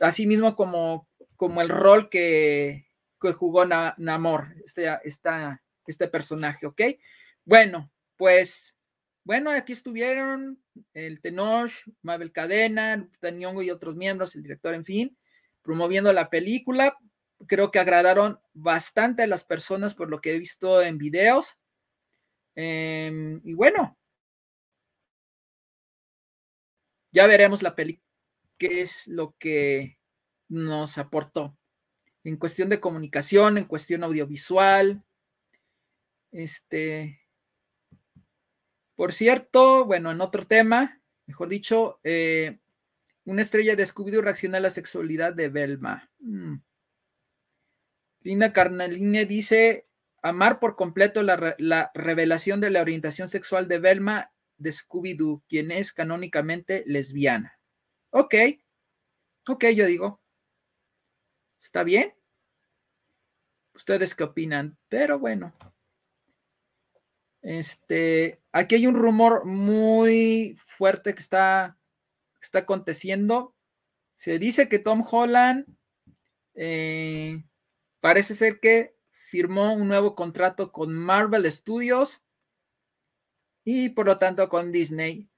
Asimismo 0.00 0.56
como, 0.56 1.08
como 1.36 1.60
el 1.60 1.68
rol 1.68 2.08
que, 2.08 2.86
jugó 3.18 3.64
Namor, 3.64 4.54
este, 4.64 4.88
este 5.86 6.08
personaje, 6.08 6.66
¿ok? 6.66 6.82
Bueno, 7.44 7.90
pues 8.16 8.74
bueno, 9.24 9.50
aquí 9.50 9.72
estuvieron 9.72 10.62
el 10.92 11.22
Tenoch, 11.22 11.70
Mabel 12.02 12.30
Cadena, 12.30 12.96
Lupita 12.96 13.30
y 13.62 13.70
otros 13.70 13.96
miembros, 13.96 14.36
el 14.36 14.42
director, 14.42 14.74
en 14.74 14.84
fin, 14.84 15.16
promoviendo 15.62 16.12
la 16.12 16.28
película. 16.28 16.98
Creo 17.46 17.70
que 17.70 17.78
agradaron 17.78 18.38
bastante 18.52 19.22
a 19.22 19.26
las 19.26 19.44
personas 19.44 19.94
por 19.94 20.10
lo 20.10 20.20
que 20.20 20.34
he 20.34 20.38
visto 20.38 20.82
en 20.82 20.98
videos. 20.98 21.58
Em, 22.54 23.40
y 23.44 23.54
bueno, 23.54 23.96
ya 27.12 27.26
veremos 27.26 27.62
la 27.62 27.74
película, 27.74 28.06
qué 28.58 28.82
es 28.82 29.06
lo 29.06 29.34
que 29.38 29.93
nos 30.48 30.98
aportó 30.98 31.56
en 32.24 32.36
cuestión 32.36 32.68
de 32.70 32.80
comunicación, 32.80 33.58
en 33.58 33.64
cuestión 33.64 34.02
audiovisual. 34.02 35.04
Este, 36.32 37.20
por 38.96 39.12
cierto, 39.12 39.84
bueno, 39.84 40.10
en 40.10 40.20
otro 40.20 40.46
tema, 40.46 41.00
mejor 41.26 41.48
dicho, 41.48 42.00
eh, 42.02 42.58
una 43.24 43.42
estrella 43.42 43.76
de 43.76 43.84
Scooby-Doo 43.84 44.22
reacciona 44.22 44.58
a 44.58 44.62
la 44.62 44.70
sexualidad 44.70 45.34
de 45.34 45.48
Velma. 45.48 46.10
Mm. 46.18 46.56
Linda 48.22 48.52
Carnaline 48.52 49.26
dice, 49.26 49.86
amar 50.22 50.58
por 50.58 50.76
completo 50.76 51.22
la, 51.22 51.54
la, 51.58 51.90
revelación 51.94 52.60
de 52.60 52.70
la 52.70 52.80
orientación 52.80 53.28
sexual 53.28 53.68
de 53.68 53.78
Velma 53.78 54.32
de 54.56 54.72
Scooby-Doo, 54.72 55.42
quien 55.46 55.70
es 55.70 55.92
canónicamente 55.92 56.84
lesbiana. 56.86 57.58
Ok, 58.10 58.34
ok, 59.48 59.66
yo 59.74 59.86
digo, 59.86 60.23
está 61.64 61.82
bien. 61.82 62.14
¿Ustedes 63.74 64.14
qué 64.14 64.24
opinan? 64.24 64.76
Pero 64.88 65.18
bueno, 65.18 65.52
este, 67.40 68.40
aquí 68.52 68.76
hay 68.76 68.86
un 68.86 68.94
rumor 68.94 69.46
muy 69.46 70.56
fuerte 70.56 71.14
que 71.14 71.20
está, 71.20 71.78
está 72.40 72.60
aconteciendo. 72.60 73.56
Se 74.14 74.38
dice 74.38 74.68
que 74.68 74.78
Tom 74.78 75.02
Holland 75.10 75.66
eh, 76.54 77.42
parece 78.00 78.34
ser 78.34 78.60
que 78.60 78.94
firmó 79.10 79.72
un 79.72 79.88
nuevo 79.88 80.14
contrato 80.14 80.70
con 80.70 80.94
Marvel 80.94 81.50
Studios 81.50 82.24
y 83.64 83.88
por 83.88 84.06
lo 84.06 84.18
tanto 84.18 84.48
con 84.50 84.70
Disney. 84.70 85.28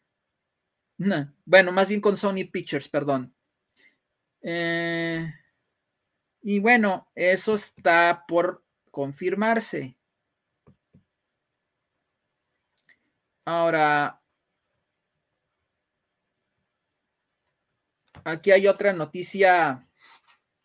bueno, 1.45 1.73
más 1.73 1.89
bien 1.89 2.01
con 2.01 2.17
Sony 2.17 2.51
Pictures, 2.51 2.89
perdón. 2.89 3.33
Eh, 4.43 5.33
y 6.49 6.61
bueno, 6.61 7.11
eso 7.17 7.55
está 7.55 8.25
por 8.29 8.65
confirmarse. 8.93 9.99
Ahora, 13.45 14.23
aquí 18.23 18.53
hay 18.53 18.69
otra 18.69 18.93
noticia, 18.93 19.89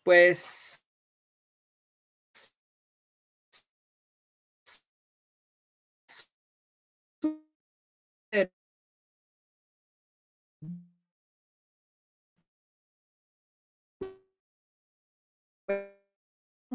pues... 0.04 0.81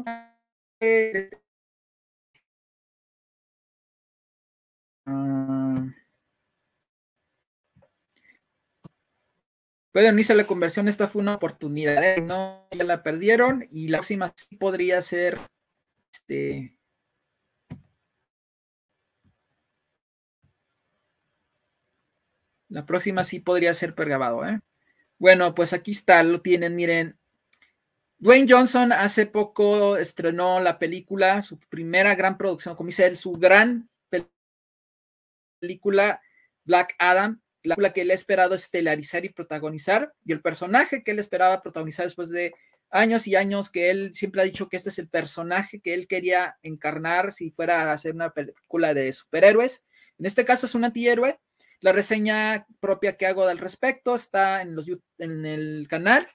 Ah. 0.04 0.34
Pueden 9.92 10.14
unirse 10.14 10.32
a 10.32 10.36
la 10.36 10.46
conversión, 10.46 10.86
esta 10.86 11.08
fue 11.08 11.22
una 11.22 11.34
oportunidad, 11.34 12.02
¿eh? 12.04 12.20
no 12.20 12.68
ya 12.70 12.84
la 12.84 13.02
perdieron 13.02 13.66
y 13.70 13.88
la 13.88 13.98
próxima 13.98 14.32
sí 14.36 14.56
podría 14.56 15.02
ser 15.02 15.38
este, 16.12 16.78
La 22.68 22.84
próxima 22.84 23.24
sí 23.24 23.40
podría 23.40 23.72
ser 23.74 23.94
pergabado, 23.94 24.46
¿eh? 24.46 24.60
Bueno, 25.18 25.54
pues 25.54 25.72
aquí 25.72 25.90
está, 25.90 26.22
lo 26.22 26.42
tienen, 26.42 26.76
miren, 26.76 27.17
Dwayne 28.20 28.46
Johnson 28.48 28.92
hace 28.92 29.26
poco 29.26 29.96
estrenó 29.96 30.58
la 30.58 30.80
película, 30.80 31.40
su 31.42 31.58
primera 31.58 32.16
gran 32.16 32.36
producción, 32.36 32.74
como 32.74 32.88
dice 32.88 33.06
él, 33.06 33.16
su 33.16 33.32
gran 33.32 33.88
película 35.60 36.20
Black 36.64 36.96
Adam, 36.98 37.40
la 37.62 37.76
película 37.76 37.92
que 37.92 38.00
él 38.00 38.10
ha 38.10 38.14
esperado 38.14 38.56
estelarizar 38.56 39.24
y 39.24 39.28
protagonizar, 39.28 40.12
y 40.24 40.32
el 40.32 40.42
personaje 40.42 41.04
que 41.04 41.12
él 41.12 41.20
esperaba 41.20 41.62
protagonizar 41.62 42.06
después 42.06 42.28
de 42.28 42.52
años 42.90 43.28
y 43.28 43.36
años 43.36 43.70
que 43.70 43.90
él 43.90 44.10
siempre 44.14 44.42
ha 44.42 44.44
dicho 44.44 44.68
que 44.68 44.76
este 44.76 44.90
es 44.90 44.98
el 44.98 45.08
personaje 45.08 45.80
que 45.80 45.94
él 45.94 46.08
quería 46.08 46.58
encarnar 46.62 47.32
si 47.32 47.52
fuera 47.52 47.82
a 47.82 47.92
hacer 47.92 48.14
una 48.14 48.30
película 48.30 48.94
de 48.94 49.12
superhéroes. 49.12 49.84
En 50.18 50.26
este 50.26 50.44
caso 50.44 50.66
es 50.66 50.74
un 50.74 50.84
antihéroe, 50.84 51.38
la 51.80 51.92
reseña 51.92 52.66
propia 52.80 53.16
que 53.16 53.26
hago 53.26 53.46
al 53.46 53.58
respecto 53.58 54.16
está 54.16 54.62
en, 54.62 54.76
en 55.18 55.46
el 55.46 55.86
canal. 55.88 56.26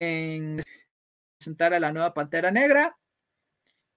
En 0.00 0.60
presentar 1.36 1.74
a 1.74 1.80
la 1.80 1.92
nueva 1.92 2.14
Pantera 2.14 2.50
Negra. 2.50 2.96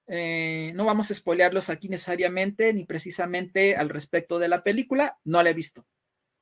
Eh, 0.07 0.71
no 0.75 0.85
vamos 0.85 1.09
a 1.09 1.15
spoilearlos 1.15 1.69
aquí 1.69 1.89
necesariamente, 1.89 2.73
ni 2.73 2.85
precisamente 2.85 3.75
al 3.75 3.89
respecto 3.89 4.37
de 4.37 4.49
la 4.49 4.63
película. 4.63 5.17
No 5.23 5.41
la 5.41 5.51
he 5.51 5.53
visto, 5.53 5.85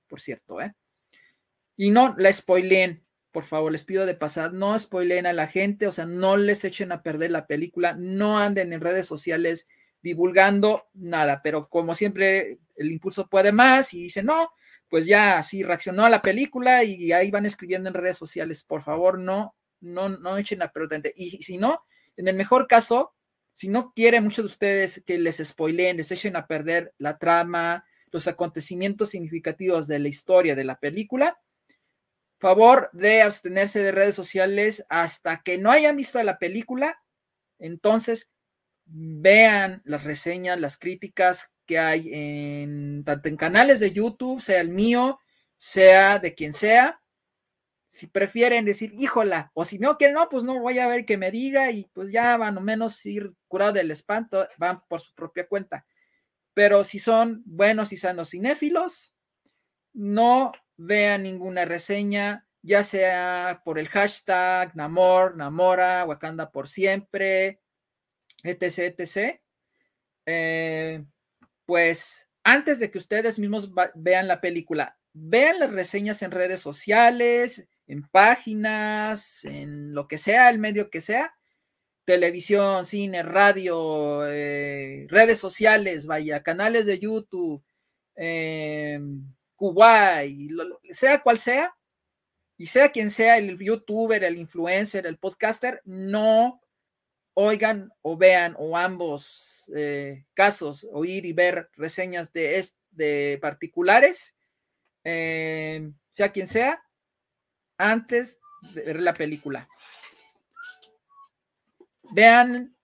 por 0.08 0.21
cierto, 0.21 0.60
¿eh? 0.60 0.73
Y 1.77 1.91
no 1.91 2.15
la 2.17 2.32
spoileen, 2.32 3.06
por 3.32 3.45
favor, 3.45 3.71
les 3.71 3.84
pido 3.84 4.06
de 4.06 4.15
pasar, 4.15 4.53
no 4.53 4.77
spoileen 4.77 5.25
a 5.25 5.34
la 5.34 5.47
gente, 5.47 5.88
o 5.88 5.91
sea, 5.91 6.06
no 6.06 6.38
les 6.38 6.65
echen 6.65 6.91
a 6.91 7.01
perder 7.01 7.32
la 7.32 7.47
película, 7.47 7.95
no 7.97 8.38
anden 8.38 8.73
en 8.73 8.82
redes 8.82 9.08
sociales 9.08 9.67
divulgando 10.01 10.89
nada, 10.93 11.41
pero 11.41 11.69
como 11.69 11.95
siempre 11.95 12.60
el 12.75 12.91
impulso 12.91 13.27
puede 13.29 13.51
más 13.51 13.93
y 13.93 14.03
dice, 14.03 14.21
no, 14.21 14.51
pues 14.93 15.08
ya 15.08 15.41
sí 15.41 15.63
reaccionó 15.63 16.06
a 16.06 16.10
la 16.12 16.21
película 16.21 16.84
y 16.84 17.12
ahí 17.13 17.32
van 17.32 17.47
escribiendo 17.47 17.89
en 17.89 17.95
redes 17.95 18.15
sociales, 18.15 18.63
por 18.63 18.84
favor, 18.84 19.17
no, 19.17 19.56
no, 19.79 20.08
no 20.08 20.38
echen 20.38 20.62
a. 20.62 20.71
Y, 21.15 21.38
y 21.38 21.41
si 21.41 21.58
no, 21.58 21.84
en 22.15 22.27
el 22.27 22.36
mejor 22.36 22.67
caso, 22.67 23.15
si 23.53 23.69
no 23.69 23.91
quieren 23.95 24.23
muchos 24.23 24.45
de 24.45 24.51
ustedes 24.51 25.03
que 25.03 25.17
les 25.17 25.38
spoileen, 25.38 25.97
les 25.97 26.12
echen 26.12 26.36
a 26.36 26.45
perder 26.45 26.93
la 26.99 27.17
trama, 27.17 27.84
los 28.12 28.27
acontecimientos 28.27 29.10
significativos 29.10 29.88
de 29.88 29.97
la 29.97 30.10
historia 30.10 30.53
de 30.53 30.63
la 30.63 30.79
película, 30.79 31.41
favor 32.39 32.91
de 32.93 33.23
abstenerse 33.23 33.79
de 33.79 33.93
redes 33.93 34.13
sociales 34.13 34.86
hasta 34.89 35.41
que 35.41 35.58
no 35.58 35.71
hayan 35.71 35.97
visto 35.97 36.21
la 36.21 36.38
película. 36.38 37.01
Entonces, 37.58 38.29
vean 38.86 39.82
las 39.86 40.03
reseñas, 40.03 40.60
las 40.60 40.77
críticas 40.77 41.51
que 41.65 41.80
hay 41.80 42.10
en 42.13 43.04
tanto 43.04 43.30
en 43.30 43.38
canales 43.38 43.80
de 43.80 43.91
YouTube, 43.91 44.41
sea 44.41 44.62
el 44.62 44.69
mío, 44.69 45.19
sea 45.58 46.19
de 46.19 46.34
quien 46.34 46.54
sea. 46.54 47.02
Si 47.89 48.08
prefieren 48.08 48.65
decir, 48.65 48.91
híjola, 48.95 49.52
o 49.54 49.65
si 49.65 49.78
no 49.78 49.97
quieren, 49.97 50.15
no, 50.15 50.28
pues 50.30 50.43
no 50.43 50.60
voy 50.60 50.80
a 50.80 50.88
ver 50.88 51.06
que 51.06 51.17
me 51.17 51.32
diga 51.32 51.71
y 51.71 51.86
pues 51.93 52.12
ya 52.12 52.36
van 52.38 52.58
o 52.58 52.62
menos 52.62 53.06
ir 53.06 53.34
curado 53.47 53.73
del 53.73 53.91
espanto, 53.91 54.47
van 54.58 54.84
por 54.88 54.99
su 54.99 55.13
propia 55.13 55.47
cuenta. 55.47 55.86
Pero 56.54 56.84
si 56.84 56.99
son 56.99 57.43
buenos 57.45 57.93
y 57.93 57.97
sanos 57.97 58.32
cinéfilos, 58.32 59.15
no 59.93 60.52
vean 60.76 61.23
ninguna 61.23 61.65
reseña, 61.65 62.47
ya 62.62 62.84
sea 62.84 63.62
por 63.63 63.78
el 63.78 63.89
hashtag 63.89 64.76
Namor, 64.76 65.36
Namora, 65.38 66.06
Wakanda 66.06 66.52
por 66.52 66.67
siempre, 66.67 67.62
etc., 68.43 68.95
etc. 68.97 69.41
Eh, 70.26 71.04
pues 71.73 72.29
antes 72.43 72.77
de 72.77 72.91
que 72.91 72.99
ustedes 72.99 73.39
mismos 73.39 73.71
vean 73.95 74.27
la 74.27 74.41
película, 74.41 74.95
vean 75.12 75.57
las 75.57 75.71
reseñas 75.71 76.21
en 76.21 76.29
redes 76.29 76.62
sociales, 76.62 77.67
en 77.88 78.07
páginas, 78.09 79.43
en 79.43 79.95
lo 79.95 80.07
que 80.07 80.19
sea, 80.19 80.51
el 80.51 80.59
medio 80.59 80.91
que 80.91 81.01
sea, 81.01 81.33
televisión, 82.05 82.86
cine, 82.86 83.23
radio, 83.23 84.23
eh, 84.27 85.07
redes 85.09 85.39
sociales, 85.39 86.05
vaya, 86.05 86.43
canales 86.43 86.86
de 86.86 86.99
YouTube, 86.99 87.63
eh, 88.17 88.99
Kuwait, 89.55 90.51
sea 90.91 91.23
cual 91.23 91.39
sea, 91.39 91.75
y 92.55 92.67
sea 92.67 92.91
quien 92.91 93.09
sea 93.09 93.39
el 93.39 93.57
youtuber, 93.57 94.23
el 94.23 94.38
influencer, 94.38 95.07
el 95.07 95.17
podcaster, 95.17 95.81
no 95.86 96.62
oigan 97.33 97.91
o 98.01 98.17
vean 98.17 98.55
o 98.57 98.77
ambos 98.77 99.69
eh, 99.75 100.25
casos, 100.33 100.87
oír 100.91 101.25
y 101.25 101.33
ver 101.33 101.69
reseñas 101.73 102.31
de, 102.33 102.65
de 102.91 103.39
particulares, 103.41 104.35
eh, 105.03 105.91
sea 106.09 106.31
quien 106.31 106.47
sea, 106.47 106.83
antes 107.77 108.39
de 108.73 108.83
ver 108.83 109.01
la 109.01 109.13
película. 109.13 109.67
Vean 112.11 112.75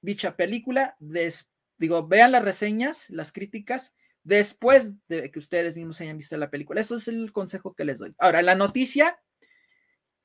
dicha 0.00 0.36
película, 0.36 0.96
digo, 1.76 2.06
vean 2.06 2.32
las 2.32 2.44
reseñas, 2.44 3.10
las 3.10 3.32
críticas, 3.32 3.94
después 4.22 4.92
de 5.08 5.30
que 5.30 5.38
ustedes 5.38 5.76
mismos 5.76 6.00
hayan 6.00 6.18
visto 6.18 6.36
la 6.36 6.50
película. 6.50 6.80
Eso 6.80 6.96
es 6.96 7.08
el 7.08 7.32
consejo 7.32 7.74
que 7.74 7.84
les 7.84 7.98
doy. 7.98 8.14
Ahora, 8.18 8.42
la 8.42 8.54
noticia 8.54 9.20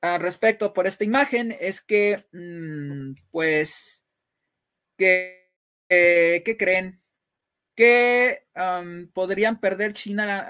al 0.03 0.19
respecto 0.19 0.73
por 0.73 0.85
esta 0.85 1.05
imagen 1.05 1.55
es 1.59 1.81
que, 1.81 2.27
mm, 2.33 3.13
pues, 3.31 4.05
que, 4.97 5.49
¿qué 5.87 6.55
creen? 6.59 7.01
Que 7.73 8.45
podrían 9.13 9.59
perder 9.59 9.93
China 9.93 10.49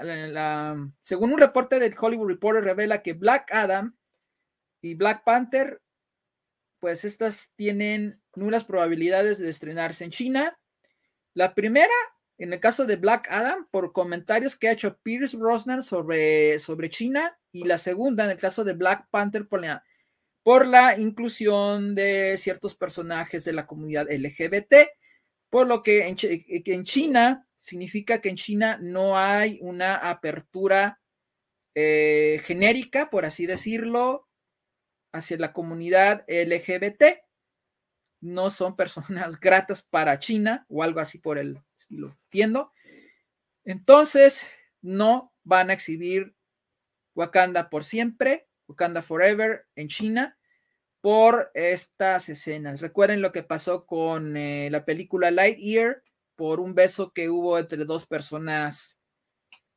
según 1.00 1.32
un 1.32 1.38
reporte 1.38 1.78
del 1.78 1.94
Hollywood 1.98 2.28
Reporter 2.28 2.64
revela 2.64 3.02
que 3.02 3.14
Black 3.14 3.52
Adam 3.54 3.96
y 4.82 4.94
Black 4.94 5.24
Panther, 5.24 5.80
pues 6.80 7.04
estas 7.04 7.50
tienen 7.56 8.20
nulas 8.34 8.64
probabilidades 8.64 9.38
de 9.38 9.48
estrenarse 9.48 10.04
en 10.04 10.10
China. 10.10 10.58
La 11.32 11.54
primera 11.54 11.94
en 12.38 12.52
el 12.52 12.60
caso 12.60 12.84
de 12.84 12.96
Black 12.96 13.28
Adam, 13.30 13.68
por 13.70 13.92
comentarios 13.92 14.56
que 14.56 14.68
ha 14.68 14.72
hecho 14.72 14.98
Pierce 14.98 15.36
Brosnan 15.36 15.84
sobre, 15.84 16.58
sobre 16.58 16.90
China, 16.90 17.38
y 17.54 17.64
la 17.64 17.78
segunda, 17.78 18.24
en 18.24 18.30
el 18.30 18.38
caso 18.38 18.64
de 18.64 18.72
Black 18.74 19.08
Panther, 19.10 19.46
por 19.46 19.60
la, 19.60 19.84
por 20.42 20.66
la 20.66 20.98
inclusión 20.98 21.94
de 21.94 22.36
ciertos 22.36 22.74
personajes 22.74 23.44
de 23.44 23.52
la 23.52 23.66
comunidad 23.66 24.10
LGBT, 24.10 24.74
por 25.48 25.66
lo 25.66 25.82
que 25.82 26.08
en, 26.08 26.16
que 26.16 26.74
en 26.74 26.82
China 26.82 27.46
significa 27.54 28.20
que 28.20 28.28
en 28.28 28.36
China 28.36 28.78
no 28.82 29.16
hay 29.16 29.58
una 29.62 29.94
apertura 29.94 31.00
eh, 31.74 32.40
genérica, 32.44 33.08
por 33.08 33.24
así 33.24 33.46
decirlo, 33.46 34.28
hacia 35.12 35.38
la 35.38 35.52
comunidad 35.52 36.24
LGBT 36.28 37.24
no 38.24 38.48
son 38.50 38.74
personas 38.74 39.38
gratas 39.40 39.82
para 39.82 40.18
China 40.18 40.66
o 40.68 40.82
algo 40.82 41.00
así 41.00 41.18
por 41.18 41.38
el 41.38 41.62
estilo, 41.78 42.16
entiendo. 42.24 42.72
Entonces, 43.64 44.46
no 44.80 45.32
van 45.44 45.70
a 45.70 45.74
exhibir 45.74 46.33
Wakanda 47.14 47.70
por 47.70 47.84
siempre, 47.84 48.48
Wakanda 48.68 49.02
Forever 49.02 49.66
en 49.76 49.88
China 49.88 50.36
por 51.00 51.50
estas 51.52 52.30
escenas. 52.30 52.80
Recuerden 52.80 53.20
lo 53.20 53.30
que 53.30 53.42
pasó 53.42 53.84
con 53.84 54.38
eh, 54.38 54.70
la 54.70 54.86
película 54.86 55.30
Lightyear 55.30 56.02
por 56.34 56.60
un 56.60 56.74
beso 56.74 57.12
que 57.12 57.28
hubo 57.28 57.58
entre 57.58 57.84
dos 57.84 58.06
personas 58.06 58.98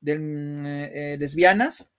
mm, 0.01 0.65
eh, 0.65 1.17
lesbianas. 1.19 1.91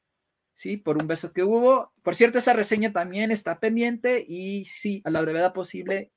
Sí, 0.54 0.76
por 0.76 1.00
un 1.00 1.06
beso 1.06 1.32
que 1.32 1.44
hubo. 1.44 1.92
Por 2.02 2.14
cierto, 2.16 2.38
esa 2.38 2.54
reseña 2.54 2.92
también 2.92 3.30
está 3.30 3.60
pendiente 3.60 4.24
y 4.26 4.64
sí, 4.64 5.02
a 5.04 5.10
la 5.10 5.20
brevedad 5.20 5.52
posible 5.52 6.10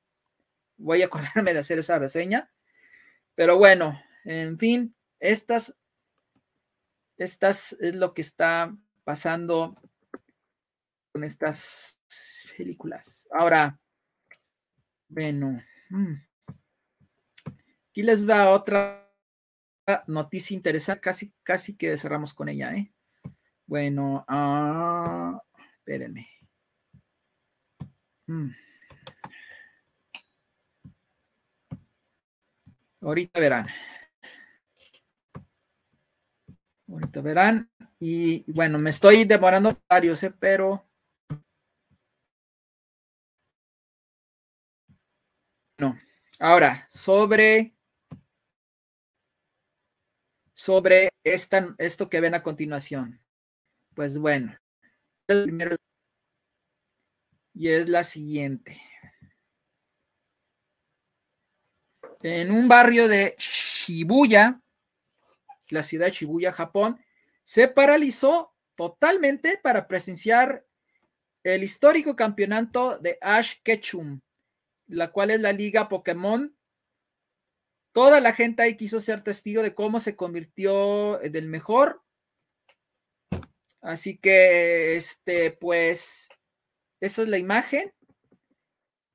voy 0.77 1.01
a 1.01 1.05
acordarme 1.07 1.53
de 1.53 1.59
hacer 1.59 1.79
esa 1.79 1.99
reseña. 1.99 2.49
Pero 3.35 3.57
bueno, 3.57 4.01
en 4.23 4.57
fin, 4.57 4.95
estas, 5.19 5.75
estas 7.17 7.73
es 7.73 7.93
lo 7.95 8.13
que 8.13 8.21
está 8.21 8.75
pasando 9.03 9.75
con 11.11 11.23
estas 11.23 12.01
películas. 12.57 13.27
Ahora, 13.31 13.79
bueno, 15.09 15.61
mm, 15.89 16.13
aquí 17.89 18.03
les 18.03 18.27
va 18.27 18.49
otra 18.49 19.11
noticia 20.07 20.55
interesante, 20.55 21.01
casi, 21.01 21.33
casi 21.43 21.75
que 21.75 21.97
cerramos 21.97 22.33
con 22.33 22.49
ella, 22.49 22.73
¿eh? 22.73 22.93
Bueno, 23.65 24.23
ah, 24.27 25.41
espérenme. 25.79 26.27
Mm. 28.27 28.51
Ahorita 33.01 33.39
verán. 33.39 33.67
Ahorita 36.91 37.21
verán. 37.21 37.69
Y 37.99 38.43
bueno, 38.51 38.77
me 38.79 38.89
estoy 38.89 39.23
demorando 39.23 39.79
varios, 39.87 40.23
¿eh? 40.23 40.33
pero. 40.37 40.85
No. 45.77 45.97
Ahora, 46.39 46.87
sobre. 46.89 47.73
Sobre 50.53 51.09
esta, 51.23 51.75
esto 51.77 52.09
que 52.09 52.21
ven 52.21 52.35
a 52.35 52.43
continuación. 52.43 53.19
Pues 53.95 54.17
bueno. 54.17 54.57
y 57.53 57.67
es 57.67 57.89
la 57.89 58.03
siguiente. 58.03 58.79
En 62.21 62.51
un 62.51 62.67
barrio 62.67 63.07
de 63.07 63.35
Shibuya, 63.39 64.61
la 65.71 65.83
ciudad 65.83 66.05
de 66.05 66.11
Shibuya, 66.11 66.51
Japón, 66.51 67.03
se 67.43 67.67
paralizó 67.67 68.53
totalmente 68.75 69.59
para 69.61 69.87
presenciar 69.87 70.65
el 71.43 71.63
histórico 71.63 72.15
campeonato 72.15 72.97
de 72.99 73.17
Ash 73.21 73.55
Ketchum, 73.63 74.21
la 74.87 75.11
cual 75.11 75.31
es 75.31 75.41
la 75.41 75.51
liga 75.51 75.89
Pokémon. 75.89 76.55
Toda 77.93 78.21
la 78.21 78.33
gente 78.33 78.63
ahí 78.63 78.77
quiso 78.77 78.99
ser 78.99 79.23
testigo 79.23 79.63
de 79.63 79.75
cómo 79.75 79.99
se 79.99 80.15
convirtió 80.15 81.21
en 81.21 81.35
el 81.35 81.47
mejor. 81.47 82.03
Así 83.81 84.17
que, 84.17 84.95
este, 84.95 85.51
pues, 85.51 86.29
esa 86.99 87.23
es 87.23 87.27
la 87.27 87.37
imagen. 87.37 87.91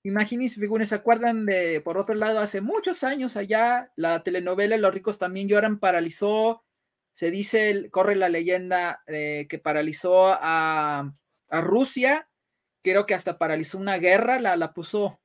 Imagínense, 0.07 0.61
figuras, 0.61 0.91
¿se 0.91 0.95
acuerdan 0.95 1.47
de, 1.47 1.81
por 1.81 1.99
otro 1.99 2.15
lado, 2.15 2.39
hace 2.39 2.61
muchos 2.61 3.03
años 3.03 3.37
allá, 3.37 3.91
la 3.97 4.23
telenovela 4.23 4.77
Los 4.77 4.95
ricos 4.95 5.19
también 5.19 5.49
lloran 5.49 5.81
paralizó, 5.81 6.63
se 7.13 7.33
dice, 7.33 7.91
corre 7.91 8.15
la 8.15 8.29
leyenda 8.29 9.03
eh, 9.09 9.49
que 9.51 9.59
paralizó 9.59 10.29
a, 10.29 11.13
Rusia, 11.51 12.29
creo 12.85 13.05
que 13.05 13.15
hasta 13.15 13.37
paralizó 13.37 13.79
una 13.79 13.99
guerra, 13.99 14.39
la, 14.39 14.55
la 14.55 14.73
puso, 14.73 15.21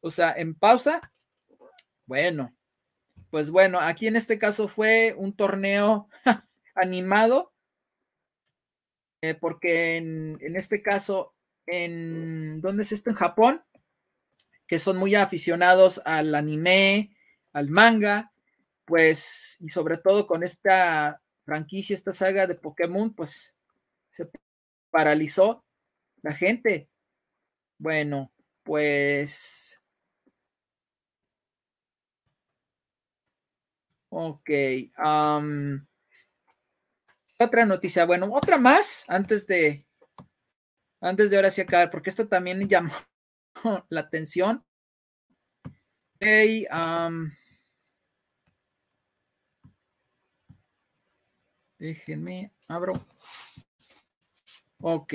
o 0.00 0.10
sea, 0.10 0.32
en 0.34 0.54
pausa. 0.54 1.02
Bueno, 2.06 2.56
pues 3.28 3.50
bueno, 3.50 3.78
aquí 3.78 4.06
en 4.06 4.16
este 4.16 4.38
caso 4.38 4.68
fue 4.68 5.14
un 5.18 5.36
torneo 5.36 6.08
animado, 6.74 7.52
eh, 9.20 9.34
porque 9.34 9.98
en, 9.98 10.38
en, 10.40 10.56
este 10.56 10.82
caso, 10.82 11.34
en, 11.66 12.62
¿dónde 12.62 12.84
es 12.84 12.92
esto? 12.92 13.10
En 13.10 13.16
Japón, 13.16 13.62
que 14.66 14.78
son 14.78 14.96
muy 14.96 15.14
aficionados 15.14 16.00
al 16.04 16.34
anime, 16.34 17.16
al 17.52 17.68
manga, 17.68 18.32
pues, 18.84 19.56
y 19.60 19.68
sobre 19.68 19.98
todo 19.98 20.26
con 20.26 20.42
esta 20.42 21.20
franquicia, 21.44 21.94
esta 21.94 22.14
saga 22.14 22.46
de 22.46 22.54
Pokémon, 22.54 23.14
pues 23.14 23.56
se 24.08 24.28
paralizó 24.90 25.64
la 26.22 26.32
gente. 26.32 26.88
Bueno, 27.78 28.32
pues... 28.62 29.80
Ok. 34.10 34.48
otra 37.38 37.66
noticia. 37.66 38.06
Bueno, 38.06 38.28
otra 38.32 38.58
más 38.58 39.04
antes 39.08 39.46
de... 39.46 39.86
Antes 41.00 41.28
de 41.28 41.36
ahora 41.36 41.50
sí 41.50 41.60
acabar, 41.60 41.90
porque 41.90 42.08
esta 42.08 42.26
también 42.26 42.66
llamó 42.66 42.94
la 43.88 44.00
atención. 44.00 44.64
déjenme, 51.78 52.52
abro. 52.68 52.94
Ok. 54.80 55.14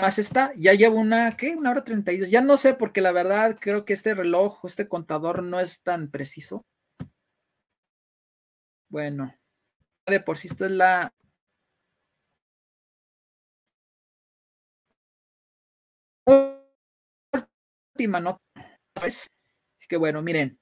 Más 0.00 0.18
está, 0.18 0.52
ya 0.56 0.74
llevo 0.74 0.98
una, 0.98 1.36
¿qué? 1.36 1.56
Una 1.56 1.70
hora 1.70 1.84
treinta 1.84 2.12
y 2.12 2.18
dos. 2.18 2.30
Ya 2.30 2.40
no 2.40 2.56
sé, 2.56 2.74
porque 2.74 3.00
la 3.00 3.12
verdad 3.12 3.58
creo 3.60 3.84
que 3.84 3.92
este 3.94 4.14
reloj, 4.14 4.64
este 4.64 4.88
contador 4.88 5.42
no 5.42 5.60
es 5.60 5.82
tan 5.82 6.10
preciso. 6.10 6.64
Bueno, 8.90 9.34
de 10.06 10.20
por 10.20 10.38
sí 10.38 10.48
esto 10.48 10.64
es 10.66 10.72
la 10.72 11.12
última 17.98 18.20
nota. 18.20 18.40
Así 18.94 19.28
que 19.88 19.96
bueno, 19.96 20.22
miren. 20.22 20.60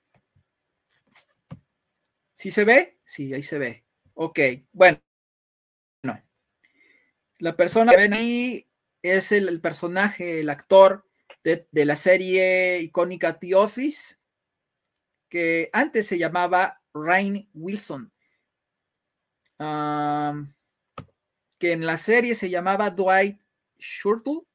¿Sí 2.32 2.50
se 2.50 2.64
ve? 2.64 2.98
Sí, 3.04 3.34
ahí 3.34 3.42
se 3.42 3.58
ve. 3.58 3.84
Ok, 4.14 4.38
bueno. 4.72 4.98
La 7.38 7.54
persona 7.54 7.92
que 7.92 7.98
ven 7.98 8.14
ahí 8.14 8.66
es 9.02 9.30
el, 9.32 9.60
personaje, 9.60 10.40
el 10.40 10.48
actor 10.48 11.06
de, 11.44 11.68
la 11.72 11.96
serie 11.96 12.80
icónica 12.80 13.38
The 13.38 13.54
Office, 13.54 14.16
que 15.28 15.68
antes 15.74 16.06
se 16.06 16.16
llamaba 16.16 16.80
Rain 16.94 17.50
Wilson. 17.52 18.10
que 21.58 21.72
en 21.72 21.84
la 21.84 21.98
serie 21.98 22.34
se 22.34 22.48
llamaba 22.48 22.88
Dwight 22.88 23.38
Schrute 23.78 24.45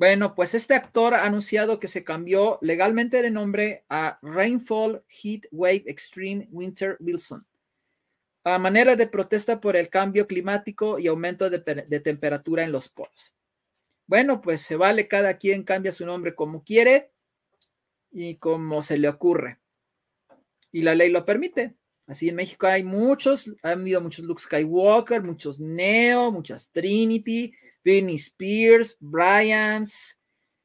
bueno, 0.00 0.34
pues 0.34 0.54
este 0.54 0.72
actor 0.72 1.12
ha 1.12 1.26
anunciado 1.26 1.78
que 1.78 1.86
se 1.86 2.04
cambió 2.04 2.58
legalmente 2.62 3.20
de 3.20 3.30
nombre 3.30 3.84
a 3.90 4.18
Rainfall 4.22 5.04
Heat 5.08 5.42
Wave 5.52 5.84
Extreme 5.84 6.48
Winter 6.50 6.96
Wilson, 7.00 7.46
a 8.44 8.58
manera 8.58 8.96
de 8.96 9.06
protesta 9.06 9.60
por 9.60 9.76
el 9.76 9.90
cambio 9.90 10.26
climático 10.26 10.98
y 10.98 11.06
aumento 11.06 11.50
de, 11.50 12.00
temperatura 12.00 12.64
en 12.64 12.72
los 12.72 12.88
polos. 12.88 13.34
Bueno, 14.06 14.40
pues 14.40 14.62
se 14.62 14.74
vale, 14.74 15.06
cada 15.06 15.36
quien 15.36 15.64
cambia 15.64 15.92
su 15.92 16.06
nombre 16.06 16.34
como 16.34 16.64
quiere 16.64 17.10
y 18.10 18.36
como 18.36 18.80
se 18.80 18.96
le 18.96 19.06
ocurre. 19.06 19.58
Y 20.72 20.80
la 20.80 20.94
ley 20.94 21.10
lo 21.10 21.26
permite. 21.26 21.74
Así 22.06 22.30
en 22.30 22.36
México 22.36 22.66
hay 22.66 22.84
muchos, 22.84 23.50
han 23.62 23.80
habido 23.80 24.00
muchos 24.00 24.24
Luke 24.24 24.40
Skywalker, 24.40 25.22
muchos 25.22 25.60
Neo, 25.60 26.32
muchas 26.32 26.70
Trinity, 26.70 27.52
Britney 27.84 28.16
Spears, 28.16 28.96
Bryans, 29.00 30.18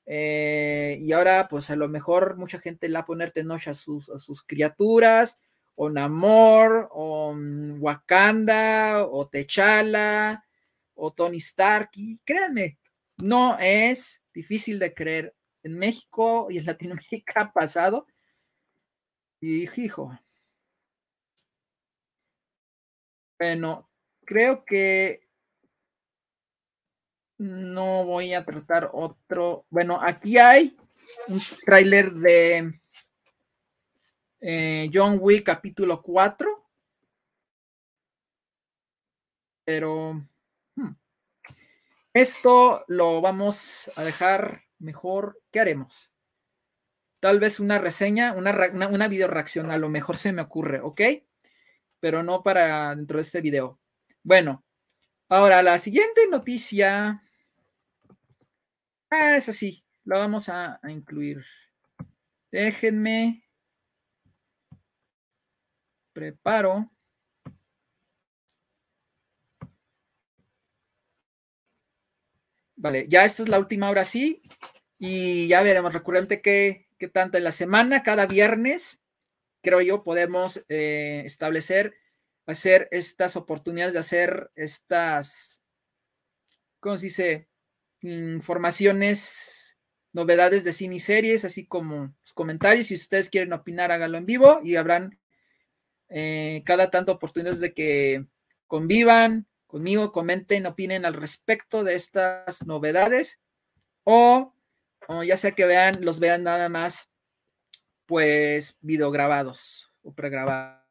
eh, 0.05 0.99
y 1.01 1.11
ahora 1.11 1.47
pues 1.47 1.69
a 1.69 1.75
lo 1.75 1.87
mejor 1.89 2.37
mucha 2.37 2.59
gente 2.59 2.87
le 2.87 2.95
va 2.95 2.99
a 3.01 3.05
poner 3.05 3.31
tenoch 3.31 3.67
a 3.67 3.73
sus, 3.73 4.09
a 4.09 4.19
sus 4.19 4.43
criaturas, 4.43 5.39
o 5.75 5.89
Namor, 5.89 6.89
o 6.91 7.33
mm, 7.33 7.81
Wakanda, 7.81 9.05
o 9.05 9.27
Techala, 9.27 10.45
o 10.93 11.11
Tony 11.11 11.37
Stark, 11.37 11.89
y 11.95 12.19
créanme, 12.19 12.77
no 13.17 13.57
es 13.59 14.23
difícil 14.33 14.79
de 14.79 14.93
creer. 14.93 15.35
En 15.63 15.77
México 15.79 16.47
y 16.49 16.59
en 16.59 16.65
Latinoamérica 16.65 17.41
ha 17.41 17.53
pasado. 17.53 18.07
Y 19.41 19.63
hijo. 19.63 20.17
Bueno, 23.37 23.89
creo 24.25 24.63
que 24.63 25.24
no 27.37 28.05
voy 28.05 28.33
a 28.33 28.45
tratar 28.45 28.89
otro. 28.93 29.65
Bueno, 29.69 29.99
aquí 30.01 30.37
hay 30.37 30.77
un 31.27 31.41
tráiler 31.65 32.11
de 32.13 32.79
eh, 34.41 34.89
John 34.93 35.17
Wick 35.19 35.45
capítulo 35.45 36.01
4. 36.01 36.63
Pero 39.65 40.13
hmm, 40.75 40.91
esto 42.13 42.85
lo 42.87 43.21
vamos 43.21 43.91
a 43.95 44.03
dejar 44.03 44.63
mejor. 44.79 45.41
¿Qué 45.51 45.59
haremos? 45.59 46.11
Tal 47.19 47.39
vez 47.39 47.59
una 47.59 47.79
reseña, 47.79 48.33
una, 48.33 48.55
una, 48.71 48.87
una 48.87 49.07
video 49.07 49.27
reacción, 49.27 49.71
a 49.71 49.77
lo 49.77 49.89
mejor 49.89 50.17
se 50.17 50.31
me 50.31 50.43
ocurre, 50.43 50.79
¿ok? 50.79 51.01
Pero 51.99 52.21
no 52.21 52.43
para 52.43 52.95
dentro 52.95 53.17
de 53.17 53.23
este 53.23 53.41
video. 53.41 53.79
Bueno, 54.21 54.63
ahora 55.29 55.63
la 55.63 55.79
siguiente 55.79 56.27
noticia 56.29 57.24
Ah, 59.17 59.37
es 59.37 59.47
así, 59.47 59.81
lo 60.03 60.17
vamos 60.19 60.49
a, 60.49 60.79
incluir. 60.89 61.45
Déjenme. 62.51 63.43
Preparo. 66.13 66.91
Vale, 72.75 73.07
ya 73.07 73.23
esta 73.25 73.43
es 73.43 73.49
la 73.49 73.59
última 73.59 73.89
hora 73.89 74.03
sí. 74.03 74.41
Y 74.99 75.47
ya 75.47 75.61
veremos 75.63 75.93
recurrente 75.93 76.41
que, 76.41 76.87
tanto 77.13 77.37
en 77.37 77.45
la 77.45 77.51
semana, 77.53 78.03
cada 78.03 78.25
viernes, 78.25 79.01
creo 79.61 79.81
yo, 79.81 80.03
podemos 80.03 80.63
eh, 80.67 81.23
establecer, 81.25 81.95
hacer 82.45 82.89
estas 82.91 83.37
oportunidades 83.37 83.93
de 83.93 83.99
hacer 83.99 84.51
estas, 84.55 85.61
¿cómo 86.81 86.97
se 86.97 87.05
dice? 87.05 87.49
Informaciones, 88.09 89.77
novedades 90.13 90.63
de 90.63 90.73
cine 90.73 90.95
y 90.95 90.99
series, 90.99 91.45
así 91.45 91.65
como 91.65 92.15
los 92.21 92.33
comentarios. 92.33 92.87
Si 92.87 92.95
ustedes 92.95 93.29
quieren 93.29 93.53
opinar, 93.53 93.91
háganlo 93.91 94.17
en 94.17 94.25
vivo 94.25 94.61
y 94.63 94.75
habrán 94.75 95.19
eh, 96.09 96.63
cada 96.65 96.89
tanto 96.89 97.11
oportunidades 97.11 97.59
de 97.59 97.73
que 97.73 98.25
convivan 98.67 99.47
conmigo, 99.67 100.11
comenten, 100.11 100.65
opinen 100.65 101.05
al 101.05 101.13
respecto 101.13 101.83
de 101.83 101.95
estas 101.95 102.65
novedades 102.65 103.39
o, 104.03 104.53
o 105.07 105.23
ya 105.23 105.35
sea 105.35 105.51
que 105.51 105.65
vean, 105.65 106.05
los 106.05 106.19
vean 106.19 106.43
nada 106.43 106.69
más, 106.69 107.09
pues 108.05 108.77
videograbados 108.81 109.91
o 110.01 110.13
pregrabados. 110.13 110.85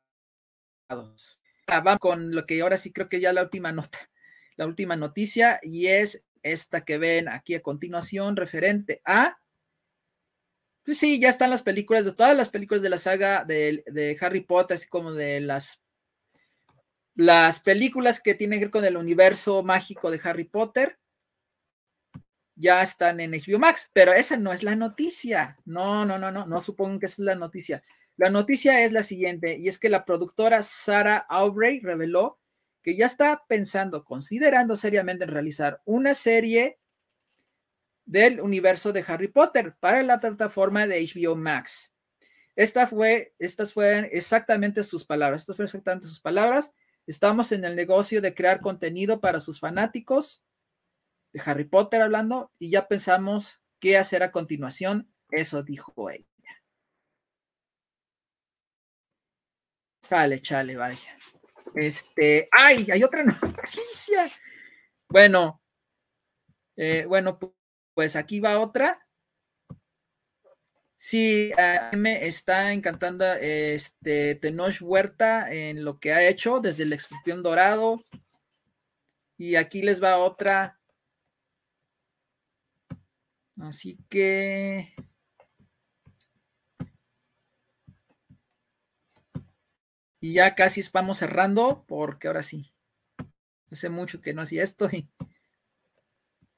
Ah, 1.66 1.80
vamos 1.80 1.98
con 2.00 2.34
lo 2.34 2.44
que 2.44 2.60
ahora 2.60 2.76
sí 2.76 2.92
creo 2.92 3.08
que 3.08 3.20
ya 3.20 3.32
la 3.32 3.42
última 3.42 3.72
nota, 3.72 4.10
la 4.56 4.66
última 4.66 4.96
noticia 4.96 5.60
y 5.62 5.86
es 5.86 6.24
esta 6.44 6.84
que 6.84 6.98
ven 6.98 7.28
aquí 7.28 7.54
a 7.54 7.62
continuación 7.62 8.36
referente 8.36 9.02
a 9.04 9.36
pues 10.84 10.98
sí, 10.98 11.18
ya 11.18 11.30
están 11.30 11.50
las 11.50 11.62
películas 11.62 12.04
de 12.04 12.12
todas 12.12 12.36
las 12.36 12.50
películas 12.50 12.82
de 12.82 12.90
la 12.90 12.98
saga 12.98 13.44
de, 13.44 14.18
Harry 14.20 14.40
Potter, 14.40 14.76
así 14.76 14.86
como 14.86 15.12
de 15.12 15.40
las, 15.40 15.80
las 17.14 17.58
películas 17.60 18.20
que 18.20 18.34
tienen 18.34 18.58
que 18.58 18.66
ver 18.66 18.70
con 18.70 18.84
el 18.84 18.98
universo 18.98 19.62
mágico 19.62 20.10
de 20.10 20.20
Harry 20.22 20.44
Potter. 20.44 20.98
Ya 22.56 22.82
están 22.82 23.18
en 23.20 23.32
HBO 23.32 23.58
Max, 23.58 23.90
pero 23.94 24.12
esa 24.12 24.36
no 24.36 24.52
es 24.52 24.62
la 24.62 24.76
noticia. 24.76 25.56
No, 25.64 26.04
no, 26.04 26.18
no, 26.18 26.30
no, 26.30 26.46
no 26.46 26.62
supongo 26.62 27.00
que 27.00 27.06
esa 27.06 27.22
es 27.22 27.26
la 27.26 27.34
noticia. 27.34 27.82
La 28.16 28.28
noticia 28.28 28.84
es 28.84 28.92
la 28.92 29.02
siguiente, 29.02 29.56
y 29.58 29.68
es 29.68 29.78
que 29.78 29.88
la 29.88 30.04
productora 30.04 30.62
Sarah 30.62 31.16
Aubrey 31.28 31.80
reveló 31.80 32.38
que 32.84 32.94
ya 32.94 33.06
está 33.06 33.44
pensando, 33.48 34.04
considerando 34.04 34.76
seriamente 34.76 35.24
en 35.24 35.30
realizar 35.30 35.80
una 35.86 36.12
serie 36.12 36.78
del 38.04 38.42
universo 38.42 38.92
de 38.92 39.02
Harry 39.08 39.28
Potter 39.28 39.74
para 39.80 40.02
la 40.02 40.20
plataforma 40.20 40.86
de 40.86 41.00
HBO 41.02 41.34
Max. 41.34 41.94
Esta 42.54 42.86
fue, 42.86 43.34
estas 43.38 43.72
fueron 43.72 44.06
exactamente 44.12 44.84
sus 44.84 45.02
palabras. 45.02 45.40
Estas 45.40 45.56
fueron 45.56 45.68
exactamente 45.68 46.06
sus 46.06 46.20
palabras. 46.20 46.72
Estamos 47.06 47.52
en 47.52 47.64
el 47.64 47.74
negocio 47.74 48.20
de 48.20 48.34
crear 48.34 48.60
contenido 48.60 49.18
para 49.18 49.40
sus 49.40 49.58
fanáticos 49.58 50.44
de 51.32 51.40
Harry 51.46 51.64
Potter 51.64 52.02
hablando 52.02 52.52
y 52.58 52.70
ya 52.70 52.86
pensamos 52.86 53.62
qué 53.80 53.96
hacer 53.96 54.22
a 54.22 54.30
continuación. 54.30 55.10
Eso 55.30 55.62
dijo 55.62 56.10
ella. 56.10 56.26
Sale, 60.02 60.42
chale, 60.42 60.76
vaya. 60.76 61.18
Este, 61.74 62.48
ay, 62.52 62.86
hay 62.90 63.02
otra 63.02 63.24
noticia. 63.24 64.30
Bueno, 65.08 65.60
eh, 66.76 67.04
bueno, 67.06 67.38
pues 67.94 68.16
aquí 68.16 68.40
va 68.40 68.60
otra. 68.60 69.00
Sí, 70.96 71.52
me 71.92 72.26
está 72.26 72.72
encantando 72.72 73.26
este 73.34 74.36
Tenoch 74.36 74.80
Huerta 74.80 75.52
en 75.52 75.84
lo 75.84 76.00
que 76.00 76.14
ha 76.14 76.26
hecho 76.26 76.60
desde 76.60 76.84
el 76.84 76.94
escorpión 76.94 77.42
dorado. 77.42 78.02
Y 79.36 79.56
aquí 79.56 79.82
les 79.82 80.02
va 80.02 80.16
otra. 80.16 80.80
Así 83.60 83.98
que 84.08 84.94
Y 90.24 90.32
ya 90.32 90.54
casi 90.54 90.82
vamos 90.90 91.18
cerrando, 91.18 91.84
porque 91.86 92.28
ahora 92.28 92.42
sí. 92.42 92.72
Hace 93.70 93.90
mucho 93.90 94.22
que 94.22 94.32
no 94.32 94.40
hacía 94.40 94.62
esto 94.62 94.88
y 94.90 95.06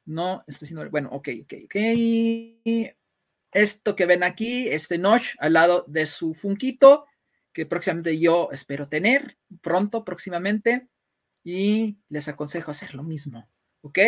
no 0.04 0.44
estoy 0.46 0.66
haciendo. 0.66 0.88
Bueno, 0.88 1.08
ok, 1.10 1.30
ok, 1.42 1.54
ok. 1.64 1.74
Esto 3.50 3.96
que 3.96 4.06
ven 4.06 4.22
aquí, 4.22 4.68
este 4.68 4.98
notch 4.98 5.34
al 5.40 5.54
lado 5.54 5.84
de 5.88 6.06
su 6.06 6.32
funquito, 6.34 7.06
que 7.52 7.66
próximamente 7.66 8.16
yo 8.20 8.50
espero 8.52 8.88
tener 8.88 9.36
pronto, 9.62 10.04
próximamente. 10.04 10.86
Y 11.42 11.98
les 12.08 12.28
aconsejo 12.28 12.70
hacer 12.70 12.94
lo 12.94 13.02
mismo, 13.02 13.50
¿ok? 13.80 13.98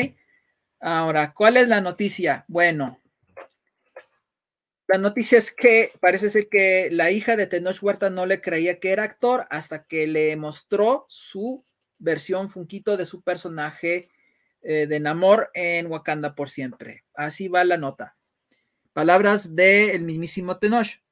Ahora, 0.79 1.35
¿cuál 1.35 1.57
es 1.57 1.67
la 1.67 1.81
noticia? 1.81 2.45
Bueno, 2.47 3.01
la 4.89 4.97
noticia 4.97 5.37
es 5.37 5.53
que 5.53 5.93
parece 6.01 6.31
ser 6.31 6.49
que 6.49 6.89
la 6.91 7.11
hija 7.11 7.37
de 7.37 7.47
Tenoch 7.47 7.83
Huerta 7.83 8.09
no 8.09 8.25
le 8.25 8.41
creía 8.41 8.81
que 8.81 8.91
era 8.91 9.05
actor 9.05 9.47
hasta 9.51 9.85
que 9.85 10.07
le 10.07 10.35
mostró 10.37 11.05
su 11.09 11.63
versión 11.99 12.49
funquito 12.49 12.97
de 12.97 13.05
su 13.05 13.21
personaje 13.21 14.09
eh, 14.63 14.87
de 14.87 14.99
Namor 14.99 15.51
en 15.53 15.89
Wakanda 15.89 16.35
por 16.35 16.49
siempre. 16.49 17.05
Así 17.13 17.49
va 17.49 17.65
la 17.65 17.77
nota. 17.77 18.17
Palabras 18.95 19.55
del 19.55 20.05
mismísimo 20.05 20.59
Tenoch. 20.59 21.03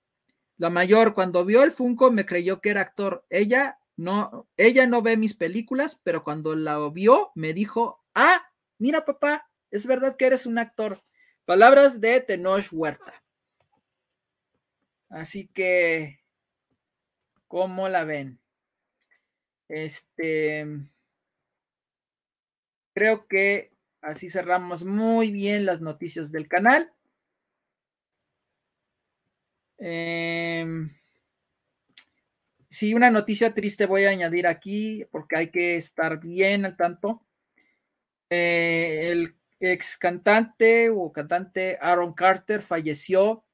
La 0.57 0.71
mayor, 0.71 1.13
cuando 1.13 1.45
vio 1.45 1.63
el 1.63 1.71
Funko, 1.71 2.11
me 2.11 2.25
creyó 2.25 2.63
que 2.63 2.71
era 2.71 2.81
actor. 2.81 3.27
Ella 3.29 3.79
no, 3.95 4.49
ella 4.57 4.87
no 4.87 5.03
ve 5.03 5.19
mis 5.19 5.35
películas, 5.35 6.01
pero 6.03 6.25
cuando 6.25 6.57
la 6.57 6.79
vio, 6.89 7.31
me 7.35 7.53
dijo: 7.53 8.03
Ah, 8.15 8.41
mira, 8.79 9.05
papá, 9.05 9.51
es 9.71 9.87
verdad 9.87 10.17
que 10.17 10.25
eres 10.25 10.47
un 10.47 10.57
actor. 10.57 11.03
Palabras 11.45 12.01
de 12.01 12.23
Tenoch 12.23 12.69
Huerta. 12.73 13.23
Así 15.09 15.47
que, 15.49 16.21
¿cómo 17.49 17.89
la 17.89 18.05
ven? 18.05 18.41
Este, 19.69 20.67
creo 22.95 23.27
que 23.27 23.73
así 24.01 24.31
cerramos 24.31 24.85
muy 24.85 25.31
bien 25.31 25.67
las 25.67 25.81
noticias 25.81 26.33
del 26.33 26.49
canal. 26.49 26.93
Eh, 29.79 30.65
sí, 32.69 32.95
una 32.95 33.11
noticia 33.11 33.55
triste 33.55 33.87
voy 33.87 34.05
a 34.05 34.11
añadir 34.11 34.47
aquí 34.47 35.05
porque 35.11 35.37
hay 35.37 35.51
que 35.51 35.77
estar 35.77 36.21
bien 36.21 36.65
al 36.65 36.77
tanto. 36.77 37.23
Eh, 38.31 39.11
el 39.13 39.37
ex 39.61 39.97
cantante 39.97 40.91
o 40.91 41.13
cantante 41.13 41.79
Aaron 41.81 42.13
Carter 42.13 42.61
falleció 42.61 43.46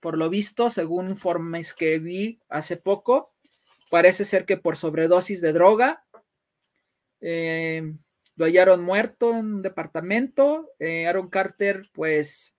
por 0.00 0.18
lo 0.18 0.30
visto, 0.30 0.70
según 0.70 1.08
informes 1.08 1.74
que 1.74 1.98
vi 1.98 2.40
hace 2.48 2.76
poco, 2.76 3.34
parece 3.90 4.24
ser 4.24 4.46
que 4.46 4.56
por 4.56 4.76
sobredosis 4.76 5.40
de 5.40 5.52
droga 5.52 6.04
eh, 7.20 7.94
lo 8.36 8.46
hallaron 8.46 8.82
muerto 8.82 9.30
en 9.30 9.36
un 9.36 9.62
departamento. 9.62 10.70
Eh, 10.78 11.06
Aaron 11.06 11.28
Carter, 11.28 11.90
pues, 11.92 12.56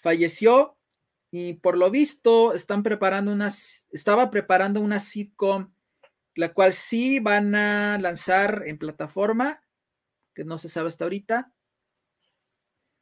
falleció 0.00 0.78
y 1.30 1.54
por 1.54 1.76
lo 1.76 1.90
visto 1.90 2.54
están 2.54 2.82
preparando 2.82 3.32
una, 3.32 3.52
estaba 3.92 4.30
preparando 4.30 4.80
una 4.80 4.98
sitcom, 4.98 5.72
la 6.34 6.52
cual 6.52 6.72
sí 6.72 7.20
van 7.20 7.54
a 7.54 7.98
lanzar 7.98 8.62
en 8.66 8.78
plataforma, 8.78 9.62
que 10.34 10.44
no 10.44 10.58
se 10.58 10.68
sabe 10.68 10.88
hasta 10.88 11.04
ahorita. 11.04 11.52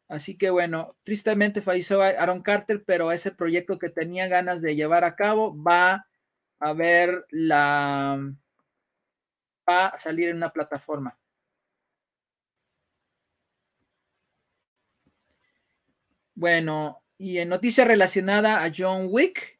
Así 0.08 0.38
que 0.38 0.50
bueno, 0.50 0.96
tristemente 1.04 1.60
falleció 1.60 2.02
Aaron 2.02 2.42
Carter, 2.42 2.82
pero 2.84 3.12
ese 3.12 3.30
proyecto 3.30 3.78
que 3.78 3.90
tenía 3.90 4.26
ganas 4.26 4.62
de 4.62 4.74
llevar 4.74 5.04
a 5.04 5.16
cabo 5.16 5.54
va 5.62 6.08
a 6.60 6.72
ver 6.72 7.26
la 7.30 8.18
va 9.68 9.86
a 9.88 10.00
salir 10.00 10.30
en 10.30 10.36
una 10.36 10.52
plataforma. 10.52 11.18
Bueno, 16.34 17.02
y 17.18 17.38
en 17.38 17.48
noticia 17.48 17.84
relacionada 17.84 18.64
a 18.64 18.72
John 18.74 19.08
Wick. 19.10 19.58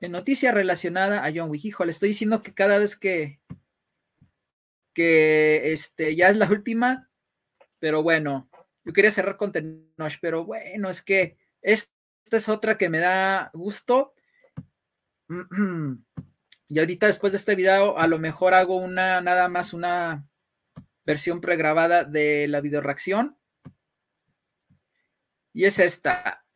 En 0.00 0.12
noticia 0.12 0.52
relacionada 0.52 1.24
a 1.24 1.32
John 1.34 1.50
Wick, 1.50 1.64
híjole, 1.64 1.92
estoy 1.92 2.08
diciendo 2.10 2.42
que 2.42 2.52
cada 2.52 2.78
vez 2.78 2.96
que 2.96 3.40
que 4.92 5.72
este 5.72 6.16
ya 6.16 6.28
es 6.28 6.36
la 6.36 6.50
última, 6.50 7.08
pero 7.82 8.00
bueno, 8.00 8.48
yo 8.84 8.92
quería 8.92 9.10
cerrar 9.10 9.36
con 9.36 9.50
Tenoch, 9.50 10.16
pero 10.20 10.44
bueno, 10.44 10.88
es 10.88 11.02
que 11.02 11.36
esta 11.60 11.90
es 12.30 12.48
otra 12.48 12.78
que 12.78 12.88
me 12.88 13.00
da 13.00 13.50
gusto. 13.52 14.14
Y 16.68 16.78
ahorita 16.78 17.06
después 17.06 17.32
de 17.32 17.36
este 17.36 17.54
video, 17.54 17.98
a 17.98 18.06
lo 18.06 18.18
mejor 18.18 18.54
hago 18.54 18.76
una, 18.76 19.20
nada 19.20 19.48
más 19.50 19.74
una 19.74 20.26
versión 21.04 21.42
pregrabada 21.42 22.04
de 22.04 22.48
la 22.48 22.62
video 22.62 22.80
reacción. 22.80 23.36
Y 25.52 25.66
es 25.66 25.78
esta. 25.78 26.46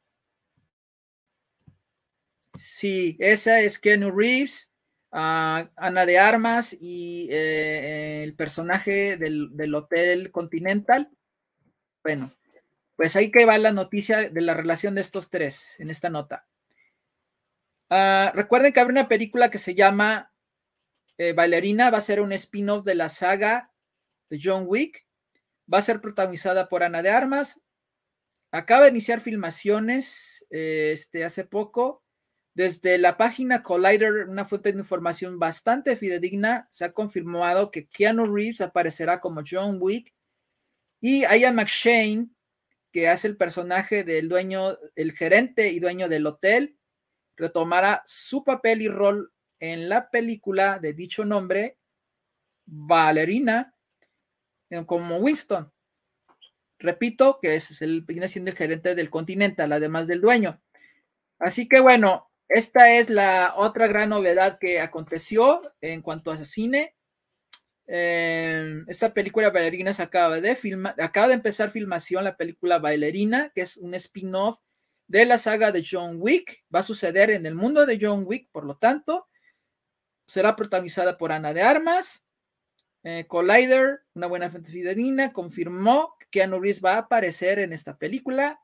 Sí, 2.55 3.19
esa 3.21 3.61
es 3.61 3.79
Keanu 3.79 4.11
Reeves, 4.11 4.73
uh, 5.13 5.69
Ana 5.77 6.07
de 6.07 6.19
Armas 6.19 6.75
y 6.81 7.29
eh, 7.31 8.23
el 8.23 8.35
personaje 8.35 9.19
del, 9.19 9.55
del 9.55 9.75
Hotel 9.75 10.31
Continental. 10.31 11.11
Bueno, 12.07 12.33
pues 12.95 13.17
ahí 13.17 13.33
que 13.33 13.45
va 13.47 13.59
la 13.59 13.73
noticia 13.73 14.31
de 14.31 14.41
la 14.41 14.55
relación 14.55 14.95
de 14.95 15.01
estos 15.01 15.29
tres 15.29 15.75
en 15.81 15.91
esta 15.91 16.09
nota. 16.09 16.47
Ah, 17.91 18.31
recuerden 18.33 18.73
que 18.73 18.79
habrá 18.79 18.93
una 18.93 19.09
película 19.09 19.51
que 19.51 19.59
se 19.59 19.75
llama 19.75 20.33
eh, 21.19 21.33
Bailarina, 21.33 21.91
va 21.91 21.99
a 21.99 22.03
ser 22.03 22.21
un 22.21 22.31
spin-off 22.31 22.85
de 22.85 22.95
la 22.95 23.09
saga 23.09 23.73
de 24.31 24.39
John 24.41 24.67
Wick. 24.69 25.05
Va 25.73 25.79
a 25.79 25.83
ser 25.83 26.01
protagonizada 26.01 26.69
por 26.69 26.85
Ana 26.85 27.03
de 27.03 27.11
Armas. 27.11 27.61
Acaba 28.53 28.85
de 28.85 28.91
iniciar 28.91 29.19
filmaciones 29.19 30.47
eh, 30.51 30.93
este, 30.93 31.25
hace 31.25 31.43
poco. 31.43 32.05
Desde 32.55 32.99
la 32.99 33.17
página 33.17 33.65
Collider, 33.65 34.29
una 34.29 34.45
fuente 34.45 34.73
de 34.73 34.79
información 34.79 35.41
bastante 35.41 35.97
fidedigna, 35.97 36.69
se 36.71 36.85
ha 36.85 36.93
confirmado 36.93 37.73
que 37.73 37.89
Keanu 37.89 38.33
Reeves 38.33 38.61
aparecerá 38.61 39.21
como 39.21 39.43
John 39.45 39.79
Wick 39.81 40.16
y 41.01 41.23
Ian 41.23 41.57
McShane, 41.57 42.29
que 42.93 43.09
hace 43.09 43.29
el 43.29 43.37
personaje 43.37 44.05
del 44.05 44.29
dueño, 44.29 44.79
el 44.95 45.13
gerente 45.13 45.71
y 45.71 45.81
dueño 45.81 46.09
del 46.09 46.27
hotel, 46.27 46.79
retomará 47.37 48.03
su 48.07 48.43
papel 48.45 48.83
y 48.83 48.89
rol 48.89 49.33
en 49.61 49.89
la 49.89 50.11
película 50.11 50.79
de 50.79 50.95
dicho 50.95 51.25
nombre, 51.25 51.79
Valerina, 52.67 53.75
como 54.87 55.19
Winston. 55.19 55.73
Repito 56.79 57.39
que 57.41 57.55
es 57.55 57.81
el, 57.83 58.03
viene 58.03 58.29
siendo 58.29 58.51
el 58.51 58.57
gerente 58.57 58.95
del 58.95 59.11
Continental, 59.11 59.73
además 59.73 60.07
del 60.07 60.21
dueño. 60.21 60.61
Así 61.39 61.69
que 61.69 61.81
bueno, 61.81 62.31
esta 62.49 62.93
es 62.93 63.11
la 63.11 63.55
otra 63.57 63.87
gran 63.87 64.11
novedad 64.11 64.59
que 64.59 64.81
aconteció 64.81 65.63
en 65.81 66.03
cuanto 66.03 66.31
a 66.31 66.45
cine. 66.45 66.96
Eh, 67.89 68.83
esta 68.89 69.15
película 69.15 69.51
Bailarinas 69.51 70.01
acaba 70.01 70.41
de 70.41 70.57
filmar, 70.57 71.01
acaba 71.01 71.29
de 71.29 71.35
empezar 71.35 71.71
filmación 71.71 72.25
la 72.25 72.37
película 72.37 72.79
Bailarina, 72.79 73.53
que 73.55 73.63
es 73.63 73.77
un 73.77 73.95
spin-off 73.95 74.59
de 75.07 75.25
la 75.25 75.39
saga 75.39 75.73
de 75.73 75.85
John 75.89 76.17
Wick. 76.19 76.65
Va 76.75 76.81
a 76.81 76.85
suceder 76.85 77.31
en 77.31 77.47
el 77.47 77.55
mundo 77.55 77.87
de 77.87 77.99
John 78.01 78.25
Wick, 78.27 78.49
por 78.51 78.65
lo 78.65 78.77
tanto, 78.77 79.29
será 80.27 80.57
protagonizada 80.57 81.17
por 81.17 81.33
Ana 81.33 81.55
de 81.55 81.63
Armas. 81.63 82.25
Eh, 83.05 83.27
Collider, 83.29 84.01
una 84.15 84.27
buena 84.27 84.51
fidelina, 84.51 85.33
confirmó 85.33 86.17
que 86.19 86.27
Keanu 86.31 86.59
Reeves 86.59 86.85
va 86.85 86.95
a 86.95 86.99
aparecer 86.99 87.61
en 87.61 87.73
esta 87.73 87.97
película. 87.97 88.61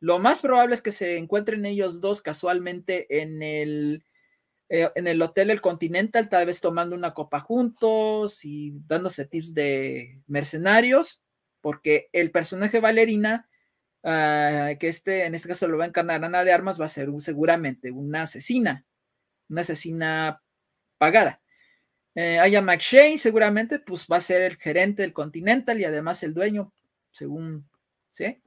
Lo 0.00 0.18
más 0.18 0.40
probable 0.40 0.74
es 0.74 0.82
que 0.82 0.90
se 0.90 1.16
encuentren 1.16 1.64
ellos 1.64 2.00
dos 2.00 2.22
casualmente 2.22 3.22
en 3.22 3.40
el, 3.40 4.04
eh, 4.74 4.90
en 4.94 5.06
el 5.06 5.20
Hotel 5.20 5.50
El 5.50 5.60
Continental, 5.60 6.30
tal 6.30 6.46
vez 6.46 6.62
tomando 6.62 6.96
una 6.96 7.12
copa 7.12 7.40
juntos 7.40 8.42
y 8.42 8.72
dándose 8.86 9.26
tips 9.26 9.52
de 9.52 10.22
mercenarios, 10.26 11.20
porque 11.60 12.08
el 12.14 12.30
personaje 12.30 12.80
Valerina, 12.80 13.50
uh, 14.02 14.78
que 14.78 14.88
este, 14.88 15.26
en 15.26 15.34
este 15.34 15.48
caso 15.48 15.68
lo 15.68 15.76
va 15.76 15.84
a 15.84 15.88
encarnar 15.88 16.24
Ana 16.24 16.42
de 16.42 16.54
Armas, 16.54 16.80
va 16.80 16.86
a 16.86 16.88
ser 16.88 17.10
seguramente 17.18 17.90
una 17.90 18.22
asesina, 18.22 18.86
una 19.50 19.60
asesina 19.60 20.42
pagada. 20.96 21.42
Eh, 22.14 22.38
Aya 22.38 22.62
McShane 22.62 23.18
seguramente 23.18 23.78
pues 23.78 24.06
va 24.10 24.16
a 24.16 24.22
ser 24.22 24.40
el 24.40 24.56
gerente 24.56 25.02
del 25.02 25.12
Continental 25.12 25.78
y 25.78 25.84
además 25.84 26.22
el 26.22 26.32
dueño, 26.32 26.72
según, 27.10 27.68
¿sí? 28.08 28.42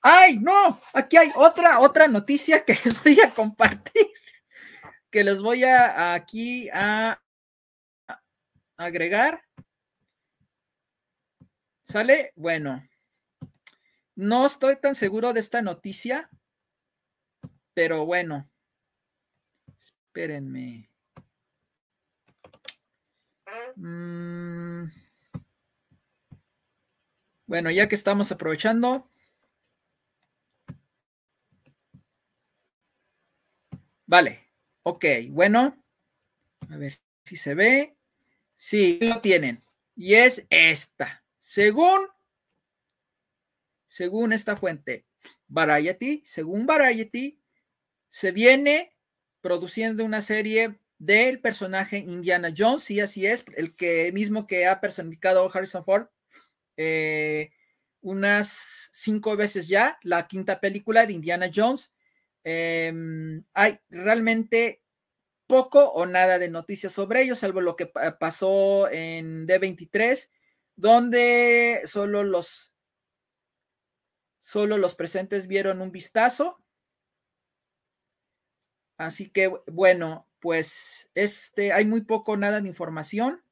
¡Ay, 0.00 0.38
no! 0.38 0.80
Aquí 0.94 1.18
hay 1.18 1.30
otra, 1.34 1.80
otra 1.80 2.08
noticia 2.08 2.64
que 2.64 2.72
les 2.82 3.02
voy 3.04 3.20
a 3.20 3.34
compartir, 3.34 4.06
que 5.10 5.24
les 5.24 5.42
voy 5.42 5.64
a 5.64 6.14
aquí 6.14 6.68
a, 6.70 7.20
agregar. 8.76 9.42
¿Sale? 11.82 12.32
Bueno, 12.36 12.86
no 14.14 14.46
estoy 14.46 14.76
tan 14.76 14.94
seguro 14.94 15.32
de 15.32 15.40
esta 15.40 15.62
noticia, 15.62 16.30
pero 17.74 18.04
bueno, 18.04 18.50
espérenme. 19.78 20.90
Mm. 23.76 24.90
Bueno, 27.46 27.70
ya 27.70 27.88
que 27.88 27.94
estamos 27.94 28.30
aprovechando, 28.30 29.08
Vale, 34.08 34.47
ok, 34.88 35.04
bueno, 35.30 35.82
a 36.70 36.76
ver 36.76 36.98
si 37.24 37.36
se 37.36 37.54
ve. 37.54 37.96
Sí, 38.56 38.98
lo 39.00 39.20
tienen. 39.20 39.62
Y 39.94 40.14
es 40.14 40.46
esta. 40.50 41.24
Según, 41.38 42.00
según 43.86 44.32
esta 44.32 44.56
fuente, 44.56 45.06
Variety, 45.46 46.22
según 46.24 46.66
Variety, 46.66 47.40
se 48.08 48.32
viene 48.32 48.96
produciendo 49.40 50.04
una 50.04 50.20
serie 50.20 50.80
del 50.98 51.40
personaje 51.40 51.98
Indiana 51.98 52.52
Jones, 52.56 52.82
sí, 52.82 53.00
así 53.00 53.26
es, 53.26 53.44
el 53.56 53.76
que 53.76 54.10
mismo 54.12 54.46
que 54.46 54.66
ha 54.66 54.80
personificado 54.80 55.48
Harrison 55.52 55.84
Ford 55.84 56.08
eh, 56.76 57.50
unas 58.00 58.88
cinco 58.92 59.36
veces 59.36 59.68
ya, 59.68 59.98
la 60.02 60.26
quinta 60.26 60.60
película 60.60 61.04
de 61.06 61.12
Indiana 61.12 61.50
Jones, 61.54 61.92
Em, 62.50 63.44
hay 63.52 63.78
realmente 63.90 64.82
poco 65.46 65.84
o 65.90 66.06
nada 66.06 66.38
de 66.38 66.48
noticias 66.48 66.94
sobre 66.94 67.20
ellos, 67.20 67.40
salvo 67.40 67.60
lo 67.60 67.76
que 67.76 67.84
pasó 68.18 68.88
en 68.90 69.46
D23, 69.46 70.30
donde 70.74 71.82
solo 71.84 72.24
los, 72.24 72.72
solo 74.40 74.78
los 74.78 74.94
presentes 74.94 75.46
vieron 75.46 75.82
un 75.82 75.92
vistazo. 75.92 76.64
Así 78.96 79.28
que, 79.28 79.52
bueno, 79.66 80.26
pues 80.40 81.10
este, 81.14 81.74
hay 81.74 81.84
muy 81.84 82.00
poco, 82.00 82.38
nada 82.38 82.62
de 82.62 82.68
información. 82.68 83.42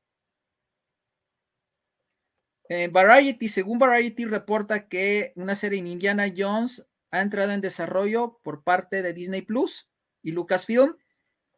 En 2.70 2.94
Variety, 2.94 3.50
según 3.50 3.78
Variety, 3.78 4.24
reporta 4.24 4.88
que 4.88 5.34
una 5.36 5.54
serie 5.54 5.80
en 5.80 5.86
Indiana 5.86 6.32
Jones 6.34 6.86
ha 7.16 7.22
entrado 7.22 7.52
en 7.52 7.60
desarrollo 7.60 8.38
por 8.42 8.62
parte 8.62 9.02
de 9.02 9.12
Disney 9.12 9.42
Plus 9.42 9.88
y 10.22 10.32
Lucasfilm. 10.32 10.96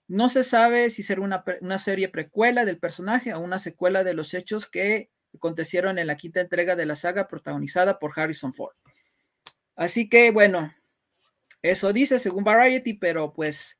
No 0.06 0.28
se 0.28 0.44
sabe 0.44 0.90
si 0.90 1.02
será 1.02 1.20
una, 1.20 1.78
serie 1.78 2.08
precuela 2.08 2.64
del 2.64 2.78
personaje 2.78 3.34
o 3.34 3.40
una 3.40 3.58
secuela 3.58 4.04
de 4.04 4.14
los 4.14 4.32
hechos 4.34 4.66
que 4.66 5.10
acontecieron 5.34 5.98
en 5.98 6.06
la 6.06 6.16
quinta 6.16 6.40
entrega 6.40 6.76
de 6.76 6.86
la 6.86 6.96
saga 6.96 7.28
protagonizada 7.28 7.98
por 7.98 8.18
Harrison 8.18 8.54
Ford. 8.54 8.74
Así 9.76 10.08
que 10.08 10.30
bueno, 10.30 10.72
eso 11.62 11.92
dice 11.92 12.18
según 12.18 12.44
Variety, 12.44 12.94
pero 12.94 13.32
pues 13.32 13.78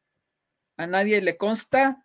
a 0.77 0.87
nadie 0.87 1.21
le 1.23 1.37
consta. 1.37 2.05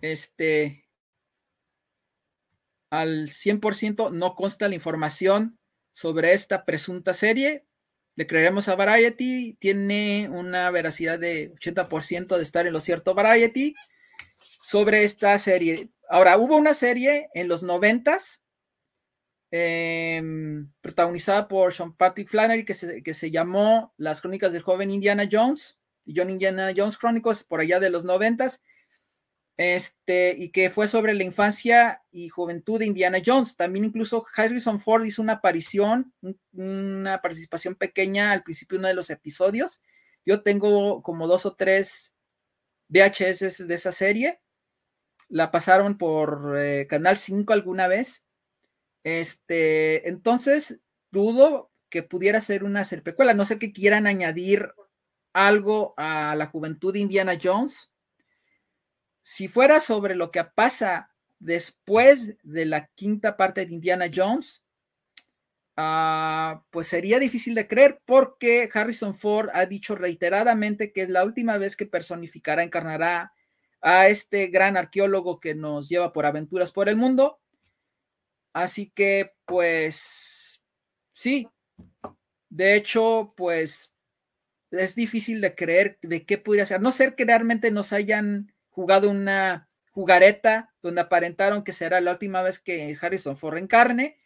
Este, 0.00 0.88
al 2.88 3.28
100% 3.28 4.10
no 4.12 4.34
consta 4.34 4.68
la 4.68 4.74
información 4.74 5.59
sobre 6.00 6.32
esta 6.32 6.64
presunta 6.64 7.12
serie. 7.12 7.66
Le 8.16 8.26
creeremos 8.26 8.68
a 8.68 8.74
Variety, 8.74 9.58
tiene 9.60 10.30
una 10.30 10.70
veracidad 10.70 11.18
de 11.18 11.52
80% 11.52 12.38
de 12.38 12.42
estar 12.42 12.66
en 12.66 12.72
lo 12.72 12.80
cierto 12.80 13.14
Variety 13.14 13.74
sobre 14.62 15.04
esta 15.04 15.38
serie. 15.38 15.90
Ahora, 16.08 16.38
hubo 16.38 16.56
una 16.56 16.72
serie 16.72 17.28
en 17.34 17.48
los 17.48 17.62
noventas 17.62 18.42
em, 19.50 20.72
protagonizada 20.80 21.48
por 21.48 21.74
Sean 21.74 21.94
Patrick 21.94 22.28
Flannery 22.28 22.64
que 22.64 22.74
se, 22.74 23.02
que 23.02 23.12
se 23.12 23.30
llamó 23.30 23.92
Las 23.98 24.22
Crónicas 24.22 24.54
del 24.54 24.62
Joven 24.62 24.90
Indiana 24.90 25.28
Jones, 25.30 25.78
John 26.06 26.30
Indiana 26.30 26.72
Jones 26.74 26.96
Chronicles, 26.96 27.44
por 27.44 27.60
allá 27.60 27.78
de 27.78 27.90
los 27.90 28.04
noventas 28.04 28.62
este, 29.60 30.34
y 30.38 30.52
que 30.52 30.70
fue 30.70 30.88
sobre 30.88 31.12
la 31.12 31.22
infancia 31.22 32.02
y 32.10 32.30
juventud 32.30 32.78
de 32.78 32.86
Indiana 32.86 33.18
Jones. 33.22 33.56
También 33.56 33.84
incluso 33.84 34.24
Harrison 34.34 34.80
Ford 34.80 35.04
hizo 35.04 35.20
una 35.20 35.34
aparición, 35.34 36.14
una 36.54 37.20
participación 37.20 37.74
pequeña 37.74 38.32
al 38.32 38.42
principio 38.42 38.78
de 38.78 38.80
uno 38.80 38.88
de 38.88 38.94
los 38.94 39.10
episodios. 39.10 39.82
Yo 40.24 40.42
tengo 40.42 41.02
como 41.02 41.26
dos 41.26 41.44
o 41.44 41.56
tres 41.56 42.14
VHS 42.88 43.68
de 43.68 43.74
esa 43.74 43.92
serie. 43.92 44.40
La 45.28 45.50
pasaron 45.50 45.98
por 45.98 46.56
eh, 46.58 46.86
Canal 46.88 47.18
5 47.18 47.52
alguna 47.52 47.86
vez. 47.86 48.24
Este, 49.04 50.08
entonces, 50.08 50.80
dudo 51.10 51.70
que 51.90 52.02
pudiera 52.02 52.40
ser 52.40 52.64
una 52.64 52.86
precuela. 53.04 53.34
No 53.34 53.44
sé 53.44 53.58
que 53.58 53.74
quieran 53.74 54.06
añadir 54.06 54.72
algo 55.34 55.92
a 55.98 56.34
la 56.34 56.46
juventud 56.46 56.94
de 56.94 57.00
Indiana 57.00 57.34
Jones 57.40 57.89
si 59.22 59.48
fuera 59.48 59.80
sobre 59.80 60.14
lo 60.14 60.30
que 60.30 60.44
pasa 60.44 61.10
después 61.38 62.36
de 62.42 62.66
la 62.66 62.86
quinta 62.94 63.36
parte 63.36 63.64
de 63.64 63.74
Indiana 63.74 64.06
Jones, 64.14 64.62
ah, 65.76 66.62
pues 66.70 66.86
sería 66.86 67.18
difícil 67.18 67.54
de 67.54 67.66
creer 67.66 68.00
porque 68.04 68.68
Harrison 68.72 69.14
Ford 69.14 69.48
ha 69.52 69.66
dicho 69.66 69.94
reiteradamente 69.94 70.92
que 70.92 71.02
es 71.02 71.08
la 71.08 71.24
última 71.24 71.58
vez 71.58 71.76
que 71.76 71.86
personificará, 71.86 72.62
encarnará 72.62 73.32
a 73.80 74.08
este 74.08 74.48
gran 74.48 74.76
arqueólogo 74.76 75.40
que 75.40 75.54
nos 75.54 75.88
lleva 75.88 76.12
por 76.12 76.26
aventuras 76.26 76.72
por 76.72 76.88
el 76.88 76.96
mundo. 76.96 77.40
Así 78.52 78.90
que, 78.90 79.32
pues, 79.46 80.60
sí, 81.12 81.48
de 82.50 82.74
hecho, 82.74 83.32
pues 83.36 83.94
es 84.70 84.94
difícil 84.94 85.40
de 85.40 85.54
creer 85.54 85.98
de 86.02 86.24
qué 86.26 86.38
podría 86.38 86.66
ser, 86.66 86.80
no 86.80 86.92
ser 86.92 87.14
que 87.14 87.24
realmente 87.24 87.70
nos 87.70 87.92
hayan 87.92 88.52
jugado 88.70 89.10
una, 89.10 89.68
jugareta 89.90 90.72
donde 90.82 91.00
aparentaron 91.00 91.64
que 91.64 91.72
será 91.72 92.00
la 92.00 92.12
última 92.12 92.42
vez 92.42 92.58
que 92.58 92.96
Harrison 93.00 93.36
Ford 93.36 93.58
encarne 93.58 94.18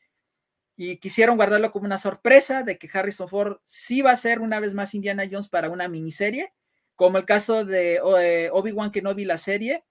y 0.77 0.97
quisieron 0.97 1.37
guardarlo 1.37 1.71
como 1.73 1.87
una 1.87 1.99
sorpresa 1.99 2.63
de 2.63 2.79
que 2.79 2.91
Harrison 2.93 3.29
Ford 3.29 3.59
sí 3.65 4.03
va 4.03 4.11
a 4.11 4.17
ser 4.17 4.41
una 4.41 4.61
vez 4.61 4.75
más 4.75 4.95
Indiana 4.95 5.25
Jones 5.31 5.49
para 5.49 5.71
una 5.71 5.89
miniserie, 5.89 6.53
como 6.97 7.19
el 7.19 7.25
caso 7.25 7.65
de 7.65 8.01
eh, 8.21 8.51
Obi-Wan 8.53 8.91
Kenobi, 8.91 9.25
la 9.25 9.39
serie, 9.39 9.85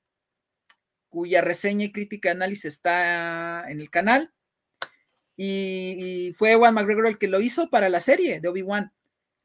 cuya 1.10 1.42
reseña 1.42 1.86
y 1.86 1.92
crítica 1.92 2.30
de 2.30 2.36
análisis 2.36 2.66
está 2.66 3.70
en 3.70 3.80
el 3.80 3.90
canal. 3.90 4.34
Y, 5.36 6.32
fue 6.36 6.52
Ewan 6.52 6.76
McGregor 6.76 7.08
el 7.08 7.18
que 7.18 7.28
lo 7.28 7.42
hizo 7.42 7.70
para 7.70 7.90
la 7.90 8.02
serie 8.02 8.40
de 8.40 8.48
Obi-Wan. 8.50 8.94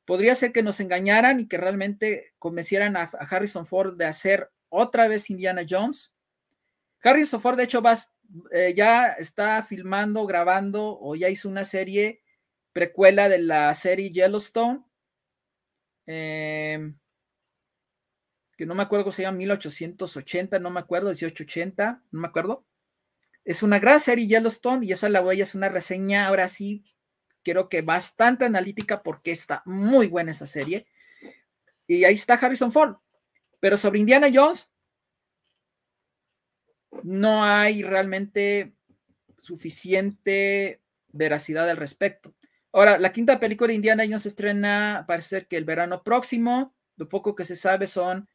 Podría 0.04 0.34
ser 0.34 0.52
que 0.52 0.62
nos 0.62 0.80
engañaran 0.80 1.40
y 1.40 1.46
que 1.46 1.56
realmente 1.56 2.34
convencieran 2.38 2.96
a, 2.96 3.02
Harrison 3.02 3.64
Ford 3.64 3.96
de 3.96 4.06
hacer 4.06 4.50
otra 4.68 5.08
vez 5.08 5.30
Indiana 5.30 5.62
Jones. 5.68 6.12
Harrison 7.02 7.40
Ford, 7.40 7.56
de 7.56 7.64
hecho, 7.64 7.82
eh, 8.52 8.74
ya 8.76 9.08
está 9.12 9.62
filmando, 9.62 10.26
grabando 10.26 10.98
o 11.00 11.14
ya 11.14 11.28
hizo 11.28 11.48
una 11.48 11.64
serie 11.64 12.22
precuela 12.72 13.28
de 13.28 13.38
la 13.38 13.74
serie 13.74 14.10
Yellowstone. 14.10 14.84
Eh, 16.06 16.92
que 18.56 18.66
no 18.66 18.74
me 18.74 18.82
acuerdo 18.82 19.04
cómo 19.04 19.12
se 19.12 19.22
llama, 19.22 19.38
1880, 19.38 20.58
no 20.58 20.70
me 20.70 20.80
acuerdo, 20.80 21.10
1880, 21.10 22.02
no 22.10 22.20
me 22.20 22.26
acuerdo. 22.26 22.66
Es 23.44 23.62
una 23.62 23.78
gran 23.78 24.00
serie 24.00 24.26
Yellowstone 24.26 24.84
y 24.84 24.92
esa 24.92 25.08
la 25.08 25.20
voy 25.20 25.40
a 25.40 25.44
es 25.44 25.54
una 25.54 25.68
reseña 25.68 26.26
ahora 26.26 26.48
sí, 26.48 26.84
creo 27.44 27.68
que 27.68 27.82
bastante 27.82 28.44
analítica 28.44 29.02
porque 29.02 29.30
está 29.30 29.62
muy 29.64 30.08
buena 30.08 30.32
esa 30.32 30.46
serie. 30.46 30.86
Y 31.86 32.04
ahí 32.04 32.14
está 32.14 32.34
Harrison 32.34 32.72
Ford. 32.72 32.96
Pero 33.60 33.76
sobre 33.76 33.98
Indiana 33.98 34.28
Jones, 34.32 34.70
no 37.02 37.44
hay 37.44 37.82
realmente 37.82 38.74
suficiente 39.42 40.80
veracidad 41.08 41.68
al 41.68 41.76
respecto. 41.76 42.34
Ahora, 42.72 42.98
la 42.98 43.12
quinta 43.12 43.40
película 43.40 43.68
de 43.68 43.76
Indiana 43.76 44.04
Jones 44.04 44.22
se 44.22 44.28
estrena, 44.28 45.04
parece 45.08 45.46
que 45.46 45.56
el 45.56 45.64
verano 45.64 46.02
próximo. 46.02 46.74
Lo 46.96 47.08
poco 47.08 47.34
que 47.34 47.44
se 47.44 47.56
sabe 47.56 47.86
son 47.86 48.28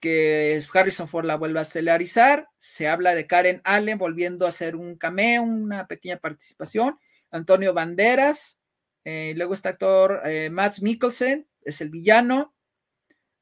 que 0.00 0.60
Harrison 0.72 1.06
Ford 1.06 1.26
la 1.26 1.36
vuelve 1.36 1.60
a 1.60 1.64
celerizar, 1.64 2.48
se 2.56 2.88
habla 2.88 3.14
de 3.14 3.26
Karen 3.26 3.60
Allen 3.64 3.98
volviendo 3.98 4.46
a 4.46 4.48
hacer 4.48 4.74
un 4.74 4.96
cameo, 4.96 5.42
una 5.42 5.86
pequeña 5.86 6.16
participación, 6.16 6.98
Antonio 7.30 7.74
Banderas, 7.74 8.58
eh, 9.04 9.34
luego 9.36 9.54
está 9.54 9.70
actor 9.70 10.22
eh, 10.24 10.48
Matt 10.50 10.78
Mikkelsen, 10.80 11.46
es 11.62 11.80
el 11.82 11.90
villano, 11.90 12.54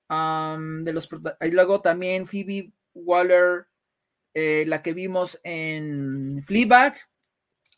de 0.08 0.92
los, 0.92 1.08
y 1.40 1.50
luego 1.50 1.82
también 1.82 2.26
Phoebe 2.26 2.72
Waller, 2.94 3.66
eh, 4.34 4.64
la 4.66 4.82
que 4.82 4.92
vimos 4.92 5.40
en 5.44 6.42
Fleabag, 6.44 6.96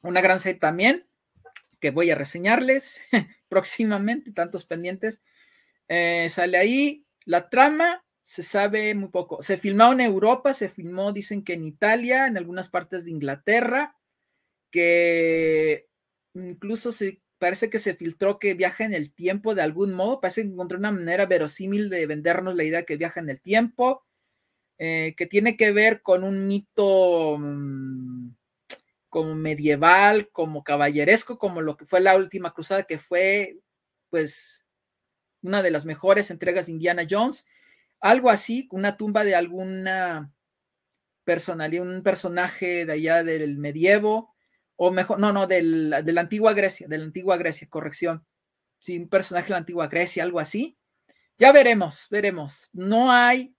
una 0.03 0.20
gran 0.20 0.41
serie 0.41 0.61
también, 0.61 1.07
que 1.81 1.91
voy 1.91 2.11
a 2.11 2.14
reseñarles 2.14 3.01
próximamente, 3.49 4.33
tantos 4.33 4.64
pendientes, 4.64 5.22
sale 6.28 6.57
ahí, 6.57 7.05
la 7.24 7.49
trama, 7.49 8.05
se 8.31 8.45
sabe 8.45 8.95
muy 8.95 9.09
poco. 9.09 9.43
Se 9.43 9.57
filmó 9.57 9.93
en 9.93 10.01
Europa, 10.01 10.55
se 10.55 10.68
filmó, 10.68 11.12
dicen 11.12 11.43
que 11.43 11.55
en 11.55 11.64
Italia, 11.64 12.28
en 12.28 12.37
algunas 12.37 12.68
partes 12.68 13.05
de 13.05 13.11
Inglaterra, 13.11 13.97
que 14.70 15.89
incluso 16.35 16.93
se 16.93 17.22
parece 17.41 17.70
que 17.70 17.80
se 17.80 17.95
filtró 17.95 18.38
que 18.38 18.55
viaja 18.55 18.84
en 18.84 18.95
el 18.95 19.12
tiempo 19.12 19.57
de 19.57 19.62
algún 19.62 19.93
modo, 19.93 20.20
parece 20.20 20.43
que 20.43 20.49
encontró 20.49 20.78
una 20.78 20.93
manera 20.93 21.26
verosímil 21.26 21.91
de 21.91 22.07
vendernos 22.07 22.55
la 22.55 22.62
idea 22.62 22.84
que 22.84 22.97
viaja 22.97 23.18
en 23.18 23.30
el 23.30 23.41
tiempo, 23.41 24.05
eh, 24.78 25.14
que 25.16 25.26
tiene 25.26 25.57
que 25.57 25.72
ver 25.72 26.03
con 26.03 26.22
un 26.22 26.47
mito 26.47 27.36
mm, 27.38 28.30
como 29.09 29.34
medieval, 29.34 30.30
como 30.30 30.62
caballeresco, 30.62 31.38
como 31.38 31.61
lo 31.62 31.76
que 31.76 31.86
fue 31.86 32.01
la 32.01 32.16
última 32.16 32.55
cruzada, 32.55 32.84
que 32.84 32.99
fue 32.99 33.59
pues 34.11 34.64
una 35.43 35.62
de 35.62 35.72
las 35.72 35.84
mejores 35.84 36.30
entregas 36.30 36.66
de 36.66 36.72
Indiana 36.72 37.05
Jones 37.11 37.45
algo 38.01 38.30
así, 38.30 38.66
una 38.72 38.97
tumba 38.97 39.24
de 39.24 39.34
alguna 39.34 40.32
personalidad, 41.24 41.86
un 41.86 42.03
personaje 42.03 42.86
de 42.86 42.93
allá 42.93 43.22
del 43.22 43.59
medievo, 43.59 44.34
o 44.83 44.91
mejor, 44.91 45.18
no, 45.20 45.31
no, 45.31 45.47
del, 45.47 45.95
de 46.03 46.12
la 46.14 46.22
antigua 46.22 46.55
Grecia, 46.55 46.89
de 46.89 46.97
la 46.97 47.05
antigua 47.05 47.37
Grecia, 47.37 47.68
corrección. 47.68 48.24
Sí, 48.78 48.99
un 48.99 49.11
personaje 49.11 49.49
de 49.49 49.51
la 49.51 49.59
antigua 49.59 49.89
Grecia, 49.89 50.22
algo 50.22 50.41
así. 50.41 50.78
Ya 51.37 51.53
veremos, 51.53 52.07
veremos. 52.11 52.70
No 52.72 53.12
hay 53.12 53.55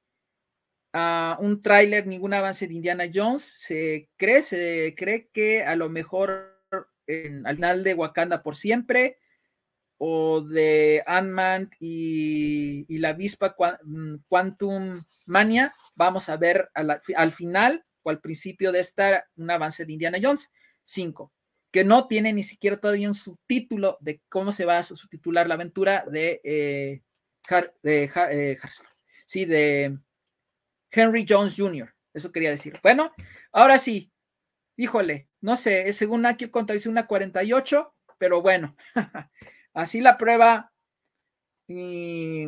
uh, 0.96 1.36
un 1.38 1.62
tráiler, 1.62 2.08
ningún 2.08 2.34
avance 2.34 2.68
de 2.68 2.74
Indiana 2.74 3.04
Jones. 3.14 3.44
Se 3.44 4.10
cree, 4.18 4.42
se 4.42 4.96
cree 4.98 5.30
que 5.32 5.64
a 5.64 5.76
lo 5.76 5.90
mejor 5.90 6.60
en, 7.06 7.46
al 7.46 7.54
final 7.58 7.84
de 7.84 7.94
Wakanda 7.94 8.42
por 8.42 8.56
siempre 8.56 9.20
o 10.00 10.42
de 10.42 11.04
Ant-Man 11.06 11.70
y, 11.80 12.98
la 12.98 13.10
avispa 13.10 13.56
Quantum 14.28 15.04
Mania, 15.28 15.76
vamos 15.94 16.30
a 16.30 16.38
ver 16.38 16.72
al 16.74 17.32
final 17.32 17.86
o 18.02 18.10
al 18.10 18.22
principio 18.22 18.72
de 18.72 18.80
esta 18.80 19.28
un 19.36 19.52
avance 19.52 19.86
de 19.86 19.94
Indiana 19.94 20.18
Jones 20.20 20.50
5, 20.84 21.32
que 21.72 21.84
no 21.84 22.08
tiene 22.08 22.34
ni 22.34 22.44
siquiera 22.44 22.78
todavía 22.78 23.08
un 23.08 23.16
subtítulo 23.16 23.98
de 24.02 24.22
cómo 24.30 24.52
se 24.52 24.66
va 24.66 24.78
a 24.78 24.84
subtitular 24.84 25.48
la 25.48 25.56
aventura 25.56 26.06
de, 26.10 26.42
eh, 26.44 27.02
eh, 27.84 28.58
sí, 29.26 29.46
de 29.46 29.98
Henry 30.92 31.26
Jones 31.28 31.56
Jr. 31.58 31.94
Eso 32.14 32.32
quería 32.32 32.50
decir. 32.50 32.80
Bueno, 32.84 33.14
ahora 33.52 33.78
sí, 33.78 34.12
híjole, 34.76 35.30
no 35.40 35.56
sé, 35.56 35.92
según 35.94 36.26
aquí 36.26 36.50
dice 36.74 36.90
una 36.90 37.08
48, 37.08 37.94
pero 38.18 38.42
bueno. 38.42 38.76
Así 39.74 40.02
la 40.02 40.18
prueba 40.18 40.74
y 41.68 42.48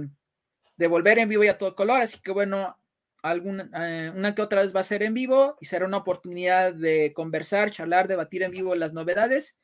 de 0.76 0.88
volver 0.88 1.20
en 1.20 1.30
vivo 1.30 1.44
y 1.44 1.48
a 1.48 1.58
todo 1.58 1.76
color. 1.76 2.02
Así 2.02 2.20
que 2.20 2.32
bueno, 2.32 2.78
alguna, 3.24 3.70
eh, 3.74 4.12
una 4.16 4.36
que 4.36 4.42
otra 4.42 4.62
vez 4.62 4.76
va 4.76 4.82
a 4.82 4.84
ser 4.84 5.02
en 5.02 5.14
vivo 5.14 5.58
y 5.60 5.66
será 5.66 5.86
una 5.86 5.98
oportunidad 5.98 6.76
de 6.76 7.14
conversar, 7.14 7.72
charlar, 7.72 8.08
debatir 8.08 8.44
en 8.44 8.52
vivo 8.52 8.76
las 8.76 8.94
novedades 8.94 9.58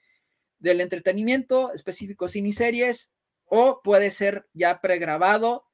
del 0.59 0.81
entretenimiento, 0.81 1.73
específicos 1.73 2.31
cine 2.31 2.49
y 2.49 2.53
series, 2.53 3.11
o 3.45 3.81
puede 3.83 4.11
ser 4.11 4.47
ya 4.53 4.81
pregrabado 4.81 5.65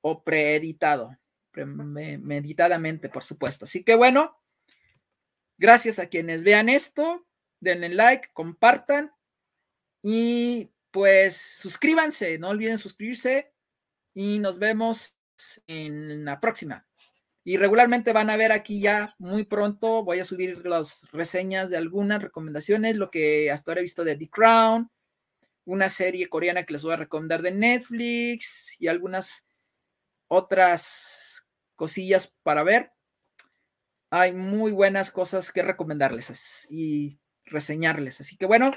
o 0.00 0.22
preeditado, 0.22 1.18
meditadamente, 1.52 3.08
por 3.08 3.24
supuesto. 3.24 3.64
Así 3.64 3.84
que 3.84 3.96
bueno, 3.96 4.40
gracias 5.58 5.98
a 5.98 6.06
quienes 6.06 6.44
vean 6.44 6.68
esto, 6.68 7.26
denle 7.60 7.88
like, 7.90 8.28
compartan 8.32 9.12
y 10.02 10.70
pues 10.90 11.36
suscríbanse, 11.36 12.38
no 12.38 12.48
olviden 12.48 12.78
suscribirse 12.78 13.52
y 14.14 14.38
nos 14.38 14.58
vemos 14.58 15.16
en 15.66 16.24
la 16.24 16.40
próxima. 16.40 16.86
Y 17.42 17.56
regularmente 17.56 18.12
van 18.12 18.30
a 18.30 18.36
ver 18.36 18.52
aquí 18.52 18.80
ya 18.80 19.14
muy 19.18 19.44
pronto, 19.44 20.04
voy 20.04 20.18
a 20.20 20.24
subir 20.24 20.66
las 20.66 21.10
reseñas 21.10 21.70
de 21.70 21.78
algunas 21.78 22.22
recomendaciones, 22.22 22.96
lo 22.96 23.10
que 23.10 23.50
hasta 23.50 23.70
ahora 23.70 23.80
he 23.80 23.82
visto 23.82 24.04
de 24.04 24.16
The 24.16 24.28
Crown, 24.28 24.90
una 25.64 25.88
serie 25.88 26.28
coreana 26.28 26.64
que 26.64 26.74
les 26.74 26.82
voy 26.82 26.92
a 26.92 26.96
recomendar 26.96 27.42
de 27.42 27.52
Netflix 27.52 28.76
y 28.80 28.88
algunas 28.88 29.46
otras 30.28 31.46
cosillas 31.76 32.34
para 32.42 32.62
ver. 32.62 32.92
Hay 34.10 34.32
muy 34.32 34.72
buenas 34.72 35.10
cosas 35.10 35.52
que 35.52 35.62
recomendarles 35.62 36.66
y 36.70 37.20
reseñarles. 37.44 38.20
Así 38.20 38.36
que 38.36 38.46
bueno, 38.46 38.72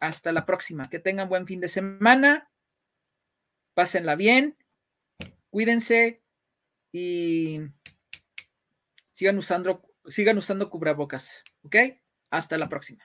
hasta 0.00 0.32
la 0.32 0.44
próxima. 0.44 0.90
Que 0.90 0.98
tengan 0.98 1.28
buen 1.28 1.46
fin 1.46 1.60
de 1.60 1.68
semana. 1.68 2.50
Pásenla 3.74 4.16
bien. 4.16 4.56
Cuídense 5.50 6.22
y 6.92 7.60
sigan 9.18 9.36
usando, 9.36 9.82
sigan 10.06 10.38
usando 10.38 10.70
cubrebocas. 10.70 11.42
¿Ok? 11.62 11.74
Hasta 12.30 12.56
la 12.56 12.68
próxima. 12.68 13.02